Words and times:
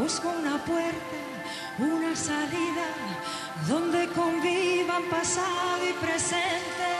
Busco 0.00 0.30
una 0.30 0.56
puerta, 0.64 1.18
una 1.78 2.16
salida, 2.16 2.86
donde 3.68 4.08
convivan 4.08 5.02
pasado 5.10 5.86
y 5.86 5.92
presente. 6.04 6.90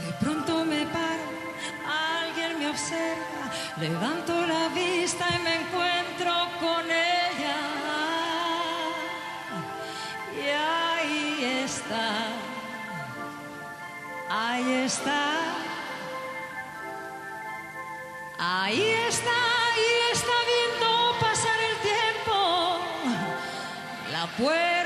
De 0.00 0.12
pronto 0.18 0.64
me 0.64 0.86
paro, 0.86 1.28
alguien 2.22 2.58
me 2.60 2.70
observa, 2.70 3.44
levanto 3.76 4.46
la 4.46 4.68
vista 4.68 5.26
y 5.28 5.38
me 5.42 5.56
encuentro 5.56 6.32
con 6.58 6.84
ella. 6.90 7.60
Y 10.42 10.48
ahí 10.48 11.62
está, 11.66 12.43
ahí 14.36 14.72
está, 14.84 15.22
ahí 18.38 18.82
está, 19.08 19.30
ahí 19.30 19.90
está 20.12 20.36
viendo 20.52 20.88
pasar 21.20 21.58
el 21.70 21.76
tiempo, 21.90 22.36
la 24.10 24.26
puerta 24.36 24.83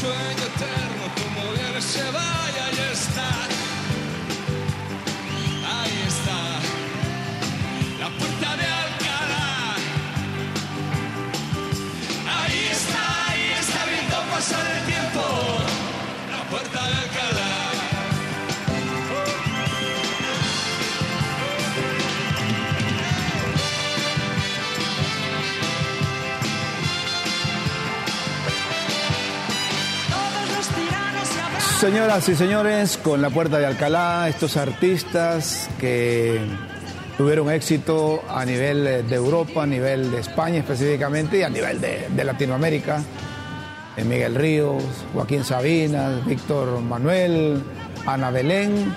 sueño 0.00 0.44
eterno 0.52 1.04
como 1.16 1.52
viene 1.52 1.80
se 1.80 2.02
vaya, 2.10 2.45
Señoras 31.86 32.28
y 32.28 32.34
señores, 32.34 32.96
con 32.96 33.22
la 33.22 33.30
puerta 33.30 33.60
de 33.60 33.66
Alcalá, 33.66 34.28
estos 34.28 34.56
artistas 34.56 35.70
que 35.78 36.40
tuvieron 37.16 37.48
éxito 37.48 38.24
a 38.28 38.44
nivel 38.44 39.06
de 39.08 39.14
Europa, 39.14 39.62
a 39.62 39.66
nivel 39.66 40.10
de 40.10 40.18
España 40.18 40.58
específicamente 40.58 41.38
y 41.38 41.44
a 41.44 41.48
nivel 41.48 41.80
de, 41.80 42.08
de 42.08 42.24
Latinoamérica. 42.24 43.04
Eh, 43.96 44.02
Miguel 44.02 44.34
Ríos, 44.34 44.82
Joaquín 45.14 45.44
Sabinas, 45.44 46.26
Víctor 46.26 46.80
Manuel, 46.80 47.62
Ana 48.04 48.32
Belén. 48.32 48.92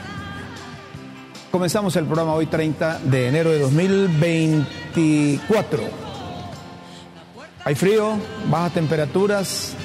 Comenzamos 1.51 1.95
el 1.95 2.05
programa 2.05 2.33
hoy 2.33 2.47
30 2.47 3.01
de 3.03 3.27
enero 3.27 3.51
de 3.51 3.59
2024. 3.59 5.83
Hay 7.65 7.75
frío, 7.75 8.17
bajas 8.49 8.73
temperaturas. 8.73 9.75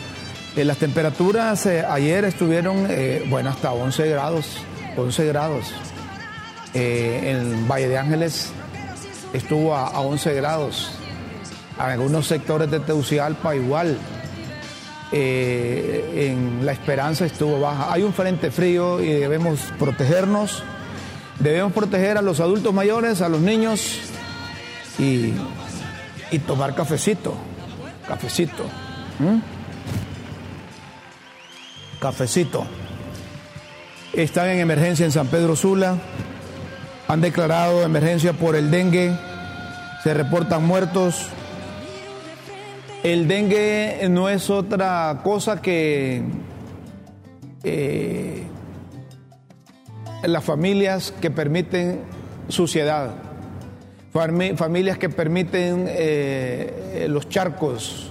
Eh, 0.56 0.64
las 0.64 0.78
temperaturas 0.78 1.66
eh, 1.66 1.84
ayer 1.84 2.24
estuvieron, 2.24 2.86
eh, 2.88 3.24
bueno, 3.28 3.50
hasta 3.50 3.72
11 3.72 4.08
grados, 4.08 4.58
11 4.96 5.26
grados. 5.26 5.72
En 6.76 7.68
Valle 7.68 7.88
de 7.88 7.98
Ángeles 7.98 8.50
estuvo 9.32 9.74
a, 9.74 9.88
a 9.88 10.00
11 10.00 10.34
grados. 10.34 10.92
En 11.76 11.84
algunos 11.84 12.26
sectores 12.26 12.70
de 12.70 12.80
Teucigalpa 12.80 13.54
igual. 13.54 13.96
En 15.12 16.66
La 16.66 16.72
Esperanza 16.72 17.26
estuvo 17.26 17.60
baja. 17.60 17.92
Hay 17.92 18.02
un 18.02 18.12
frente 18.12 18.50
frío 18.50 19.00
y 19.00 19.08
debemos 19.08 19.60
protegernos. 19.78 20.64
Debemos 21.38 21.72
proteger 21.72 22.18
a 22.18 22.22
los 22.22 22.40
adultos 22.40 22.74
mayores, 22.74 23.22
a 23.22 23.28
los 23.28 23.40
niños 23.40 24.00
y, 24.98 25.32
y 26.32 26.38
tomar 26.40 26.74
cafecito. 26.74 27.34
Cafecito. 28.08 28.64
¿Mm? 29.20 29.63
Cafecito. 32.04 32.66
Están 34.12 34.48
en 34.50 34.58
emergencia 34.58 35.06
en 35.06 35.10
San 35.10 35.26
Pedro 35.28 35.56
Sula. 35.56 35.96
Han 37.08 37.22
declarado 37.22 37.82
emergencia 37.82 38.34
por 38.34 38.56
el 38.56 38.70
dengue. 38.70 39.10
Se 40.02 40.12
reportan 40.12 40.66
muertos. 40.66 41.28
El 43.02 43.26
dengue 43.26 44.06
no 44.10 44.28
es 44.28 44.50
otra 44.50 45.20
cosa 45.24 45.62
que 45.62 46.24
eh, 47.62 48.42
las 50.24 50.44
familias 50.44 51.14
que 51.22 51.30
permiten 51.30 52.02
suciedad, 52.48 53.12
Fami- 54.12 54.58
familias 54.58 54.98
que 54.98 55.08
permiten 55.08 55.86
eh, 55.88 57.06
los 57.08 57.30
charcos, 57.30 58.10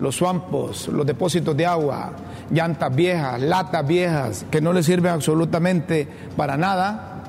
los 0.00 0.16
swampos, 0.16 0.88
los 0.88 1.06
depósitos 1.06 1.56
de 1.56 1.66
agua, 1.66 2.12
llantas 2.50 2.94
viejas, 2.94 3.40
latas 3.40 3.86
viejas, 3.86 4.46
que 4.50 4.60
no 4.60 4.72
les 4.72 4.86
sirven 4.86 5.12
absolutamente 5.12 6.08
para 6.36 6.56
nada, 6.56 7.22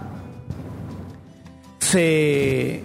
se 1.80 2.84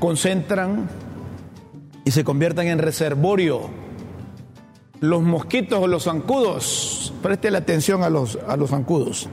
concentran 0.00 0.88
y 2.04 2.10
se 2.10 2.24
convierten 2.24 2.68
en 2.68 2.78
reservorio. 2.78 3.70
Los 5.00 5.22
mosquitos 5.22 5.78
o 5.80 5.86
los 5.86 6.04
zancudos, 6.04 7.12
preste 7.22 7.52
la 7.52 7.58
atención 7.58 8.02
a 8.02 8.10
los, 8.10 8.36
a 8.48 8.56
los 8.56 8.70
zancudos. 8.70 9.28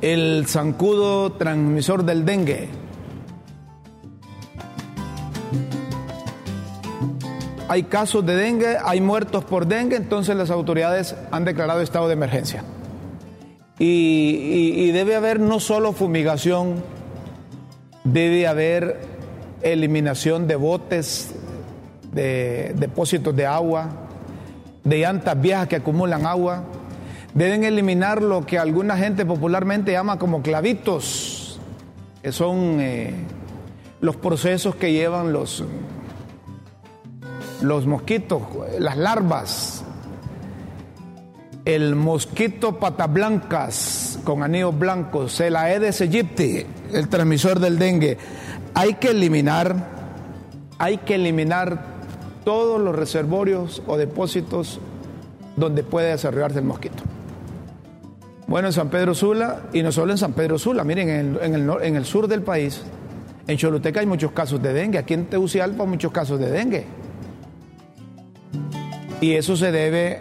el 0.00 0.46
zancudo 0.46 1.32
transmisor 1.32 2.04
del 2.04 2.24
dengue. 2.24 2.68
Hay 7.68 7.84
casos 7.84 8.24
de 8.24 8.36
dengue, 8.36 8.76
hay 8.84 9.00
muertos 9.00 9.44
por 9.44 9.66
dengue, 9.66 9.96
entonces 9.96 10.36
las 10.36 10.50
autoridades 10.50 11.16
han 11.32 11.44
declarado 11.44 11.80
estado 11.80 12.06
de 12.06 12.12
emergencia. 12.12 12.62
Y, 13.78 14.90
debe 14.92 15.16
haber 15.16 15.40
no 15.40 15.58
solo 15.60 15.92
fumigación, 15.92 16.82
debe 18.04 18.46
haber 18.46 19.00
eliminación 19.62 20.46
de 20.46 20.56
botes, 20.56 21.34
de 22.12 22.72
depósitos 22.76 23.34
de 23.34 23.46
agua, 23.46 23.88
de 24.84 25.00
llantas 25.00 25.38
viejas 25.40 25.66
que 25.66 25.76
acumulan 25.76 26.24
agua. 26.24 26.62
Deben 27.34 27.64
eliminar 27.64 28.22
lo 28.22 28.46
que 28.46 28.58
alguna 28.58 28.96
gente 28.96 29.26
popularmente 29.26 29.92
llama 29.92 30.18
como 30.18 30.40
clavitos, 30.40 31.60
que 32.22 32.32
son 32.32 32.80
eh, 32.80 33.12
los 34.00 34.16
procesos 34.16 34.76
que 34.76 34.92
llevan 34.92 35.32
los, 35.34 35.62
los 37.62 37.86
mosquitos, 37.86 38.42
las 38.78 38.96
larvas. 38.96 39.84
El 41.64 41.96
mosquito 41.96 42.78
patas 42.78 43.12
blancas 43.12 44.18
con 44.24 44.42
anillos 44.42 44.78
blancos, 44.78 45.40
el 45.40 45.56
Aedes 45.56 46.00
aegypti, 46.00 46.64
el 46.92 47.08
transmisor 47.08 47.58
del 47.58 47.78
dengue. 47.78 48.18
Hay 48.74 48.94
que 48.94 49.08
eliminar, 49.08 49.74
hay 50.78 50.98
que 50.98 51.16
eliminar 51.16 51.96
todos 52.44 52.80
los 52.80 52.94
reservorios 52.94 53.82
o 53.88 53.96
depósitos 53.96 54.78
donde 55.56 55.82
puede 55.82 56.10
desarrollarse 56.10 56.60
el 56.60 56.64
mosquito. 56.64 57.02
Bueno, 58.46 58.68
en 58.68 58.72
San 58.72 58.88
Pedro 58.90 59.12
Sula, 59.12 59.62
y 59.72 59.82
no 59.82 59.90
solo 59.90 60.12
en 60.12 60.18
San 60.18 60.32
Pedro 60.32 60.56
Sula, 60.56 60.84
miren, 60.84 61.38
en 61.42 61.96
el, 61.96 62.04
sur 62.04 62.28
del 62.28 62.42
país, 62.42 62.82
en 63.48 63.56
Choluteca 63.56 63.98
hay 63.98 64.06
muchos 64.06 64.30
casos 64.30 64.62
de 64.62 64.72
dengue, 64.72 64.98
aquí 64.98 65.14
en 65.14 65.26
Tegucigalpa 65.26 65.84
muchos 65.84 66.12
casos 66.12 66.38
de 66.38 66.50
dengue. 66.50 66.86
Y 69.20 69.32
eso 69.32 69.56
se 69.56 69.72
debe 69.72 70.20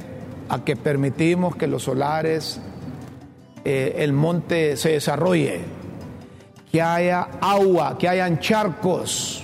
a 0.49 0.63
que 0.63 0.75
permitimos 0.75 1.55
que 1.55 1.67
los 1.67 1.83
solares, 1.83 2.59
eh, 3.65 3.95
el 3.99 4.13
monte 4.13 4.77
se 4.77 4.89
desarrolle, 4.91 5.61
que 6.71 6.81
haya 6.81 7.27
agua, 7.41 7.97
que 7.97 8.07
hayan 8.07 8.39
charcos. 8.39 9.43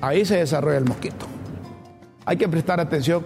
Ahí 0.00 0.24
se 0.24 0.38
desarrolla 0.38 0.78
el 0.78 0.84
mosquito. 0.84 1.26
Hay 2.24 2.36
que 2.36 2.48
prestar 2.48 2.80
atención. 2.80 3.24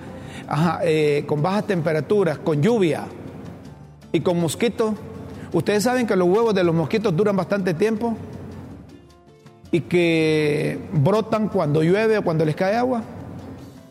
Eh, 0.84 1.24
con 1.26 1.40
bajas 1.40 1.66
temperaturas, 1.66 2.38
con 2.38 2.60
lluvia 2.60 3.04
y 4.12 4.20
con 4.20 4.38
mosquitos. 4.38 4.94
Ustedes 5.52 5.84
saben 5.84 6.06
que 6.06 6.14
los 6.14 6.28
huevos 6.28 6.54
de 6.54 6.64
los 6.64 6.74
mosquitos 6.74 7.16
duran 7.16 7.36
bastante 7.36 7.74
tiempo 7.74 8.16
y 9.70 9.80
que 9.80 10.78
brotan 10.92 11.48
cuando 11.48 11.82
llueve 11.82 12.18
o 12.18 12.22
cuando 12.22 12.44
les 12.44 12.54
cae 12.54 12.76
agua. 12.76 13.02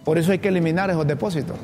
Por 0.03 0.17
eso 0.17 0.31
hay 0.31 0.39
que 0.39 0.47
eliminar 0.47 0.89
esos 0.89 1.07
depósitos. 1.07 1.57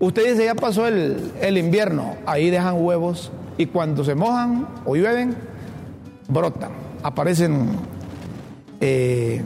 Usted 0.00 0.32
dice, 0.32 0.44
ya 0.44 0.54
pasó 0.54 0.86
el, 0.86 1.32
el 1.40 1.58
invierno, 1.58 2.16
ahí 2.24 2.50
dejan 2.50 2.76
huevos 2.78 3.32
y 3.56 3.66
cuando 3.66 4.04
se 4.04 4.14
mojan 4.14 4.68
o 4.84 4.94
llueven, 4.94 5.36
brotan, 6.28 6.70
aparecen 7.02 7.70
eh, 8.80 9.42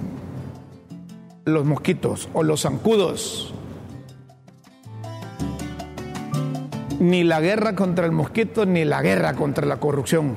los 1.47 1.65
mosquitos 1.65 2.29
o 2.35 2.43
los 2.43 2.63
zancudos. 2.63 3.55
Ni 7.01 7.25
la 7.25 7.41
guerra 7.41 7.75
contra 7.75 8.05
el 8.05 8.13
mosquito, 8.13 8.67
ni 8.67 8.85
la 8.85 9.03
guerra 9.03 9.35
contra 9.35 9.67
la 9.67 9.79
corrupción. 9.79 10.37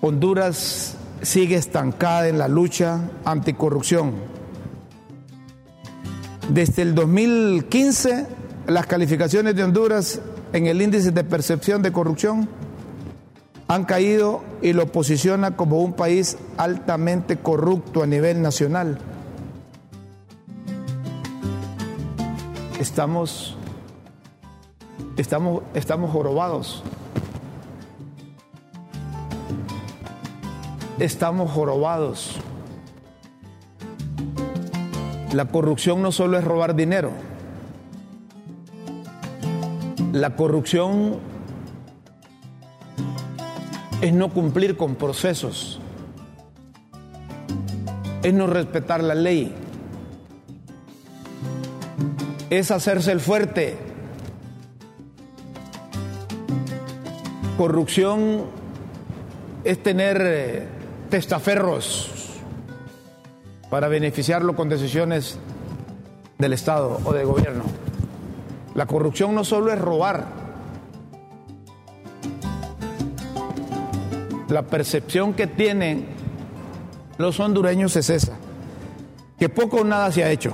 Honduras 0.00 0.96
sigue 1.20 1.56
estancada 1.56 2.28
en 2.28 2.38
la 2.38 2.48
lucha 2.48 3.00
anticorrupción. 3.24 4.31
Desde 6.52 6.82
el 6.82 6.94
2015, 6.94 8.26
las 8.66 8.86
calificaciones 8.86 9.56
de 9.56 9.64
Honduras 9.64 10.20
en 10.52 10.66
el 10.66 10.82
índice 10.82 11.10
de 11.10 11.24
percepción 11.24 11.80
de 11.80 11.92
corrupción 11.92 12.46
han 13.68 13.86
caído 13.86 14.42
y 14.60 14.74
lo 14.74 14.92
posiciona 14.92 15.56
como 15.56 15.80
un 15.80 15.94
país 15.94 16.36
altamente 16.58 17.38
corrupto 17.38 18.02
a 18.02 18.06
nivel 18.06 18.42
nacional. 18.42 18.98
Estamos, 22.78 23.56
estamos, 25.16 25.62
estamos 25.72 26.10
jorobados. 26.10 26.82
Estamos 30.98 31.50
jorobados. 31.50 32.38
La 35.32 35.46
corrupción 35.46 36.02
no 36.02 36.12
solo 36.12 36.38
es 36.38 36.44
robar 36.44 36.76
dinero. 36.76 37.10
La 40.12 40.36
corrupción 40.36 41.20
es 44.02 44.12
no 44.12 44.28
cumplir 44.28 44.76
con 44.76 44.96
procesos. 44.96 45.80
Es 48.22 48.34
no 48.34 48.46
respetar 48.46 49.02
la 49.02 49.14
ley. 49.14 49.54
Es 52.50 52.70
hacerse 52.70 53.10
el 53.12 53.20
fuerte. 53.20 53.78
Corrupción 57.56 58.44
es 59.64 59.82
tener 59.82 60.20
eh, 60.20 60.66
testaferros 61.08 62.11
para 63.72 63.88
beneficiarlo 63.88 64.54
con 64.54 64.68
decisiones 64.68 65.38
del 66.36 66.52
Estado 66.52 67.00
o 67.04 67.12
del 67.14 67.24
gobierno. 67.24 67.62
La 68.74 68.84
corrupción 68.84 69.34
no 69.34 69.44
solo 69.44 69.72
es 69.72 69.80
robar, 69.80 70.26
la 74.50 74.60
percepción 74.60 75.32
que 75.32 75.46
tienen 75.46 76.06
los 77.16 77.40
hondureños 77.40 77.96
es 77.96 78.10
esa, 78.10 78.36
que 79.38 79.48
poco 79.48 79.78
o 79.78 79.84
nada 79.84 80.12
se 80.12 80.22
ha 80.22 80.30
hecho. 80.30 80.52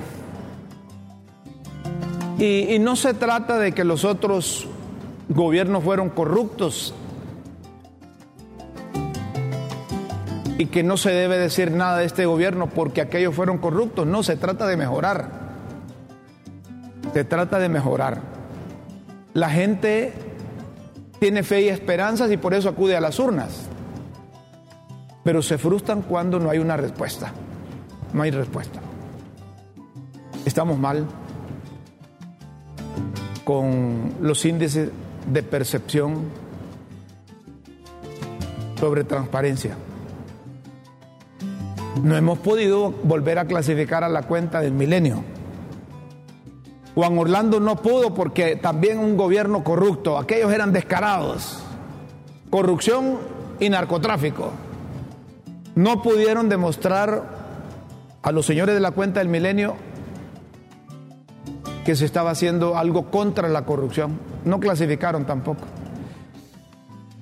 Y, 2.39 2.73
y 2.73 2.79
no 2.79 2.95
se 2.95 3.15
trata 3.15 3.59
de 3.59 3.73
que 3.73 3.83
los 3.83 4.05
otros 4.05 4.69
gobiernos 5.29 5.83
fueron 5.83 6.11
corruptos 6.11 6.95
y 10.59 10.67
que 10.67 10.83
no 10.83 10.97
se 10.97 11.13
debe 11.13 11.39
decir 11.39 11.71
nada 11.71 11.99
de 11.99 12.05
este 12.05 12.27
gobierno 12.27 12.67
porque 12.67 13.01
aquellos 13.01 13.35
fueron 13.35 13.59
corruptos. 13.59 14.07
No, 14.07 14.25
se 14.25 14.37
trata 14.37 14.67
de 14.67 14.77
mejorar. 14.77 15.31
Se 17.15 17.25
trata 17.25 17.61
de 17.61 17.69
mejorar. 17.69 18.21
La 19.35 19.51
gente 19.51 20.13
tiene 21.21 21.45
fe 21.45 21.63
y 21.63 21.69
esperanzas 21.69 22.31
y 22.33 22.37
por 22.37 22.55
eso 22.55 22.69
acude 22.69 22.97
a 22.97 23.01
las 23.01 23.21
urnas. 23.21 23.69
Pero 25.23 25.43
se 25.43 25.59
frustran 25.59 26.03
cuando 26.03 26.41
no 26.41 26.51
hay 26.51 26.59
una 26.59 26.77
respuesta. 26.77 27.33
No 28.13 28.23
hay 28.23 28.33
respuesta. 28.33 28.81
Estamos 30.45 30.77
mal 30.77 31.07
con 33.45 34.15
los 34.21 34.45
índices 34.45 34.91
de 35.33 35.43
percepción 35.45 36.25
sobre 38.81 39.05
transparencia. 39.05 39.77
No 42.03 42.17
hemos 42.17 42.39
podido 42.39 42.91
volver 43.03 43.39
a 43.39 43.47
clasificar 43.47 44.05
a 44.05 44.09
la 44.09 44.23
cuenta 44.23 44.61
del 44.61 44.73
milenio. 44.73 45.25
Juan 46.95 47.19
Orlando 47.19 47.61
no 47.61 47.77
pudo 47.77 48.15
porque 48.15 48.57
también 48.57 48.99
un 48.99 49.17
gobierno 49.17 49.63
corrupto, 49.63 50.19
aquellos 50.19 50.53
eran 50.53 50.73
descarados, 50.73 51.63
corrupción 52.51 53.19
y 53.61 53.69
narcotráfico. 53.69 54.51
No 55.75 56.03
pudieron 56.03 56.49
demostrar 56.49 57.23
a 58.23 58.33
los 58.33 58.47
señores 58.47 58.75
de 58.75 58.81
la 58.81 58.91
cuenta 58.91 59.21
del 59.21 59.29
milenio 59.29 59.77
que 61.85 61.95
se 61.95 62.05
estaba 62.05 62.31
haciendo 62.31 62.77
algo 62.77 63.11
contra 63.11 63.49
la 63.49 63.65
corrupción. 63.65 64.19
No 64.45 64.61
clasificaron 64.61 65.25
tampoco. 65.25 65.63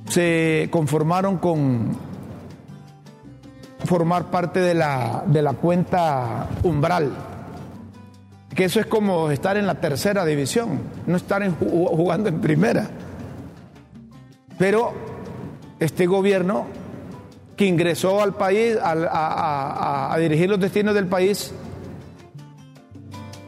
Se 0.09 0.69
conformaron 0.73 1.37
con 1.37 1.97
formar 3.85 4.27
parte 4.27 4.61
de 4.61 4.75
la, 4.75 5.23
de 5.27 5.43
la 5.43 5.53
cuenta 5.53 6.49
umbral. 6.63 7.13
Que 8.55 8.65
eso 8.65 8.81
es 8.81 8.87
como 8.87 9.31
estar 9.31 9.57
en 9.57 9.67
la 9.67 9.75
tercera 9.75 10.25
división, 10.25 10.81
no 11.07 11.17
estar 11.17 11.43
en- 11.43 11.55
jugando 11.57 12.29
en 12.29 12.41
primera. 12.41 12.89
Pero 14.59 14.93
este 15.79 16.07
gobierno 16.07 16.67
que 17.57 17.67
ingresó 17.67 18.23
al 18.23 18.35
país 18.35 18.77
a, 18.83 20.15
dirigir 20.19 20.49
los 20.49 20.61
destinos 20.61 20.95
del 20.95 21.07
país 21.07 21.53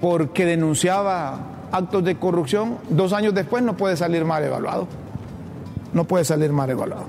porque 0.00 0.44
denunciaba 0.44 1.38
actos 1.72 2.04
de 2.04 2.16
corrupción, 2.16 2.78
dos 2.88 3.12
años 3.12 3.34
después 3.34 3.62
no 3.62 3.76
puede 3.76 3.96
salir 3.96 4.24
mal 4.24 4.42
evaluado. 4.44 4.86
no 5.92 6.04
puede 6.04 6.24
salir 6.24 6.52
más 6.52 6.68
regulado. 6.68 7.06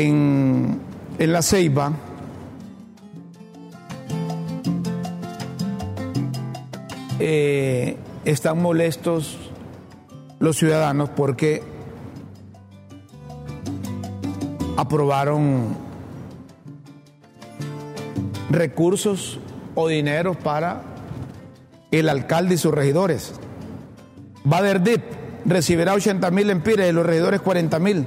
En, 0.00 0.78
la 1.18 1.42
Ceiba, 1.42 1.90
eh, 7.18 7.96
están 8.24 8.62
molestos 8.62 9.36
los 10.38 10.56
ciudadanos 10.56 11.08
porque 11.08 11.64
aprobaron 14.76 15.76
recursos 18.50 19.40
o 19.74 19.88
dinero 19.88 20.34
para 20.34 20.82
el 21.90 22.08
alcalde 22.08 22.54
y 22.54 22.58
sus 22.58 22.72
regidores. 22.72 23.34
Baderdip 24.44 25.02
recibirá 25.44 25.94
80 25.94 26.30
mil 26.30 26.50
empires 26.50 26.88
y 26.88 26.92
los 26.92 27.04
regidores 27.04 27.40
40 27.40 27.80
mil, 27.80 28.06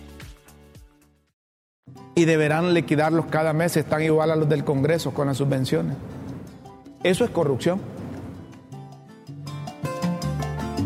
Y 2.13 2.25
deberán 2.25 2.73
liquidarlos 2.73 3.27
cada 3.27 3.53
mes, 3.53 3.77
están 3.77 4.01
igual 4.01 4.31
a 4.31 4.35
los 4.35 4.49
del 4.49 4.63
Congreso 4.63 5.13
con 5.13 5.27
las 5.27 5.37
subvenciones. 5.37 5.95
Eso 7.03 7.23
es 7.23 7.31
corrupción. 7.31 7.81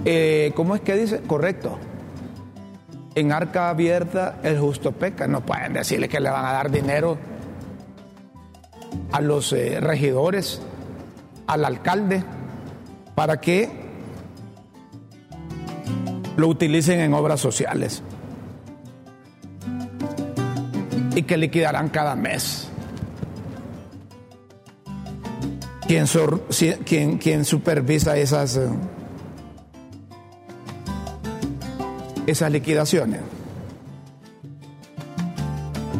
Eh, 0.05 0.51
¿Cómo 0.55 0.75
es 0.75 0.81
que 0.81 0.95
dice? 0.95 1.21
Correcto. 1.21 1.77
En 3.15 3.31
arca 3.31 3.69
abierta 3.69 4.39
el 4.43 4.59
justo 4.59 4.91
peca. 4.91 5.27
No 5.27 5.41
pueden 5.41 5.73
decirle 5.73 6.07
que 6.07 6.19
le 6.19 6.29
van 6.29 6.45
a 6.45 6.51
dar 6.51 6.69
dinero 6.69 7.17
a 9.11 9.21
los 9.21 9.51
eh, 9.53 9.79
regidores, 9.81 10.61
al 11.47 11.65
alcalde, 11.65 12.23
para 13.15 13.41
que 13.41 13.69
lo 16.37 16.47
utilicen 16.49 16.99
en 16.99 17.13
obras 17.13 17.39
sociales 17.39 18.03
y 21.15 21.23
que 21.23 21.37
liquidarán 21.37 21.89
cada 21.89 22.15
mes. 22.15 22.69
¿Quién, 25.87 26.07
supervisa 27.45 28.17
esas, 28.17 28.57
eh, 28.57 28.67
esas 32.27 32.51
liquidaciones? 32.51 33.21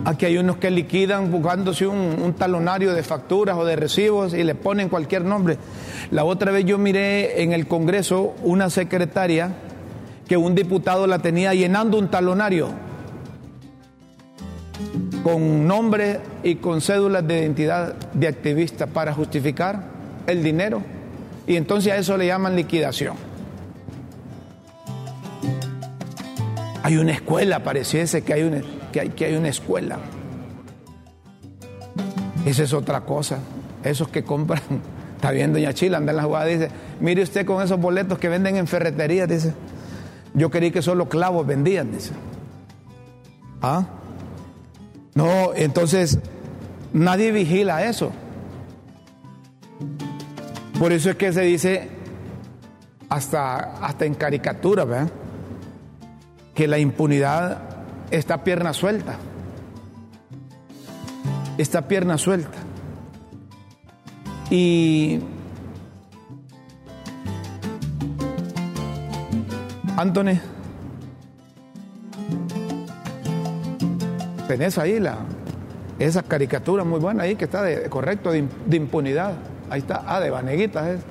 Aquí 0.03 0.25
hay 0.25 0.38
unos 0.38 0.57
que 0.57 0.69
liquidan 0.69 1.31
buscándose 1.31 1.88
un, 1.88 1.98
un 2.22 2.34
talonario 2.34 2.93
de 2.93 3.01
facturas 3.01 3.57
o 3.57 3.65
de 3.65 3.75
recibos 3.75 4.34
y 4.34 4.43
le 4.43 4.53
ponen 4.53 4.89
cualquier 4.89 5.24
nombre. 5.24 5.57
La 6.12 6.24
otra 6.25 6.51
vez 6.51 6.65
yo 6.65 6.77
miré 6.77 7.41
en 7.41 7.53
el 7.53 7.67
Congreso 7.67 8.36
una 8.43 8.69
secretaria 8.69 9.55
que 10.27 10.38
un 10.38 10.55
diputado 10.55 11.07
la 11.07 11.19
tenía 11.19 11.53
llenando 11.53 11.98
un 11.98 12.10
talonario 12.10 12.69
con 15.25 15.65
nombre 15.65 16.20
y 16.44 16.58
con 16.58 16.82
cédulas 16.82 17.27
de 17.27 17.39
identidad 17.39 17.96
de 18.13 18.27
activista 18.27 18.86
para 18.86 19.12
justificar 19.12 19.82
el 20.27 20.44
dinero. 20.44 20.84
Y 21.48 21.55
entonces 21.55 21.91
a 21.91 21.98
eso 21.98 22.15
le 22.15 22.27
llaman 22.27 22.55
liquidación. 22.55 23.15
Hay 26.84 26.98
una 26.98 27.13
escuela, 27.13 27.63
pareciese 27.63 28.22
que 28.22 28.34
hay 28.34 28.44
una, 28.44 28.62
que 28.94 29.00
hay, 29.00 29.10
que 29.10 29.25
hay 29.25 29.36
una 29.36 29.48
escuela. 29.48 29.98
Esa 32.46 32.62
es 32.62 32.72
otra 32.72 33.01
cosa. 33.01 33.39
Esos 33.84 34.10
que 34.10 34.24
compran, 34.24 34.62
está 35.15 35.32
bien, 35.32 35.53
doña 35.53 35.74
Chila, 35.74 35.98
anda 35.98 36.12
en 36.12 36.17
la 36.17 36.24
jugada, 36.24 36.46
dice, 36.46 36.70
mire 37.00 37.24
usted 37.24 37.48
con 37.48 37.63
esos 37.63 37.79
boletos 37.79 38.20
que 38.20 38.29
venden 38.29 38.58
en 38.58 38.67
ferreterías, 38.67 39.27
dice, 39.27 39.55
yo 40.36 40.51
creí 40.51 40.70
que 40.70 40.84
solo 40.84 41.10
clavos 41.10 41.48
vendían, 41.48 41.91
dice. 41.91 42.12
¿Ah? 43.63 43.88
No, 45.15 45.53
entonces 45.55 46.19
nadie 46.91 47.31
vigila 47.31 47.86
eso. 47.86 48.12
Por 50.77 50.91
eso 50.91 51.10
es 51.10 51.15
que 51.15 51.31
se 51.31 51.41
dice 51.41 51.89
hasta, 53.07 53.77
hasta 53.77 54.05
en 54.05 54.13
caricatura, 54.13 54.84
¿verdad? 54.84 55.10
Que 56.53 56.67
la 56.67 56.79
impunidad 56.79 57.62
está 58.12 58.43
pierna 58.43 58.74
suelta. 58.74 59.15
Está 61.57 61.88
pierna 61.88 62.17
suelta. 62.17 62.57
Y 64.50 65.22
Anthony, 69.95 70.41
tenés 74.47 74.77
ahí 74.77 74.99
la, 74.99 75.17
esa 75.99 76.23
caricatura 76.23 76.83
muy 76.83 76.99
buena 76.99 77.23
ahí 77.23 77.35
que 77.35 77.45
está 77.45 77.61
de, 77.61 77.89
correcto 77.89 78.31
de, 78.31 78.43
im- 78.43 78.49
de 78.65 78.77
impunidad. 78.77 79.33
Ahí 79.69 79.79
está, 79.79 80.03
ah, 80.05 80.19
de 80.19 80.29
Vaneguitas 80.29 80.87
es. 80.87 81.01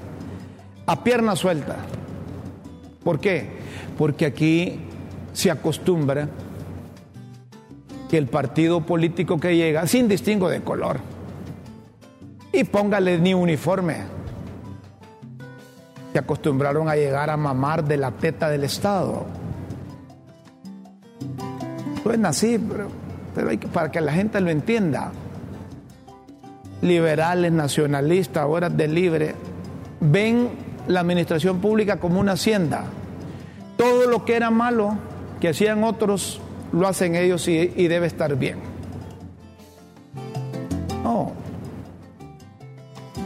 A 0.86 1.02
pierna 1.02 1.34
suelta. 1.36 1.76
¿Por 3.02 3.18
qué? 3.20 3.48
Porque 3.98 4.26
aquí 4.26 4.80
se 5.32 5.50
acostumbra 5.50 6.28
que 8.08 8.18
el 8.18 8.26
partido 8.28 8.80
político 8.82 9.40
que 9.40 9.56
llega, 9.56 9.86
sin 9.86 10.08
distingo 10.08 10.48
de 10.48 10.60
color, 10.60 11.00
y 12.52 12.64
póngale 12.64 13.18
ni 13.18 13.34
uniforme, 13.34 13.96
se 16.12 16.18
acostumbraron 16.18 16.88
a 16.88 16.94
llegar 16.94 17.28
a 17.30 17.36
mamar 17.36 17.84
de 17.84 17.96
la 17.96 18.12
teta 18.12 18.48
del 18.48 18.62
Estado. 18.64 19.26
Suena 22.02 22.28
así, 22.28 22.58
pero, 22.58 22.88
pero 23.34 23.50
hay 23.50 23.58
que, 23.58 23.68
para 23.68 23.90
que 23.90 24.00
la 24.00 24.12
gente 24.12 24.40
lo 24.40 24.50
entienda. 24.50 25.12
Liberales, 26.82 27.52
nacionalistas, 27.52 28.42
ahora 28.42 28.68
de 28.68 28.88
libre, 28.88 29.34
ven 30.00 30.50
la 30.86 31.00
administración 31.00 31.60
pública 31.60 31.98
como 31.98 32.20
una 32.20 32.32
hacienda. 32.32 32.84
Todo 33.76 34.06
lo 34.08 34.24
que 34.24 34.36
era 34.36 34.50
malo 34.50 34.96
que 35.40 35.48
hacían 35.48 35.82
otros, 35.82 36.40
lo 36.72 36.86
hacen 36.86 37.14
ellos 37.14 37.48
y, 37.48 37.66
debe 37.88 38.06
estar 38.06 38.36
bien. 38.36 38.58
No. 41.02 41.32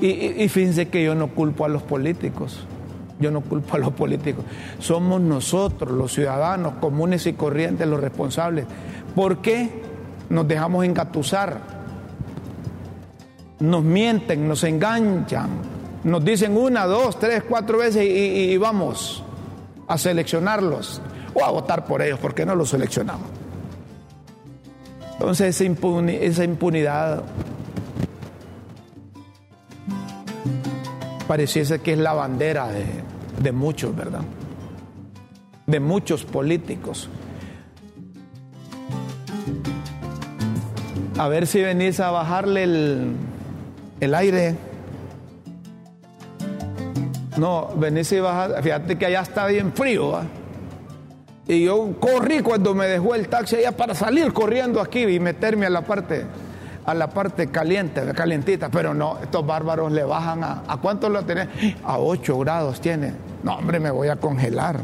Y, 0.01 0.07
y- 0.09 0.43
y 0.45 0.49
fíjense 0.49 0.89
que 0.89 1.03
yo 1.03 1.15
no 1.15 1.29
culpo 1.29 1.65
a 1.65 1.69
los 1.69 1.83
políticos. 1.83 2.67
Yo 3.21 3.33
no 3.33 3.41
culpo 3.41 3.75
a 3.75 3.79
los 3.79 3.93
políticos. 3.93 4.45
Somos 4.79 5.21
nosotros, 5.21 5.91
los 5.93 6.13
ciudadanos 6.13 6.75
comunes 6.75 7.27
y 7.27 7.33
corrientes, 7.33 7.89
los 7.89 8.01
responsables. 8.01 8.65
¿Por 9.17 9.39
qué 9.39 9.88
nos 10.31 10.47
dejamos 10.49 10.85
engatusar? 10.85 11.61
Nos 13.61 13.83
mienten, 13.83 14.47
nos 14.47 14.63
enganchan, 14.65 15.49
nos 16.05 16.25
dicen 16.25 16.57
una, 16.57 16.87
dos, 16.87 17.19
tres, 17.19 17.43
cuatro 17.49 17.79
veces 17.79 18.05
y, 18.09 18.57
vamos 18.57 19.25
a 19.89 19.99
seleccionarlos 19.99 21.01
o 21.35 21.45
a 21.45 21.51
votar 21.51 21.85
por 21.85 22.03
ellos, 22.03 22.19
porque 22.21 22.47
no 22.47 22.55
los 22.55 22.69
seleccionamos. 22.71 23.27
Entonces 25.15 25.61
esa, 25.61 25.65
impuni- 25.69 26.19
esa 26.21 26.45
impunidad 26.45 27.25
pareciese 31.27 31.81
que 31.81 31.95
es 31.95 31.99
la 31.99 32.13
bandera 32.13 32.69
de, 32.69 32.85
de 33.43 33.53
muchos, 33.53 33.95
¿verdad? 33.97 34.23
De 35.67 35.81
muchos 35.81 36.25
políticos. 36.25 37.09
A 41.19 41.29
ver 41.29 41.47
si 41.47 41.61
venís 41.61 41.99
a 42.01 42.11
bajarle 42.11 42.63
el, 42.65 43.13
el 44.01 44.15
aire. 44.15 44.55
No, 47.37 47.69
venís 47.77 48.11
y 48.13 48.21
bajar. 48.21 48.63
Fíjate 48.63 48.97
que 48.97 49.07
allá 49.07 49.23
está 49.23 49.47
bien 49.47 49.73
frío. 49.73 50.11
¿va? 50.11 50.23
Y 51.47 51.65
yo 51.65 51.95
corrí 52.01 52.41
cuando 52.41 52.75
me 52.75 52.87
dejó 52.87 53.15
el 53.15 53.29
taxi 53.29 53.57
allá 53.57 53.73
para 53.77 53.95
salir 53.95 54.33
corriendo 54.33 54.81
aquí 54.81 55.03
y 55.05 55.19
meterme 55.21 55.67
a 55.67 55.71
la 55.71 55.83
parte, 55.83 56.25
a 56.87 56.95
la 56.95 57.09
parte 57.11 57.49
caliente, 57.49 58.03
calientita. 58.15 58.69
Pero 58.69 58.95
no, 58.95 59.19
estos 59.23 59.45
bárbaros 59.47 59.91
le 59.93 60.05
bajan 60.05 60.45
a. 60.45 60.63
¿A 60.69 60.77
cuánto 60.77 61.09
lo 61.09 61.25
tenés? 61.25 61.49
A 61.85 61.99
8 61.99 62.39
grados 62.39 62.81
tiene. 62.81 63.13
No, 63.43 63.57
hombre, 63.57 63.81
me 63.81 63.91
voy 63.91 64.09
a 64.09 64.17
congelar. 64.17 64.81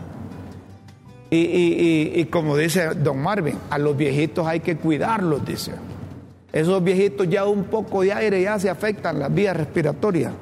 Y, 1.30 1.36
y- 1.36 2.12
y- 2.16 2.20
y 2.20 2.24
como 2.26 2.56
dice 2.56 2.90
don 2.94 3.20
Marvin, 3.20 3.58
a 3.70 3.78
los 3.78 3.96
viejitos 3.96 4.46
hay 4.46 4.60
que 4.60 4.76
cuidarlos, 4.76 5.44
dice. 5.44 5.72
Esos 6.54 6.84
viejitos 6.84 7.28
ya 7.28 7.44
un 7.46 7.64
poco 7.64 8.02
de 8.02 8.12
aire 8.12 8.40
ya 8.40 8.60
se 8.60 8.70
afectan 8.70 9.18
las 9.18 9.34
vías 9.34 9.56
respiratorias. 9.56 10.32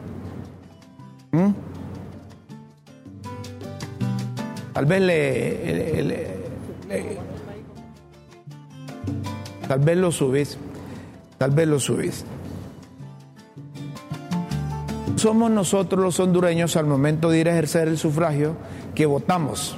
¿Mm? 1.31 1.49
Tal 4.75 4.85
vez 4.85 5.01
le, 5.01 6.27
tal 9.67 9.79
vez 9.79 9.97
lo 9.97 10.13
subís, 10.13 10.59
tal 11.39 11.51
vez 11.53 11.67
lo 11.67 11.81
subís. 11.81 12.27
Somos 15.17 15.51
nosotros 15.51 16.05
los 16.05 16.21
hondureños 16.21 16.77
al 16.77 16.85
momento 16.85 17.31
de 17.31 17.39
ir 17.39 17.49
a 17.49 17.53
ejercer 17.53 17.89
el 17.89 17.97
sufragio 17.97 18.55
que 18.95 19.07
votamos 19.07 19.75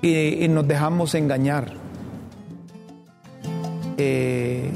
y 0.00 0.46
nos 0.48 0.66
dejamos 0.66 1.14
engañar. 1.14 1.85
Eh, 3.96 4.70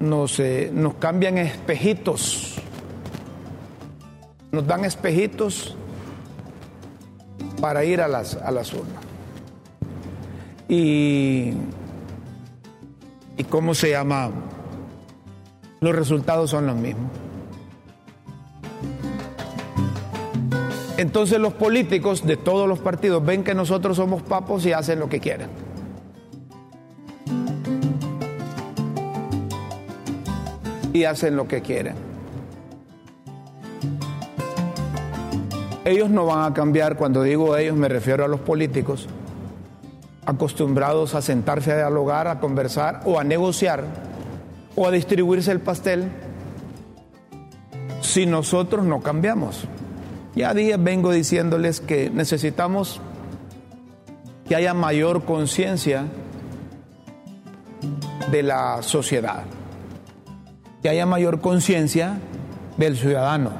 nos, 0.00 0.40
nos 0.72 0.94
cambian 0.94 1.38
espejitos, 1.38 2.56
nos 4.52 4.66
dan 4.66 4.84
espejitos 4.84 5.76
para 7.60 7.84
ir 7.84 8.00
a 8.00 8.08
las, 8.08 8.34
a 8.36 8.50
las 8.50 8.72
urnas. 8.72 9.02
Y, 10.68 11.52
¿Y 13.38 13.44
cómo 13.44 13.72
se 13.74 13.90
llama? 13.90 14.30
Los 15.80 15.94
resultados 15.94 16.50
son 16.50 16.66
los 16.66 16.76
mismos. 16.76 17.10
Entonces 20.96 21.38
los 21.38 21.52
políticos 21.52 22.26
de 22.26 22.36
todos 22.36 22.68
los 22.68 22.80
partidos 22.80 23.24
ven 23.24 23.44
que 23.44 23.54
nosotros 23.54 23.96
somos 23.96 24.22
papos 24.22 24.66
y 24.66 24.72
hacen 24.72 24.98
lo 24.98 25.08
que 25.08 25.20
quieren. 25.20 25.67
Y 30.92 31.04
hacen 31.04 31.36
lo 31.36 31.46
que 31.46 31.62
quieren. 31.62 31.94
Ellos 35.84 36.10
no 36.10 36.26
van 36.26 36.50
a 36.50 36.54
cambiar, 36.54 36.96
cuando 36.96 37.22
digo 37.22 37.56
ellos 37.56 37.76
me 37.76 37.88
refiero 37.88 38.24
a 38.24 38.28
los 38.28 38.40
políticos, 38.40 39.06
acostumbrados 40.26 41.14
a 41.14 41.22
sentarse 41.22 41.72
a 41.72 41.76
dialogar, 41.76 42.28
a 42.28 42.40
conversar 42.40 43.00
o 43.06 43.18
a 43.18 43.24
negociar 43.24 43.84
o 44.76 44.86
a 44.86 44.90
distribuirse 44.90 45.50
el 45.50 45.60
pastel 45.60 46.10
si 48.02 48.26
nosotros 48.26 48.84
no 48.84 49.00
cambiamos. 49.00 49.64
Ya 50.34 50.52
días 50.54 50.82
vengo 50.82 51.10
diciéndoles 51.10 51.80
que 51.80 52.10
necesitamos 52.10 53.00
que 54.46 54.56
haya 54.56 54.74
mayor 54.74 55.24
conciencia 55.24 56.04
de 58.30 58.42
la 58.42 58.82
sociedad, 58.82 59.44
que 60.82 60.88
haya 60.88 61.06
mayor 61.06 61.40
conciencia 61.40 62.18
del 62.76 62.96
ciudadano. 62.96 63.52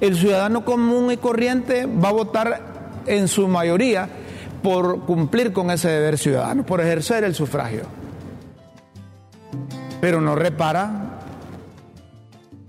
El 0.00 0.16
ciudadano 0.16 0.64
común 0.64 1.10
y 1.10 1.16
corriente 1.16 1.86
va 1.86 2.10
a 2.10 2.12
votar 2.12 2.60
en 3.06 3.28
su 3.28 3.48
mayoría 3.48 4.08
por 4.62 5.04
cumplir 5.06 5.52
con 5.52 5.70
ese 5.70 5.88
deber 5.88 6.18
ciudadano, 6.18 6.66
por 6.66 6.80
ejercer 6.80 7.24
el 7.24 7.34
sufragio. 7.34 7.84
Pero 10.00 10.20
no 10.20 10.34
repara 10.34 11.20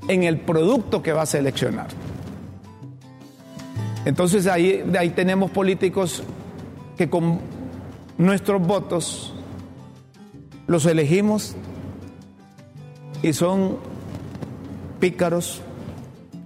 en 0.08 0.24
el 0.24 0.40
producto 0.40 1.02
que 1.02 1.12
va 1.12 1.24
a 1.24 1.26
seleccionar. 1.26 1.88
Entonces 4.06 4.48
ahí, 4.48 4.86
ahí 4.98 5.10
tenemos 5.10 5.52
políticos 5.52 6.24
que 6.98 7.10
con 7.10 7.40
nuestros 8.18 8.62
votos 8.66 9.34
los 10.66 10.86
elegimos 10.86 11.56
y 13.22 13.34
son 13.34 13.78
pícaros, 15.00 15.62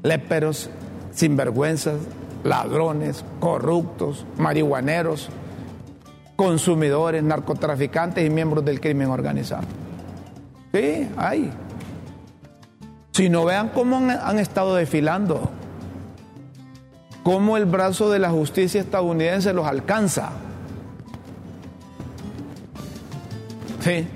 léperos, 0.03 0.69
sinvergüenzas, 1.13 1.99
ladrones, 2.43 3.23
corruptos, 3.39 4.25
marihuaneros, 4.37 5.29
consumidores, 6.35 7.23
narcotraficantes 7.23 8.25
y 8.25 8.29
miembros 8.29 8.65
del 8.65 8.79
crimen 8.79 9.09
organizado. 9.09 9.63
Sí, 10.73 11.07
hay. 11.17 11.51
Si 13.11 13.29
no 13.29 13.45
vean 13.45 13.69
cómo 13.69 13.97
han, 13.97 14.09
han 14.09 14.39
estado 14.39 14.75
desfilando, 14.75 15.51
cómo 17.23 17.57
el 17.57 17.65
brazo 17.65 18.09
de 18.09 18.19
la 18.19 18.29
justicia 18.29 18.81
estadounidense 18.81 19.53
los 19.53 19.67
alcanza. 19.67 20.29
Sí. 23.81 24.07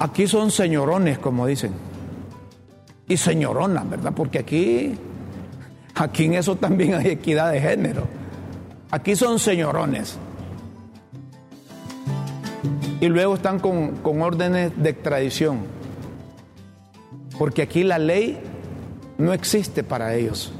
Aquí 0.00 0.28
son 0.28 0.50
señorones, 0.50 1.18
como 1.18 1.46
dicen. 1.46 1.72
Y 3.08 3.16
señoronas, 3.16 3.88
¿verdad? 3.88 4.12
Porque 4.14 4.38
aquí, 4.38 4.94
aquí 5.94 6.26
en 6.26 6.34
eso 6.34 6.56
también 6.56 6.94
hay 6.94 7.08
equidad 7.08 7.52
de 7.52 7.60
género. 7.60 8.06
Aquí 8.90 9.16
son 9.16 9.38
señorones. 9.38 10.18
Y 13.00 13.08
luego 13.08 13.34
están 13.34 13.58
con, 13.58 13.96
con 13.96 14.22
órdenes 14.22 14.72
de 14.76 14.90
extradición. 14.90 15.60
Porque 17.38 17.62
aquí 17.62 17.82
la 17.82 17.98
ley 17.98 18.38
no 19.18 19.32
existe 19.32 19.82
para 19.82 20.14
ellos. 20.14 20.52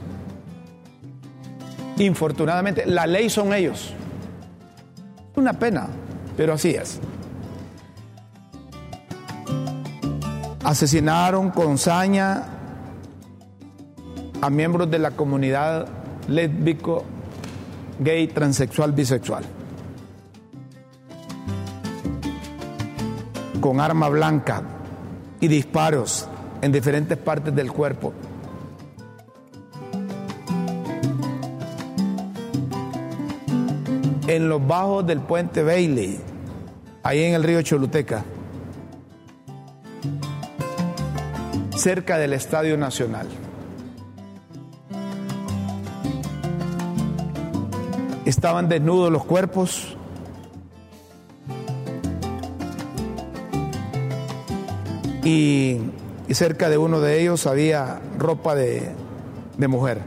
Infortunadamente, 1.99 2.87
la 2.87 3.07
ley 3.07 3.31
son 3.31 3.53
ellos. 3.53 3.93
Una 5.37 5.53
pena, 5.53 5.89
pero 6.37 6.55
así 6.55 6.71
es. 6.71 7.01
Asesinaron 10.69 11.49
con 11.51 11.79
saña 11.79 12.45
a 14.43 14.51
miembros 14.51 14.91
de 14.91 14.99
la 14.99 15.13
comunidad 15.13 15.89
lésbico, 16.29 17.05
gay, 17.99 18.29
transexual, 18.29 18.93
bisexual. 18.93 19.45
Con 23.63 23.81
arma 23.81 24.11
blanca 24.11 24.61
y 25.41 25.49
disparos 25.49 26.29
en 26.61 26.71
diferentes 26.71 27.17
partes 27.17 27.55
del 27.55 27.73
cuerpo. 27.73 28.13
En 34.27 34.51
los 34.51 34.67
bajos 34.67 35.07
del 35.07 35.21
puente 35.21 35.63
Bailey, 35.63 36.21
ahí 37.03 37.23
en 37.23 37.33
el 37.33 37.43
río 37.43 37.63
Choluteca, 37.63 38.23
cerca 41.89 42.19
del 42.19 42.35
Estadio 42.35 42.77
Nacional. 42.77 43.27
Estaban 48.27 48.69
desnudos 48.69 49.11
los 49.11 49.25
cuerpos. 49.25 49.97
Y, 55.25 55.81
cerca 56.29 56.69
de 56.69 56.77
uno 56.77 57.01
de 57.01 57.23
ellos 57.23 57.47
había 57.47 58.03
ropa 58.19 58.55
de, 58.55 58.93
de 59.57 59.69
mujer. 59.69 60.03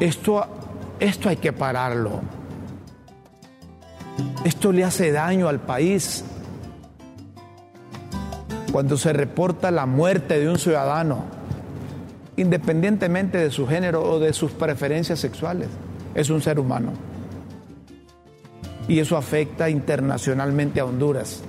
Esto, 0.00 0.46
esto 1.00 1.28
hay 1.28 1.36
que 1.36 1.52
pararlo. 1.52 2.22
Esto 4.42 4.72
le 4.72 4.84
hace 4.84 5.12
daño 5.12 5.48
al 5.48 5.60
país. 5.60 6.24
Cuando 8.72 8.96
se 8.96 9.12
reporta 9.12 9.70
la 9.70 9.84
muerte 9.84 10.40
de 10.40 10.48
un 10.48 10.58
ciudadano, 10.58 11.24
independientemente 12.36 13.36
de 13.36 13.50
su 13.50 13.66
género 13.66 14.02
o 14.02 14.18
de 14.18 14.32
sus 14.32 14.52
preferencias 14.52 15.20
sexuales, 15.20 15.68
es 16.14 16.30
un 16.30 16.40
ser 16.40 16.58
humano. 16.58 16.92
Y 18.88 18.98
eso 18.98 19.18
afecta 19.18 19.68
internacionalmente 19.68 20.80
a 20.80 20.86
Honduras. 20.86 21.42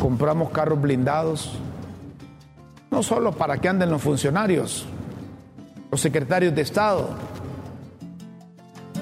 Compramos 0.00 0.50
carros 0.52 0.80
blindados, 0.80 1.58
no 2.90 3.02
solo 3.02 3.32
para 3.32 3.58
que 3.58 3.68
anden 3.68 3.90
los 3.90 4.00
funcionarios, 4.00 4.86
los 5.90 6.00
secretarios 6.00 6.54
de 6.54 6.62
Estado, 6.62 7.10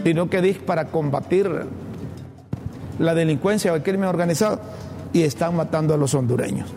sino 0.05 0.29
que 0.29 0.55
para 0.67 0.87
combatir 0.87 1.49
la 3.03 3.15
delincuencia 3.15 3.73
o 3.73 3.77
el 3.77 3.83
crimen 3.83 4.09
organizado 4.09 4.61
y 5.13 5.23
están 5.23 5.57
matando 5.57 5.93
a 5.93 5.97
los 5.97 6.15
hondureños. 6.15 6.69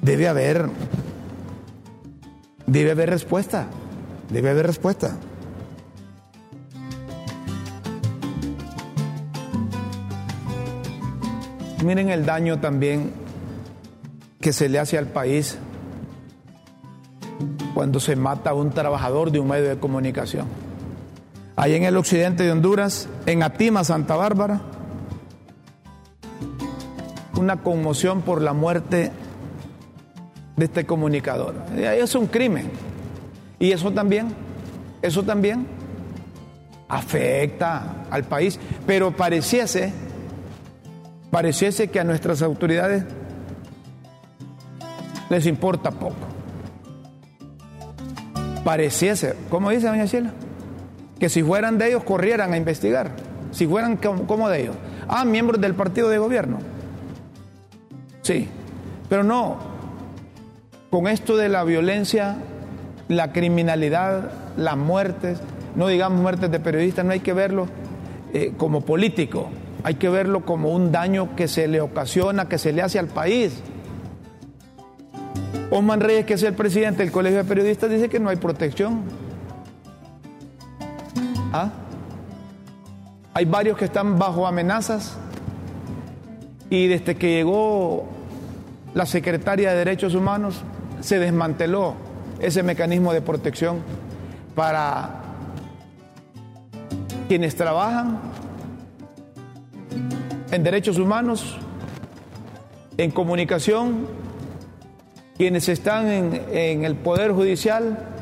Debe 0.00 0.28
haber, 0.28 0.68
debe 2.66 2.92
haber 2.92 3.10
respuesta, 3.10 3.66
debe 4.30 4.50
haber 4.50 4.66
respuesta. 4.66 5.16
Miren 11.84 12.08
el 12.08 12.24
daño 12.24 12.60
también 12.60 13.12
que 14.40 14.52
se 14.52 14.68
le 14.68 14.78
hace 14.78 14.98
al 14.98 15.06
país 15.06 15.58
cuando 17.74 17.98
se 17.98 18.14
mata 18.14 18.50
a 18.50 18.54
un 18.54 18.70
trabajador 18.70 19.32
de 19.32 19.40
un 19.40 19.48
medio 19.48 19.68
de 19.68 19.78
comunicación. 19.78 20.65
Ahí 21.56 21.74
en 21.74 21.84
el 21.84 21.96
occidente 21.96 22.42
de 22.42 22.52
Honduras, 22.52 23.08
en 23.24 23.42
Atima, 23.42 23.82
Santa 23.82 24.14
Bárbara, 24.14 24.60
una 27.38 27.62
conmoción 27.62 28.20
por 28.20 28.42
la 28.42 28.52
muerte 28.52 29.10
de 30.56 30.64
este 30.64 30.84
comunicador. 30.84 31.54
Es 31.78 32.14
un 32.14 32.26
crimen. 32.26 32.70
Y 33.58 33.72
eso 33.72 33.90
también, 33.90 34.28
eso 35.00 35.22
también 35.22 35.66
afecta 36.88 38.04
al 38.10 38.24
país. 38.24 38.60
Pero 38.86 39.16
pareciese, 39.16 39.94
pareciese 41.30 41.88
que 41.88 42.00
a 42.00 42.04
nuestras 42.04 42.42
autoridades 42.42 43.04
les 45.30 45.46
importa 45.46 45.90
poco. 45.90 46.14
Pareciese, 48.62 49.36
¿cómo 49.48 49.70
dice 49.70 49.86
doña 49.86 50.04
Sheila? 50.04 50.32
Que 51.18 51.28
si 51.28 51.42
fueran 51.42 51.78
de 51.78 51.88
ellos 51.88 52.04
corrieran 52.04 52.52
a 52.52 52.56
investigar. 52.56 53.10
Si 53.52 53.66
fueran 53.66 53.96
como 53.96 54.48
de 54.48 54.62
ellos. 54.62 54.76
Ah, 55.08 55.24
miembros 55.24 55.60
del 55.60 55.74
partido 55.74 56.08
de 56.08 56.18
gobierno. 56.18 56.58
Sí, 58.22 58.48
pero 59.08 59.22
no. 59.22 59.56
Con 60.90 61.06
esto 61.06 61.36
de 61.36 61.48
la 61.48 61.64
violencia, 61.64 62.36
la 63.08 63.32
criminalidad, 63.32 64.30
las 64.56 64.76
muertes, 64.76 65.38
no 65.74 65.88
digamos 65.88 66.20
muertes 66.20 66.50
de 66.50 66.58
periodistas, 66.58 67.04
no 67.04 67.12
hay 67.12 67.20
que 67.20 67.32
verlo 67.32 67.66
eh, 68.32 68.52
como 68.56 68.80
político, 68.80 69.48
hay 69.84 69.94
que 69.94 70.08
verlo 70.08 70.44
como 70.44 70.70
un 70.70 70.90
daño 70.90 71.36
que 71.36 71.48
se 71.48 71.68
le 71.68 71.80
ocasiona, 71.80 72.48
que 72.48 72.58
se 72.58 72.72
le 72.72 72.82
hace 72.82 72.98
al 72.98 73.06
país. 73.06 73.62
Osman 75.70 76.00
Reyes, 76.00 76.26
que 76.26 76.34
es 76.34 76.42
el 76.42 76.54
presidente 76.54 77.02
del 77.02 77.12
Colegio 77.12 77.38
de 77.38 77.44
Periodistas, 77.44 77.90
dice 77.90 78.08
que 78.08 78.18
no 78.18 78.30
hay 78.30 78.36
protección. 78.36 79.02
¿Ah? 81.56 81.70
Hay 83.32 83.46
varios 83.46 83.78
que 83.78 83.86
están 83.86 84.18
bajo 84.18 84.46
amenazas 84.46 85.16
y 86.68 86.86
desde 86.86 87.16
que 87.16 87.36
llegó 87.36 88.06
la 88.92 89.06
secretaria 89.06 89.70
de 89.70 89.76
Derechos 89.78 90.14
Humanos 90.14 90.62
se 91.00 91.18
desmanteló 91.18 91.94
ese 92.40 92.62
mecanismo 92.62 93.14
de 93.14 93.22
protección 93.22 93.78
para 94.54 95.22
quienes 97.28 97.56
trabajan 97.56 98.18
en 100.50 100.62
derechos 100.62 100.98
humanos, 100.98 101.56
en 102.98 103.10
comunicación 103.10 104.06
quienes 105.36 105.68
están 105.68 106.08
en, 106.08 106.84
el 106.84 106.96
Poder 106.96 107.32
Judicial? 107.32 108.15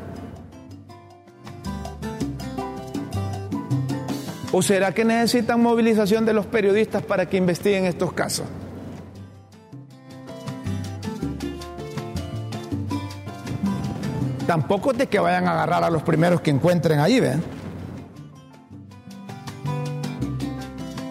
¿O 4.57 4.61
será 4.61 4.93
que 4.93 5.03
necesitan 5.03 5.61
movilización 5.61 6.25
de 6.25 6.31
los 6.31 6.45
periodistas 6.45 7.03
para 7.03 7.25
que 7.25 7.35
investiguen 7.35 7.83
estos 7.83 8.13
casos? 8.13 8.45
Tampoco 14.47 14.93
es 14.93 14.97
de 14.97 15.07
que 15.07 15.19
vayan 15.19 15.45
a 15.49 15.51
agarrar 15.51 15.83
a 15.83 15.89
los 15.89 16.03
primeros 16.03 16.39
que 16.39 16.51
encuentren 16.51 16.99
ahí, 16.99 17.19
¿ven? 17.19 17.43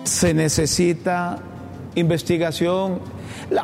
Se 0.05 0.33
necesita 0.33 1.37
investigación 1.97 3.01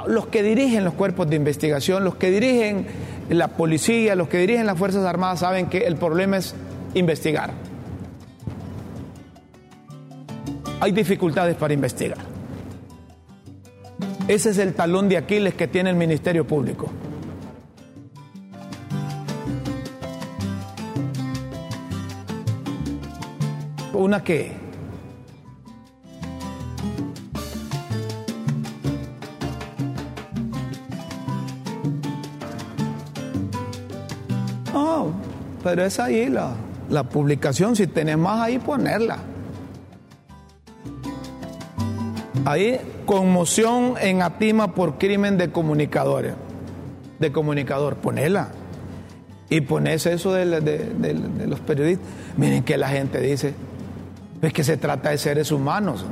los 0.09 0.27
que 0.27 0.43
dirigen 0.43 0.85
los 0.85 0.93
cuerpos 0.93 1.31
de 1.31 1.37
investigación, 1.37 2.05
los 2.05 2.17
que 2.17 2.31
dirigen 2.31 2.87
la 3.31 3.49
policía, 3.49 4.15
los 4.15 4.29
que 4.29 4.37
dirigen 4.37 4.67
las 4.67 4.77
Fuerzas 4.77 5.07
Armadas 5.07 5.41
saben 5.41 5.71
que 5.71 5.87
el 5.87 5.97
problema 5.97 6.37
es 6.37 6.55
investigar. 6.93 7.70
Hay 10.81 10.93
dificultades 10.93 11.57
para 11.57 11.75
investigar. 11.75 12.19
Ese 14.27 14.51
es 14.51 14.59
el 14.59 14.75
talón 14.75 15.09
de 15.09 15.17
Aquiles 15.17 15.55
que 15.55 15.69
tiene 15.69 15.91
el 15.91 15.97
Ministerio 15.97 16.47
Público. 16.47 16.91
Una 23.93 24.25
que 24.25 24.61
pero 35.63 35.85
es 35.85 36.01
ahí 36.01 36.29
la, 36.29 36.55
la 36.89 37.05
publicación. 37.05 37.77
Si 37.77 37.87
tenés 37.87 38.19
más 38.19 38.41
ahí, 38.41 38.59
ponerla. 38.59 39.19
Ahí, 42.45 42.81
conmoción 43.05 43.95
en 44.01 44.23
Atima 44.23 44.75
por 44.75 44.99
crimen 44.99 45.37
de 45.37 45.51
comunicadores. 45.51 46.35
De 47.19 47.33
comunicador, 47.33 47.97
ponela. 47.97 48.49
Y 49.51 49.61
pones 49.63 50.07
eso 50.07 50.33
de, 50.33 50.47
los 51.47 51.61
periodistas. 51.61 52.07
Miren 52.37 52.63
que 52.63 52.79
la 52.79 52.89
gente 52.89 53.21
dice, 53.21 53.53
es 54.41 54.53
que 54.53 54.65
se 54.65 54.77
trata 54.77 55.11
de 55.11 55.19
seres 55.19 55.51
humanos. 55.51 56.07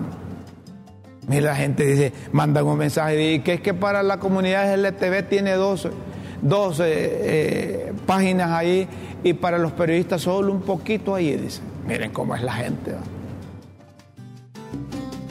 Miren, 1.28 1.44
la 1.44 1.56
gente 1.56 1.86
dice, 1.86 2.12
mandan 2.32 2.66
un 2.66 2.76
mensaje 2.76 3.34
y 3.34 3.40
que 3.40 3.54
es 3.54 3.60
que 3.60 3.74
para 3.74 4.02
la 4.02 4.18
comunidad 4.18 4.74
LTV 4.74 5.28
tiene 5.28 5.52
dos, 5.52 5.88
dos 6.42 6.82
eh, 6.84 7.92
páginas 8.06 8.50
ahí 8.50 8.88
y 9.22 9.34
para 9.34 9.58
los 9.58 9.72
periodistas 9.72 10.22
solo 10.22 10.52
un 10.52 10.62
poquito 10.62 11.14
ahí, 11.14 11.36
dice. 11.36 11.62
Miren 11.86 12.10
cómo 12.10 12.34
es 12.34 12.42
la 12.42 12.52
gente. 12.52 12.92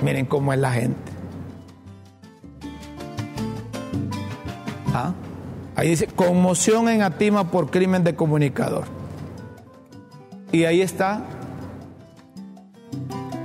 Miren 0.04 0.26
cómo 0.26 0.54
es 0.54 0.60
la 0.60 0.72
gente. 0.72 1.12
¿Ah? 4.94 5.14
Ahí 5.76 5.90
dice, 5.90 6.08
conmoción 6.08 6.90
en 6.90 7.02
Atima 7.02 7.52
por 7.52 7.70
crimen 7.70 8.04
de 8.04 8.16
comunicador. 8.16 8.86
Y 10.52 10.66
ahí 10.66 10.82
está 10.82 11.22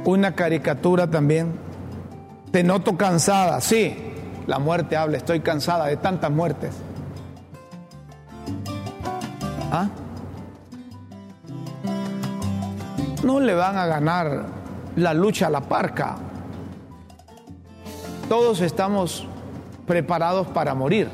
una 0.05 0.35
caricatura 0.35 1.11
también. 1.11 1.53
Te 2.51 2.63
noto 2.63 2.97
cansada, 2.97 3.61
sí, 3.61 3.97
la 4.47 4.59
muerte 4.59 4.97
habla, 4.97 5.17
estoy 5.17 5.41
cansada 5.41 5.87
de 5.87 5.97
tantas 5.97 6.31
muertes. 6.31 6.75
¿Ah? 9.71 9.89
no 13.23 13.41
le 13.41 13.55
van 13.55 13.77
a 13.77 13.87
ganar 13.87 14.47
la 14.97 15.15
lucha 15.15 15.47
a 15.47 15.51
la 15.51 15.61
parca. 15.61 16.17
Todos 18.29 18.61
estamos 18.61 19.27
preparados 19.87 20.47
para 20.49 20.75
morir. 20.75 21.09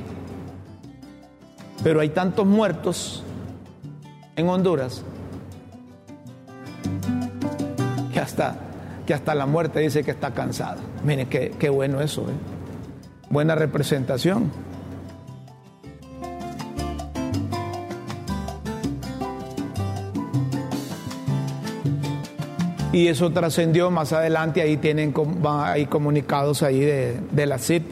Pero 1.83 2.01
hay 2.01 2.11
tantos 2.11 2.47
muertos 2.47 3.23
en 4.37 4.49
Honduras 4.49 5.03
que 8.12 8.21
hasta, 8.21 8.57
que 9.07 9.14
hasta 9.14 9.35
la 9.35 9.47
muerte 9.47 9.81
dice 9.81 10.05
que 10.05 10.11
está 10.11 10.33
cansada. 10.33 10.79
Miren 11.05 11.29
qué, 11.29 11.71
bueno 11.71 12.01
eso, 12.01 12.23
¿eh? 12.23 12.35
buena 13.31 13.55
representación. 13.55 14.51
Y 22.99 23.07
eso 23.07 23.31
trascendió 23.31 23.93
más 23.93 24.13
adelante, 24.13 24.61
ahí 24.61 24.77
tienen 24.77 25.15
hay 25.45 25.87
comunicados 25.87 26.65
ahí 26.65 26.81
de, 26.81 27.47
la 27.47 27.59
CIP, 27.59 27.85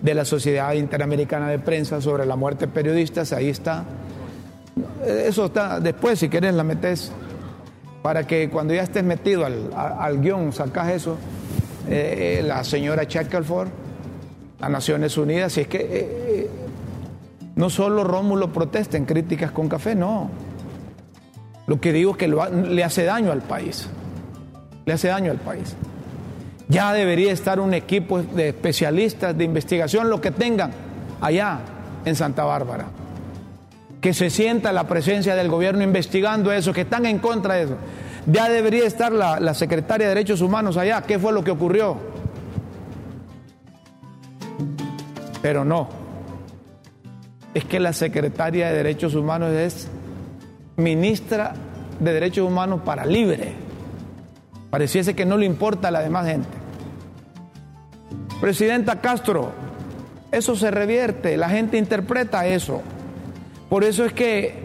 de 0.00 0.14
la 0.14 0.24
Sociedad 0.24 0.72
Interamericana 0.74 1.48
de 1.48 1.58
Prensa 1.58 2.00
sobre 2.00 2.24
la 2.24 2.36
muerte 2.36 2.66
de 2.66 2.72
periodistas, 2.72 3.32
ahí 3.32 3.48
está. 3.48 3.84
Eso 5.04 5.46
está, 5.46 5.80
después 5.80 6.20
si 6.20 6.28
quieres 6.28 6.54
la 6.54 6.62
metes, 6.62 7.10
para 8.00 8.28
que 8.28 8.48
cuando 8.48 8.74
ya 8.74 8.84
estés 8.84 9.02
metido 9.02 9.44
al, 9.44 10.20
guion 10.20 10.52
sacas 10.52 10.92
eso, 10.92 11.16
eh, 11.88 12.38
eh, 12.38 12.44
la 12.46 12.62
señora 12.62 13.02
Shackelford, 13.08 13.70
las 14.60 14.70
Naciones 14.70 15.18
Unidas, 15.18 15.52
si 15.54 15.62
es 15.62 15.66
que 15.66 15.78
eh, 15.90 16.50
no 17.56 17.70
solo 17.70 18.04
Rómulo 18.04 18.52
protesta 18.52 18.96
en 18.96 19.04
críticas 19.04 19.50
con 19.50 19.68
café, 19.68 19.96
no. 19.96 20.30
Lo 21.66 21.80
que 21.80 21.92
digo 21.92 22.12
es 22.12 22.18
que 22.18 22.28
le 22.28 22.84
hace 22.84 23.02
daño 23.02 23.32
al 23.32 23.42
país 23.42 23.88
le 24.86 24.92
hace 24.92 25.08
daño 25.08 25.30
al 25.30 25.38
país. 25.38 25.76
Ya 26.68 26.92
debería 26.92 27.32
estar 27.32 27.60
un 27.60 27.74
equipo 27.74 28.22
de 28.22 28.48
especialistas 28.48 29.36
de 29.36 29.44
investigación, 29.44 30.08
lo 30.08 30.20
que 30.20 30.30
tengan, 30.30 30.72
allá 31.20 31.60
en 32.04 32.16
Santa 32.16 32.44
Bárbara. 32.44 32.86
Que 34.00 34.14
se 34.14 34.30
sienta 34.30 34.72
la 34.72 34.84
presencia 34.84 35.34
del 35.34 35.48
gobierno 35.48 35.82
investigando 35.82 36.52
eso, 36.52 36.72
que 36.72 36.82
están 36.82 37.06
en 37.06 37.18
contra 37.18 37.54
de 37.54 37.64
eso. 37.64 37.76
Ya 38.26 38.48
debería 38.48 38.86
estar 38.86 39.12
la, 39.12 39.40
la 39.40 39.54
secretaria 39.54 40.08
de 40.08 40.14
Derechos 40.14 40.40
Humanos 40.40 40.76
allá. 40.76 41.02
¿Qué 41.02 41.18
fue 41.18 41.32
lo 41.32 41.44
que 41.44 41.50
ocurrió? 41.50 41.98
Pero 45.42 45.64
no. 45.64 45.88
Es 47.52 47.64
que 47.66 47.78
la 47.78 47.92
secretaria 47.92 48.68
de 48.68 48.76
Derechos 48.76 49.14
Humanos 49.14 49.52
es 49.52 49.88
ministra 50.76 51.54
de 52.00 52.12
Derechos 52.12 52.48
Humanos 52.48 52.80
para 52.84 53.04
libre. 53.04 53.63
Pareciese 54.74 55.14
que 55.14 55.24
no 55.24 55.36
le 55.36 55.46
importa 55.46 55.86
a 55.86 55.90
la 55.92 56.00
demás 56.00 56.26
gente. 56.26 56.48
Presidenta 58.40 59.00
Castro, 59.00 59.52
eso 60.32 60.56
se 60.56 60.68
revierte, 60.72 61.36
la 61.36 61.48
gente 61.48 61.78
interpreta 61.78 62.44
eso. 62.48 62.82
Por 63.70 63.84
eso 63.84 64.04
es 64.04 64.12
que 64.12 64.56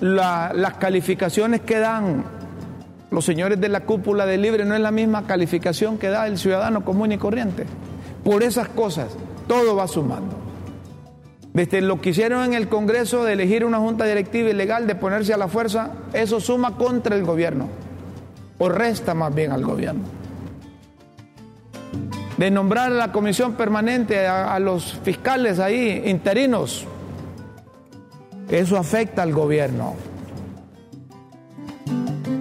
la- 0.00 0.52
las 0.54 0.72
calificaciones 0.78 1.60
que 1.60 1.78
dan 1.78 2.24
los 3.10 3.26
señores 3.26 3.60
de 3.60 3.68
la 3.68 3.80
cúpula 3.80 4.24
de 4.24 4.38
libre 4.38 4.64
no 4.64 4.74
es 4.74 4.80
la 4.80 4.90
misma 4.90 5.26
calificación 5.26 5.98
que 5.98 6.08
da 6.08 6.26
el 6.26 6.38
ciudadano 6.38 6.82
común 6.82 7.12
y 7.12 7.18
corriente. 7.18 7.66
Por 8.24 8.42
esas 8.42 8.68
cosas, 8.68 9.08
todo 9.46 9.76
va 9.76 9.86
sumando. 9.86 10.34
Desde 11.52 11.82
lo 11.82 12.00
que 12.00 12.08
hicieron 12.08 12.42
en 12.42 12.54
el 12.54 12.68
Congreso 12.70 13.22
de 13.22 13.34
elegir 13.34 13.66
una 13.66 13.80
junta 13.80 14.06
directiva 14.06 14.48
ilegal, 14.48 14.86
de 14.86 14.94
ponerse 14.94 15.34
a 15.34 15.36
la 15.36 15.46
fuerza, 15.48 15.90
eso 16.14 16.40
suma 16.40 16.78
contra 16.78 17.14
el 17.16 17.22
gobierno, 17.22 17.68
o 18.58 18.68
resta 18.68 19.14
más 19.14 19.34
bien 19.34 19.52
al 19.52 19.64
gobierno. 19.64 20.04
De 22.36 22.50
nombrar 22.50 22.92
a 22.92 22.94
la 22.94 23.12
comisión 23.12 23.54
permanente 23.54 24.26
a, 24.26 24.58
los 24.58 24.98
fiscales 25.02 25.58
ahí, 25.58 26.02
interinos, 26.06 26.86
eso 28.50 28.76
afecta 28.76 29.22
al 29.22 29.32
gobierno. 29.32 29.94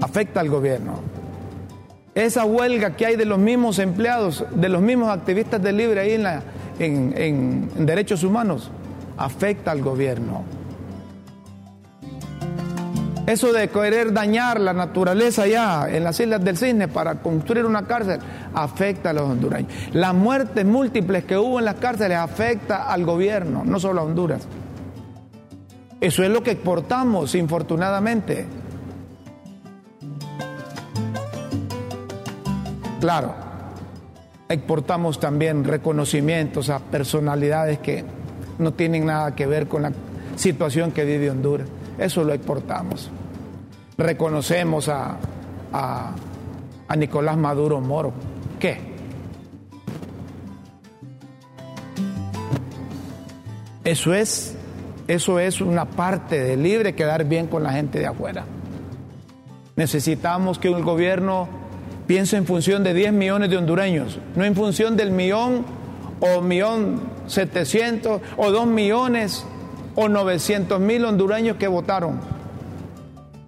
Afecta 0.01 0.41
al 0.41 0.49
gobierno. 0.49 0.99
Esa 2.13 2.45
huelga 2.45 2.95
que 2.95 3.05
hay 3.05 3.15
de 3.15 3.25
los 3.25 3.39
mismos 3.39 3.79
empleados, 3.79 4.45
de 4.53 4.69
los 4.69 4.81
mismos 4.81 5.09
activistas 5.09 5.61
de 5.61 5.71
libre 5.71 6.01
ahí 6.01 6.23
en 6.79 7.85
derechos 7.85 8.23
humanos, 8.23 8.69
afecta 9.17 9.71
al 9.71 9.81
gobierno. 9.81 10.43
Eso 13.27 13.51
de 13.51 13.69
querer 13.69 14.13
dañar 14.13 14.59
la 14.59 14.71
naturaleza 14.71 15.43
allá 15.43 15.87
en 15.89 16.03
las 16.03 16.19
Islas 16.19 16.43
del 16.43 16.57
Cisne 16.57 16.87
para 16.87 17.15
construir 17.15 17.65
una 17.65 17.87
cárcel 17.87 18.19
afecta 18.53 19.09
a 19.09 19.13
los 19.13 19.23
hondureños. 19.23 19.71
Las 19.93 20.13
muertes 20.13 20.63
múltiples 20.63 21.23
que 21.25 21.35
hubo 21.35 21.57
en 21.57 21.65
las 21.65 21.75
cárceles 21.75 22.19
afecta 22.19 22.91
al 22.91 23.03
gobierno, 23.03 23.63
no 23.65 23.79
solo 23.79 24.01
a 24.01 24.03
Honduras. 24.03 24.47
Eso 25.99 26.23
es 26.23 26.29
lo 26.29 26.43
que 26.43 26.51
exportamos, 26.51 27.33
infortunadamente. 27.33 28.45
Claro, 32.99 33.33
exportamos 34.47 35.19
también 35.19 35.63
reconocimientos 35.63 36.69
a 36.69 36.77
personalidades 36.77 37.79
que 37.79 38.05
no 38.59 38.73
tienen 38.73 39.07
nada 39.07 39.33
que 39.33 39.47
ver 39.47 39.67
con 39.67 39.81
la 39.81 39.91
situación 40.35 40.91
que 40.91 41.05
vive 41.05 41.31
Honduras. 41.31 41.67
Eso 41.97 42.23
lo 42.23 42.33
exportamos. 42.33 43.09
Reconocemos 43.97 44.89
a, 44.89 45.17
a, 45.71 46.15
Nicolás 46.95 47.37
Maduro 47.37 47.81
Moro. 47.81 48.13
¿Qué? 48.59 48.79
Eso 53.83 54.13
es, 54.13 54.57
eso 55.07 55.39
es 55.39 55.61
una 55.61 55.85
parte 55.85 56.39
de 56.39 56.57
libre 56.57 56.95
quedar 56.95 57.25
bien 57.25 57.47
con 57.47 57.63
la 57.63 57.71
gente 57.71 57.99
de 57.99 58.07
afuera. 58.07 58.45
Necesitamos 59.75 60.57
que 60.57 60.69
el 60.69 60.83
gobierno 60.83 61.47
piense 62.07 62.37
en 62.37 62.45
función 62.45 62.83
de 62.83 62.93
10 62.93 63.13
millones 63.13 63.49
de 63.49 63.57
hondureños, 63.57 64.19
no 64.35 64.45
en 64.45 64.55
función 64.55 64.95
del 64.95 65.11
millón 65.11 65.65
o 66.19 66.41
millón 66.41 67.01
setecientos 67.27 68.21
o 68.37 68.51
dos 68.51 68.67
millones 68.67 69.45
o 69.95 70.09
900 70.09 70.79
mil 70.79 71.05
hondureños 71.05 71.57
que 71.57 71.67
votaron 71.67 72.19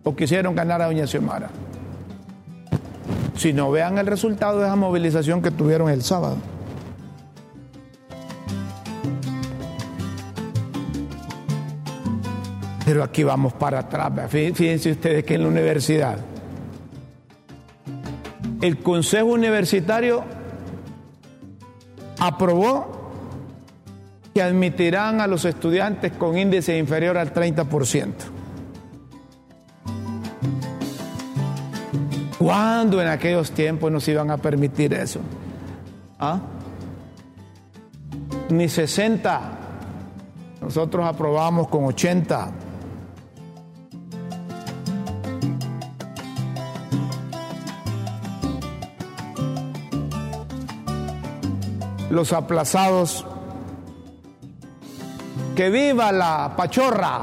o 0.03 0.15
quisieron 0.15 0.55
ganar 0.55 0.81
a 0.81 0.85
Doña 0.85 1.05
Xiomara. 1.05 1.49
Si 3.35 3.53
no 3.53 3.69
vean 3.69 3.97
el 3.97 4.07
resultado 4.07 4.59
de 4.59 4.65
esa 4.65 4.75
movilización 4.75 5.41
que 5.41 5.51
tuvieron 5.51 5.89
el 5.89 6.01
sábado. 6.01 6.37
Pero 12.85 13.03
aquí 13.03 13.23
vamos 13.23 13.51
para 13.53 13.79
atrás. 13.79 14.11
Fíjense 14.29 14.91
ustedes 14.91 15.25
que 15.25 15.35
en 15.35 15.43
la 15.43 15.49
universidad, 15.49 16.17
el 18.61 18.79
Consejo 18.79 19.27
Universitario 19.27 20.23
aprobó 22.17 22.96
que 24.37 24.43
admitirán 24.43 25.19
a 25.19 25.25
los 25.25 25.45
estudiantes 25.45 26.11
con 26.11 26.37
índice 26.37 26.77
inferior 26.77 27.17
al 27.17 27.33
30%. 27.33 28.13
¿Cuándo 32.37 33.01
en 33.01 33.07
aquellos 33.07 33.49
tiempos 33.49 33.91
nos 33.91 34.07
iban 34.07 34.29
a 34.29 34.37
permitir 34.37 34.93
eso? 34.93 35.21
¿Ah? 36.19 36.39
Ni 38.49 38.69
60. 38.69 39.41
Nosotros 40.61 41.03
aprobamos 41.03 41.67
con 41.67 41.85
80. 41.85 42.51
Los 52.11 52.33
aplazados. 52.33 53.25
Que 55.57 55.71
viva 55.71 56.11
la 56.11 56.53
pachorra. 56.55 57.19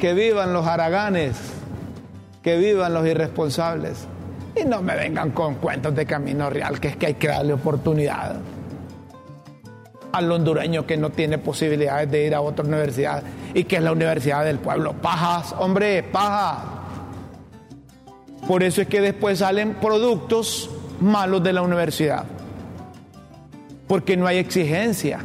Que 0.00 0.14
vivan 0.14 0.52
los 0.52 0.66
haraganes. 0.66 1.36
Que 2.42 2.56
vivan 2.56 2.92
los 2.92 3.06
irresponsables. 3.06 4.08
Y 4.60 4.64
no 4.64 4.82
me 4.82 4.96
vengan 4.96 5.30
con 5.30 5.54
cuentos 5.54 5.94
de 5.94 6.04
camino 6.04 6.50
real, 6.50 6.80
que 6.80 6.88
es 6.88 6.96
que 6.96 7.06
hay 7.06 7.14
que 7.14 7.28
darle 7.28 7.52
oportunidad 7.52 8.34
al 10.10 10.30
hondureño 10.30 10.86
que 10.86 10.96
no 10.96 11.10
tiene 11.10 11.38
posibilidades 11.38 12.10
de 12.10 12.26
ir 12.26 12.34
a 12.34 12.40
otra 12.40 12.64
universidad 12.64 13.22
y 13.52 13.64
que 13.64 13.76
es 13.76 13.82
la 13.82 13.92
universidad 13.92 14.44
del 14.44 14.58
pueblo. 14.58 14.92
Pajas, 14.92 15.54
hombre, 15.58 16.02
paja. 16.02 16.64
Por 18.48 18.64
eso 18.64 18.82
es 18.82 18.88
que 18.88 19.00
después 19.00 19.38
salen 19.38 19.74
productos 19.74 20.68
malos 21.00 21.44
de 21.44 21.52
la 21.52 21.62
universidad. 21.62 22.24
Porque 23.86 24.16
no 24.16 24.26
hay 24.26 24.38
exigencia. 24.38 25.20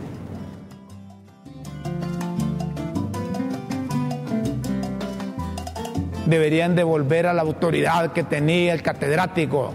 Deberían 6.30 6.76
devolver 6.76 7.26
a 7.26 7.34
la 7.34 7.42
autoridad 7.42 8.14
que 8.14 8.24
tenía 8.24 8.74
el 8.74 8.84
catedrático. 8.84 9.74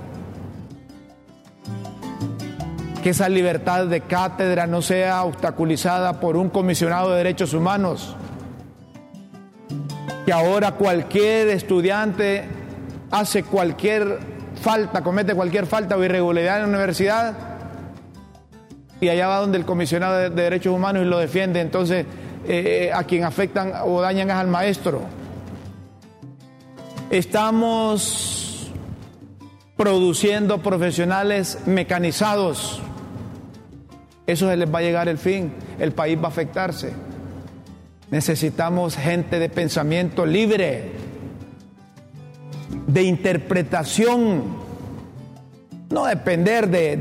Que 3.03 3.11
esa 3.11 3.29
libertad 3.29 3.87
de 3.87 4.03
cátedra 4.03 4.69
no 4.69 4.81
sea 4.81 5.25
obstaculizada 5.25 6.21
por 6.21 6.37
un 6.37 6.49
comisionado 6.51 7.11
de 7.11 7.17
derechos 7.19 7.55
humanos, 7.55 8.15
que 10.25 10.33
ahora 10.33 10.73
cualquier 10.73 11.49
estudiante 11.49 12.45
hace 13.11 13.43
cualquier 13.43 14.21
falta, 14.63 15.03
comete 15.03 15.35
cualquier 15.35 15.67
falta 15.67 15.97
o 15.97 16.05
irregularidad 16.05 16.57
en 16.57 16.63
la 16.63 16.69
universidad 16.69 17.35
y 19.01 19.09
allá 19.09 19.27
va 19.27 19.39
donde 19.39 19.59
el 19.59 19.65
comisionado 19.65 20.17
de, 20.17 20.31
de 20.31 20.43
derechos 20.43 20.73
humanos 20.73 21.03
y 21.03 21.07
lo 21.07 21.19
defiende, 21.19 21.61
entonces 21.61 22.07
eh, 22.47 22.91
a 22.95 23.05
quien 23.05 23.25
afectan 23.25 23.73
o 23.85 24.01
dañan 24.01 24.31
es 24.31 24.37
al 24.37 24.47
maestro. 24.47 25.03
Estamos 27.11 28.71
produciendo 29.77 30.63
profesionales 30.63 31.59
mecanizados. 31.67 32.81
Eso 34.27 34.49
se 34.49 34.57
les 34.57 34.73
va 34.73 34.79
a 34.79 34.83
llegar 34.83 35.09
el 35.09 35.19
fin, 35.19 35.53
el 35.79 35.93
país 35.93 36.19
va 36.19 36.25
a 36.25 36.29
afectarse. 36.29 36.93
Necesitamos 38.11 38.97
gente 38.97 39.39
de 39.39 39.49
pensamiento 39.49 40.25
libre, 40.25 40.93
de 42.87 43.03
interpretación, 43.03 44.43
no 45.91 46.07
depender 46.07 46.69
de, 46.69 46.97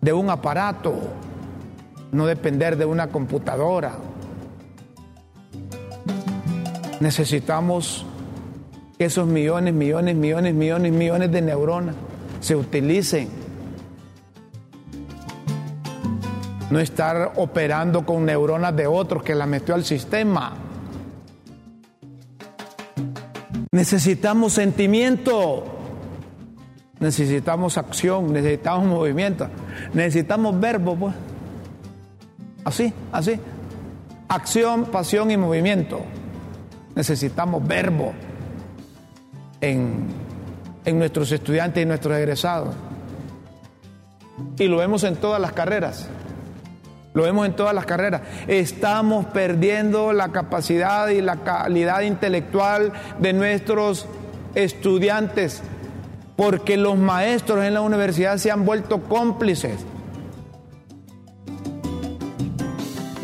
de, 0.00 0.12
un 0.12 0.30
aparato, 0.30 0.94
no 2.12 2.26
depender 2.26 2.76
de 2.76 2.84
una 2.84 3.08
computadora. 3.08 3.96
Necesitamos 7.00 8.06
que 8.98 9.04
esos 9.04 9.26
millones, 9.26 9.74
millones, 9.74 10.16
millones, 10.16 10.54
millones, 10.54 10.92
millones 10.92 11.32
de 11.32 11.42
neuronas 11.42 11.94
se 12.40 12.56
utilicen 12.56 13.28
no 16.70 16.80
estar 16.80 17.32
operando 17.36 18.04
con 18.04 18.24
neuronas 18.24 18.74
de 18.74 18.86
otros 18.86 19.22
que 19.22 19.34
la 19.34 19.46
metió 19.46 19.74
al 19.74 19.84
sistema. 19.84 20.54
Necesitamos 23.72 24.54
sentimiento. 24.54 25.64
Necesitamos 26.98 27.76
acción, 27.76 28.32
necesitamos 28.32 28.86
movimiento, 28.86 29.48
necesitamos 29.92 30.58
verbo, 30.58 30.96
pues. 30.96 31.14
Así, 32.64 32.92
así. 33.12 33.38
Acción, 34.28 34.86
pasión 34.86 35.30
y 35.30 35.36
movimiento. 35.36 36.00
Necesitamos 36.96 37.64
verbo 37.64 38.12
en, 39.60 40.06
en 40.84 40.98
nuestros 40.98 41.30
estudiantes 41.30 41.80
y 41.80 41.86
nuestros 41.86 42.16
egresados. 42.16 42.74
Y 44.58 44.66
lo 44.66 44.78
vemos 44.78 45.04
en 45.04 45.14
todas 45.14 45.40
las 45.40 45.52
carreras. 45.52 46.08
Lo 47.14 47.22
vemos 47.22 47.46
en 47.46 47.54
todas 47.54 47.74
las 47.74 47.86
carreras. 47.86 48.22
Estamos 48.48 49.26
perdiendo 49.26 50.12
la 50.12 50.32
capacidad 50.32 51.08
y 51.08 51.22
la 51.22 51.36
calidad 51.36 52.00
intelectual 52.00 52.92
de 53.20 53.32
nuestros 53.32 54.06
estudiantes 54.56 55.62
porque 56.36 56.76
los 56.76 56.98
maestros 56.98 57.64
en 57.64 57.74
la 57.74 57.80
universidad 57.80 58.36
se 58.36 58.50
han 58.50 58.64
vuelto 58.64 59.02
cómplices. 59.02 59.84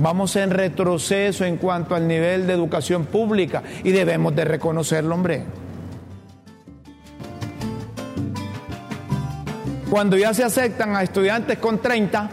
Vamos 0.02 0.34
en 0.34 0.50
retroceso 0.50 1.44
en 1.44 1.58
cuanto 1.58 1.94
al 1.94 2.08
nivel 2.08 2.44
de 2.48 2.54
educación 2.54 3.04
pública 3.04 3.62
y 3.84 3.92
debemos 3.92 4.34
de 4.34 4.44
reconocerlo, 4.44 5.14
hombre. 5.14 5.44
Cuando 9.88 10.16
ya 10.16 10.34
se 10.34 10.42
aceptan 10.42 10.96
a 10.96 11.04
estudiantes 11.04 11.58
con 11.58 11.78
30, 11.78 12.30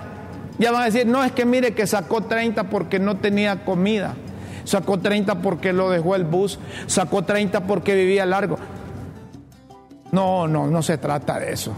ya 0.57 0.71
van 0.71 0.81
a 0.81 0.85
decir, 0.85 1.05
no, 1.05 1.23
es 1.23 1.31
que 1.31 1.45
mire 1.45 1.75
que 1.75 1.85
sacó 1.85 2.21
30 2.21 2.71
porque 2.71 2.97
no 2.97 3.17
tenía 3.17 3.63
comida, 3.63 4.15
sacó 4.63 4.97
30 4.97 5.35
porque 5.35 5.71
lo 5.71 5.91
dejó 5.91 6.15
el 6.15 6.23
bus, 6.23 6.57
sacó 6.87 7.21
30 7.21 7.67
porque 7.67 7.93
vivía 7.93 8.25
largo. 8.25 8.57
No, 10.11 10.47
no, 10.47 10.65
no 10.65 10.81
se 10.81 10.97
trata 10.97 11.37
de 11.37 11.53
eso. 11.53 11.73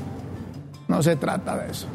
No 0.87 1.03
se 1.03 1.17
trata 1.17 1.57
de 1.57 1.69
eso. 1.69 1.87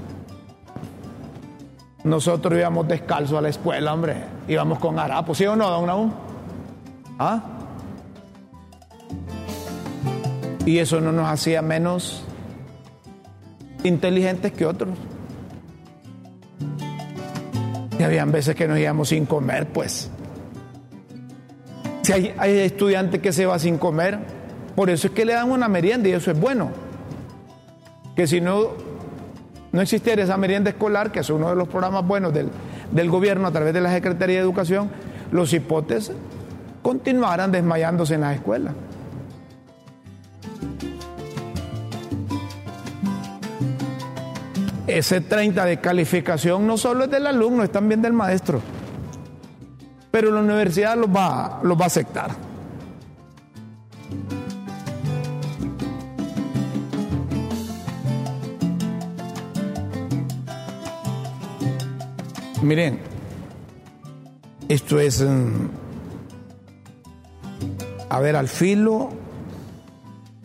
Nosotros 2.06 2.56
íbamos 2.56 2.86
descalzo 2.86 3.36
a 3.36 3.42
la 3.42 3.48
escuela, 3.48 3.92
hombre. 3.92 4.14
Íbamos 4.46 4.78
con 4.78 4.96
harapos, 4.96 5.38
¿sí 5.38 5.44
o 5.44 5.56
no, 5.56 5.68
don 5.68 5.86
Raúl? 5.88 6.12
¿Ah? 7.18 7.42
Y 10.64 10.78
eso 10.78 11.00
no 11.00 11.10
nos 11.10 11.28
hacía 11.28 11.62
menos 11.62 12.22
inteligentes 13.82 14.52
que 14.52 14.66
otros. 14.66 14.96
Y 17.98 18.02
habían 18.04 18.30
veces 18.30 18.54
que 18.54 18.68
nos 18.68 18.78
íbamos 18.78 19.08
sin 19.08 19.26
comer, 19.26 19.66
pues. 19.66 20.08
Si 22.02 22.12
hay, 22.12 22.32
hay 22.38 22.58
estudiantes 22.58 23.20
que 23.20 23.32
se 23.32 23.46
va 23.46 23.58
sin 23.58 23.78
comer, 23.78 24.20
por 24.76 24.90
eso 24.90 25.08
es 25.08 25.12
que 25.12 25.24
le 25.24 25.32
dan 25.32 25.50
una 25.50 25.66
merienda 25.66 26.08
y 26.08 26.12
eso 26.12 26.30
es 26.30 26.38
bueno. 26.38 26.70
Que 28.14 28.28
si 28.28 28.40
no, 28.40 28.85
no 29.76 29.82
existiera 29.82 30.22
esa 30.22 30.38
merienda 30.38 30.70
escolar, 30.70 31.12
que 31.12 31.20
es 31.20 31.28
uno 31.28 31.50
de 31.50 31.54
los 31.54 31.68
programas 31.68 32.06
buenos 32.06 32.32
del, 32.32 32.48
del 32.92 33.10
gobierno 33.10 33.46
a 33.46 33.50
través 33.50 33.74
de 33.74 33.82
la 33.82 33.92
Secretaría 33.92 34.36
de 34.36 34.40
Educación, 34.40 34.88
los 35.30 35.52
hipotes 35.52 36.12
continuaran 36.80 37.52
desmayándose 37.52 38.14
en 38.14 38.22
las 38.22 38.36
escuelas. 38.36 38.72
Ese 44.86 45.20
30 45.20 45.66
de 45.66 45.78
calificación 45.78 46.66
no 46.66 46.78
solo 46.78 47.04
es 47.04 47.10
del 47.10 47.26
alumno, 47.26 47.62
es 47.62 47.70
también 47.70 48.00
del 48.00 48.14
maestro. 48.14 48.62
Pero 50.10 50.30
la 50.30 50.40
universidad 50.40 50.96
los 50.96 51.10
va, 51.10 51.60
los 51.62 51.78
va 51.78 51.84
a 51.84 51.88
aceptar. 51.88 52.45
Miren, 62.66 62.98
esto 64.68 64.98
es, 64.98 65.22
mm, 65.22 65.68
a 68.08 68.18
ver, 68.18 68.34
al 68.34 68.48
filo 68.48 69.10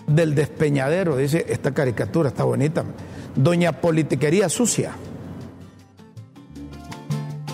del 0.05 0.36
despeñadero, 0.36 1.17
dice 1.17 1.47
esta 1.49 1.73
caricatura, 1.73 2.29
está 2.29 2.43
bonita. 2.43 2.84
Doña 3.36 3.81
Politiquería 3.81 4.49
Sucia. 4.49 4.91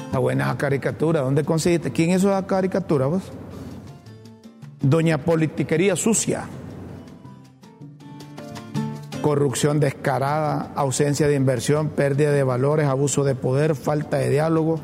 Está 0.07 0.19
buena 0.19 0.47
esa 0.47 0.57
caricatura, 0.57 1.21
¿dónde 1.21 1.45
conseguiste? 1.45 1.93
¿Quién 1.93 2.09
hizo 2.11 2.29
esa 2.29 2.45
caricatura 2.45 3.05
vos? 3.05 3.23
Doña 4.81 5.17
Politiquería 5.19 5.95
Sucia. 5.95 6.43
Corrupción 9.27 9.81
descarada, 9.81 10.71
ausencia 10.77 11.27
de 11.27 11.35
inversión, 11.35 11.89
pérdida 11.89 12.31
de 12.31 12.43
valores, 12.43 12.87
abuso 12.87 13.25
de 13.25 13.35
poder, 13.35 13.75
falta 13.75 14.19
de 14.19 14.29
diálogo, 14.29 14.79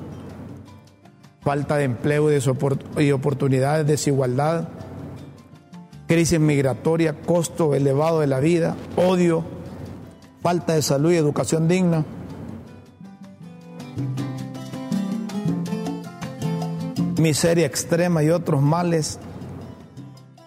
falta 1.40 1.78
de 1.78 1.86
empleo 1.86 2.28
y, 3.00 3.12
oportunidades, 3.14 3.88
desigualdad, 3.88 4.68
crisis 6.08 6.42
migratoria, 6.42 7.22
costo 7.22 7.74
elevado 7.74 8.20
de 8.20 8.28
la 8.28 8.42
vida, 8.42 8.76
odio, 8.98 9.46
falta 10.42 10.74
de 10.74 10.82
salud 10.82 11.14
y 11.14 11.16
educación 11.16 11.70
digna. 11.70 12.04
Miseria 17.18 17.66
extrema 17.66 18.24
y 18.24 18.30
otros 18.30 18.62
males, 18.62 19.20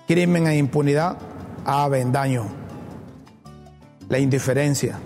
crimen 0.07 0.49
e 0.49 0.59
impunidad, 0.59 1.17
avendaño, 1.65 2.66
la 4.09 4.19
indiferencia. 4.19 4.99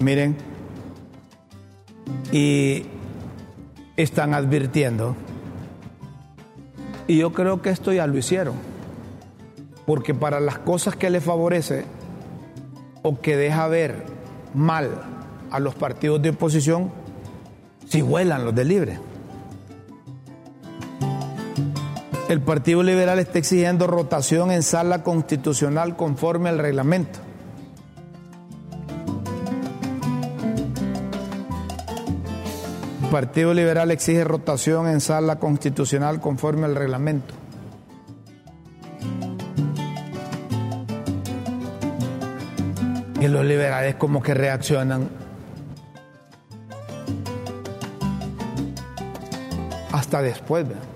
Miren, 0.00 0.36
y 2.32 2.84
están 3.96 4.34
advirtiendo, 4.34 5.14
y 7.06 7.18
yo 7.18 7.32
creo 7.32 7.62
que 7.62 7.70
esto 7.70 7.92
ya 7.92 8.06
lo 8.06 8.18
hicieron 8.18 8.72
porque 9.86 10.14
para 10.14 10.40
las 10.40 10.58
cosas 10.58 10.96
que 10.96 11.10
le 11.10 11.20
favorece 11.20 11.84
o 13.02 13.20
que 13.20 13.36
deja 13.36 13.66
ver 13.68 14.04
mal 14.54 14.90
a 15.50 15.58
los 15.58 15.74
partidos 15.74 16.22
de 16.22 16.30
oposición, 16.30 16.90
si 17.86 18.00
vuelan 18.00 18.44
los 18.44 18.54
de 18.54 18.64
libre. 18.64 19.11
El 22.32 22.40
Partido 22.40 22.82
Liberal 22.82 23.18
está 23.18 23.40
exigiendo 23.40 23.86
rotación 23.86 24.50
en 24.52 24.62
sala 24.62 25.02
constitucional 25.02 25.96
conforme 25.96 26.48
al 26.48 26.58
reglamento. 26.58 27.18
El 33.02 33.10
Partido 33.10 33.52
Liberal 33.52 33.90
exige 33.90 34.24
rotación 34.24 34.88
en 34.88 35.02
sala 35.02 35.38
constitucional 35.38 36.22
conforme 36.22 36.64
al 36.64 36.74
reglamento. 36.74 37.34
Y 43.20 43.28
los 43.28 43.44
liberales 43.44 43.96
como 43.96 44.22
que 44.22 44.32
reaccionan 44.32 45.06
hasta 49.92 50.22
después. 50.22 50.66
¿verdad? 50.66 50.91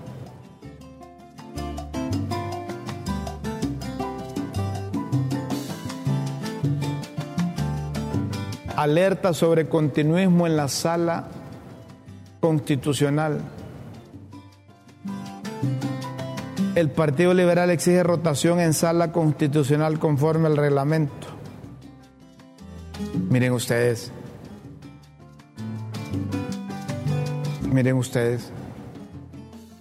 Alerta 8.77 9.33
sobre 9.33 9.67
continuismo 9.67 10.45
en 10.45 10.55
la 10.55 10.67
sala 10.67 11.29
constitucional. 12.39 13.41
El 16.75 16.91
Partido 16.91 17.33
Liberal 17.33 17.71
exige 17.71 18.03
rotación 18.03 18.59
en 18.59 18.75
sala 18.75 19.11
constitucional 19.11 19.97
conforme 19.97 20.45
al 20.45 20.57
reglamento. 20.57 21.25
Miren 23.29 23.53
ustedes. 23.53 24.11
Miren 27.71 27.95
ustedes. 27.95 28.51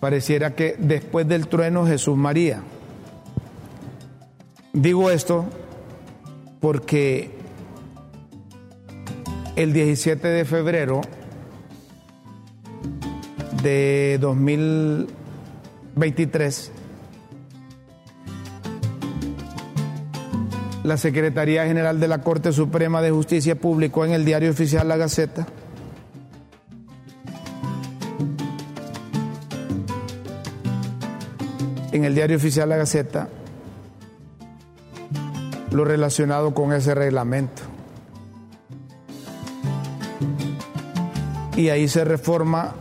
Pareciera 0.01 0.55
que 0.55 0.75
después 0.79 1.29
del 1.29 1.49
trueno 1.49 1.87
Jesús 1.87 2.17
María. 2.17 2.63
Digo 4.73 5.11
esto 5.11 5.45
porque 6.61 7.36
el 9.57 9.73
17 9.73 10.29
de 10.29 10.45
febrero 10.45 11.01
de 13.63 14.19
2023 14.21 16.73
la 20.85 20.99
Secretaría 20.99 21.67
General 21.67 21.99
de 21.99 22.07
la 22.07 22.21
Corte 22.21 22.53
Suprema 22.53 23.01
de 23.01 23.11
Justicia 23.11 23.57
publicó 23.57 24.05
en 24.05 24.13
el 24.13 24.25
diario 24.25 24.51
oficial 24.51 24.87
La 24.87 24.99
Gaceta 24.99 25.47
en 31.93 32.05
el 32.05 32.15
diario 32.15 32.37
oficial 32.37 32.69
La 32.69 32.77
Gaceta 32.77 33.31
lo 35.73 35.85
relacionado 35.85 36.55
con 36.55 36.73
ese 36.73 36.95
reglamento. 36.95 37.76
Y 41.57 41.71
ahí 41.71 41.89
se 41.89 42.05
reforma 42.05 42.75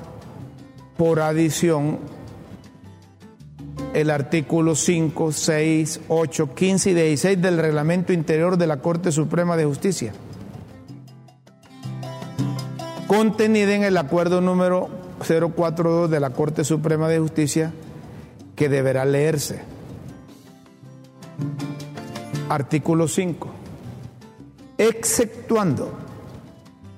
por 0.97 1.19
adición 1.21 1.99
el 3.93 4.11
artículo 4.11 4.75
5, 4.75 5.31
6, 5.31 6.01
8, 6.09 6.53
15 6.53 6.91
y 6.91 6.93
16 6.93 7.41
del 7.41 7.57
reglamento 7.57 8.11
interior 8.11 8.57
de 8.57 8.67
la 8.67 8.77
Corte 8.77 9.13
Suprema 9.13 9.55
de 9.55 9.63
Justicia, 9.63 10.11
contenida 13.07 13.73
en 13.73 13.83
el 13.83 13.95
acuerdo 13.95 14.41
número 14.41 14.89
042 15.19 16.11
de 16.11 16.19
la 16.19 16.31
Corte 16.31 16.65
Suprema 16.65 17.07
de 17.07 17.19
Justicia, 17.19 17.71
que 18.57 18.67
deberá 18.67 19.05
leerse. 19.05 19.61
Artículo 22.49 23.07
5. 23.07 23.47
Exceptuando 24.77 25.93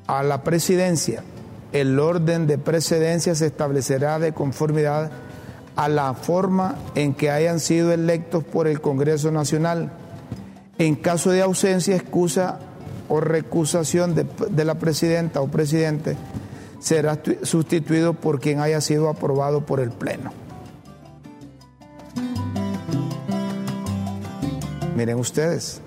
a 0.07 0.23
la 0.23 0.41
presidencia, 0.43 1.23
el 1.72 1.99
orden 1.99 2.47
de 2.47 2.57
precedencia 2.57 3.36
se 3.36 3.47
establecerá 3.47 4.20
de 4.20 4.34
conformidad 4.34 5.11
a 5.76 5.89
la 5.89 6.13
forma 6.13 6.76
en 6.95 7.13
que 7.13 7.30
hayan 7.30 7.59
sido 7.59 7.91
electos 7.91 8.43
por 8.43 8.68
el 8.68 8.82
Congreso 8.82 9.32
Nacional. 9.32 9.91
En 10.80 10.95
caso 10.95 11.32
de 11.32 11.41
ausencia, 11.41 11.95
excusa 11.95 12.59
o 13.09 13.22
recusación 13.22 14.15
de, 14.15 14.65
la 14.65 14.76
presidenta 14.76 15.41
o 15.41 15.47
presidente, 15.47 16.18
será 16.80 17.20
sustituido 17.43 18.13
por 18.13 18.39
quien 18.39 18.59
haya 18.59 18.82
sido 18.82 19.09
aprobado 19.09 19.65
por 19.65 19.80
el 19.80 19.91
Pleno. 19.91 20.32
Miren 24.95 25.20
ustedes. 25.20 25.82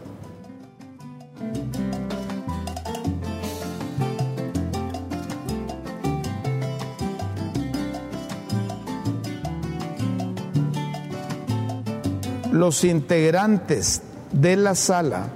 Los 12.61 12.85
integrantes 12.85 14.03
de 14.33 14.55
la 14.55 14.75
sala 14.75 15.29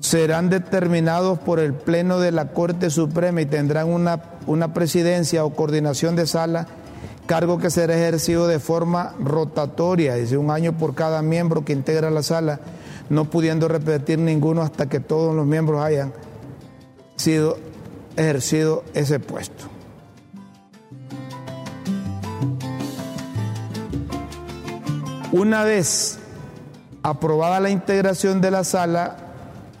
serán 0.00 0.50
determinados 0.50 1.38
por 1.38 1.58
el 1.58 1.72
Pleno 1.72 2.18
de 2.20 2.32
la 2.32 2.48
Corte 2.52 2.90
Suprema 2.90 3.40
y 3.40 3.46
tendrán 3.46 3.88
una, 3.88 4.22
una 4.46 4.74
presidencia 4.74 5.46
o 5.46 5.54
coordinación 5.54 6.14
de 6.14 6.26
sala 6.26 6.66
cargo 7.24 7.56
que 7.56 7.70
será 7.70 7.96
ejercido 7.96 8.46
de 8.46 8.58
forma 8.58 9.14
rotatoria, 9.18 10.16
dice 10.16 10.36
un 10.36 10.50
año 10.50 10.76
por 10.76 10.94
cada 10.94 11.22
miembro 11.22 11.64
que 11.64 11.72
integra 11.72 12.10
la 12.10 12.22
sala, 12.22 12.60
no 13.08 13.30
pudiendo 13.30 13.66
repetir 13.66 14.18
ninguno 14.18 14.60
hasta 14.60 14.90
que 14.90 15.00
todos 15.00 15.34
los 15.34 15.46
miembros 15.46 15.82
hayan 15.82 16.12
sido 17.16 17.56
ejercido 18.18 18.84
ese 18.92 19.18
puesto. 19.18 19.75
Una 25.32 25.64
vez 25.64 26.18
aprobada 27.02 27.58
la 27.58 27.70
integración 27.70 28.40
de 28.40 28.52
la 28.52 28.62
sala, 28.62 29.16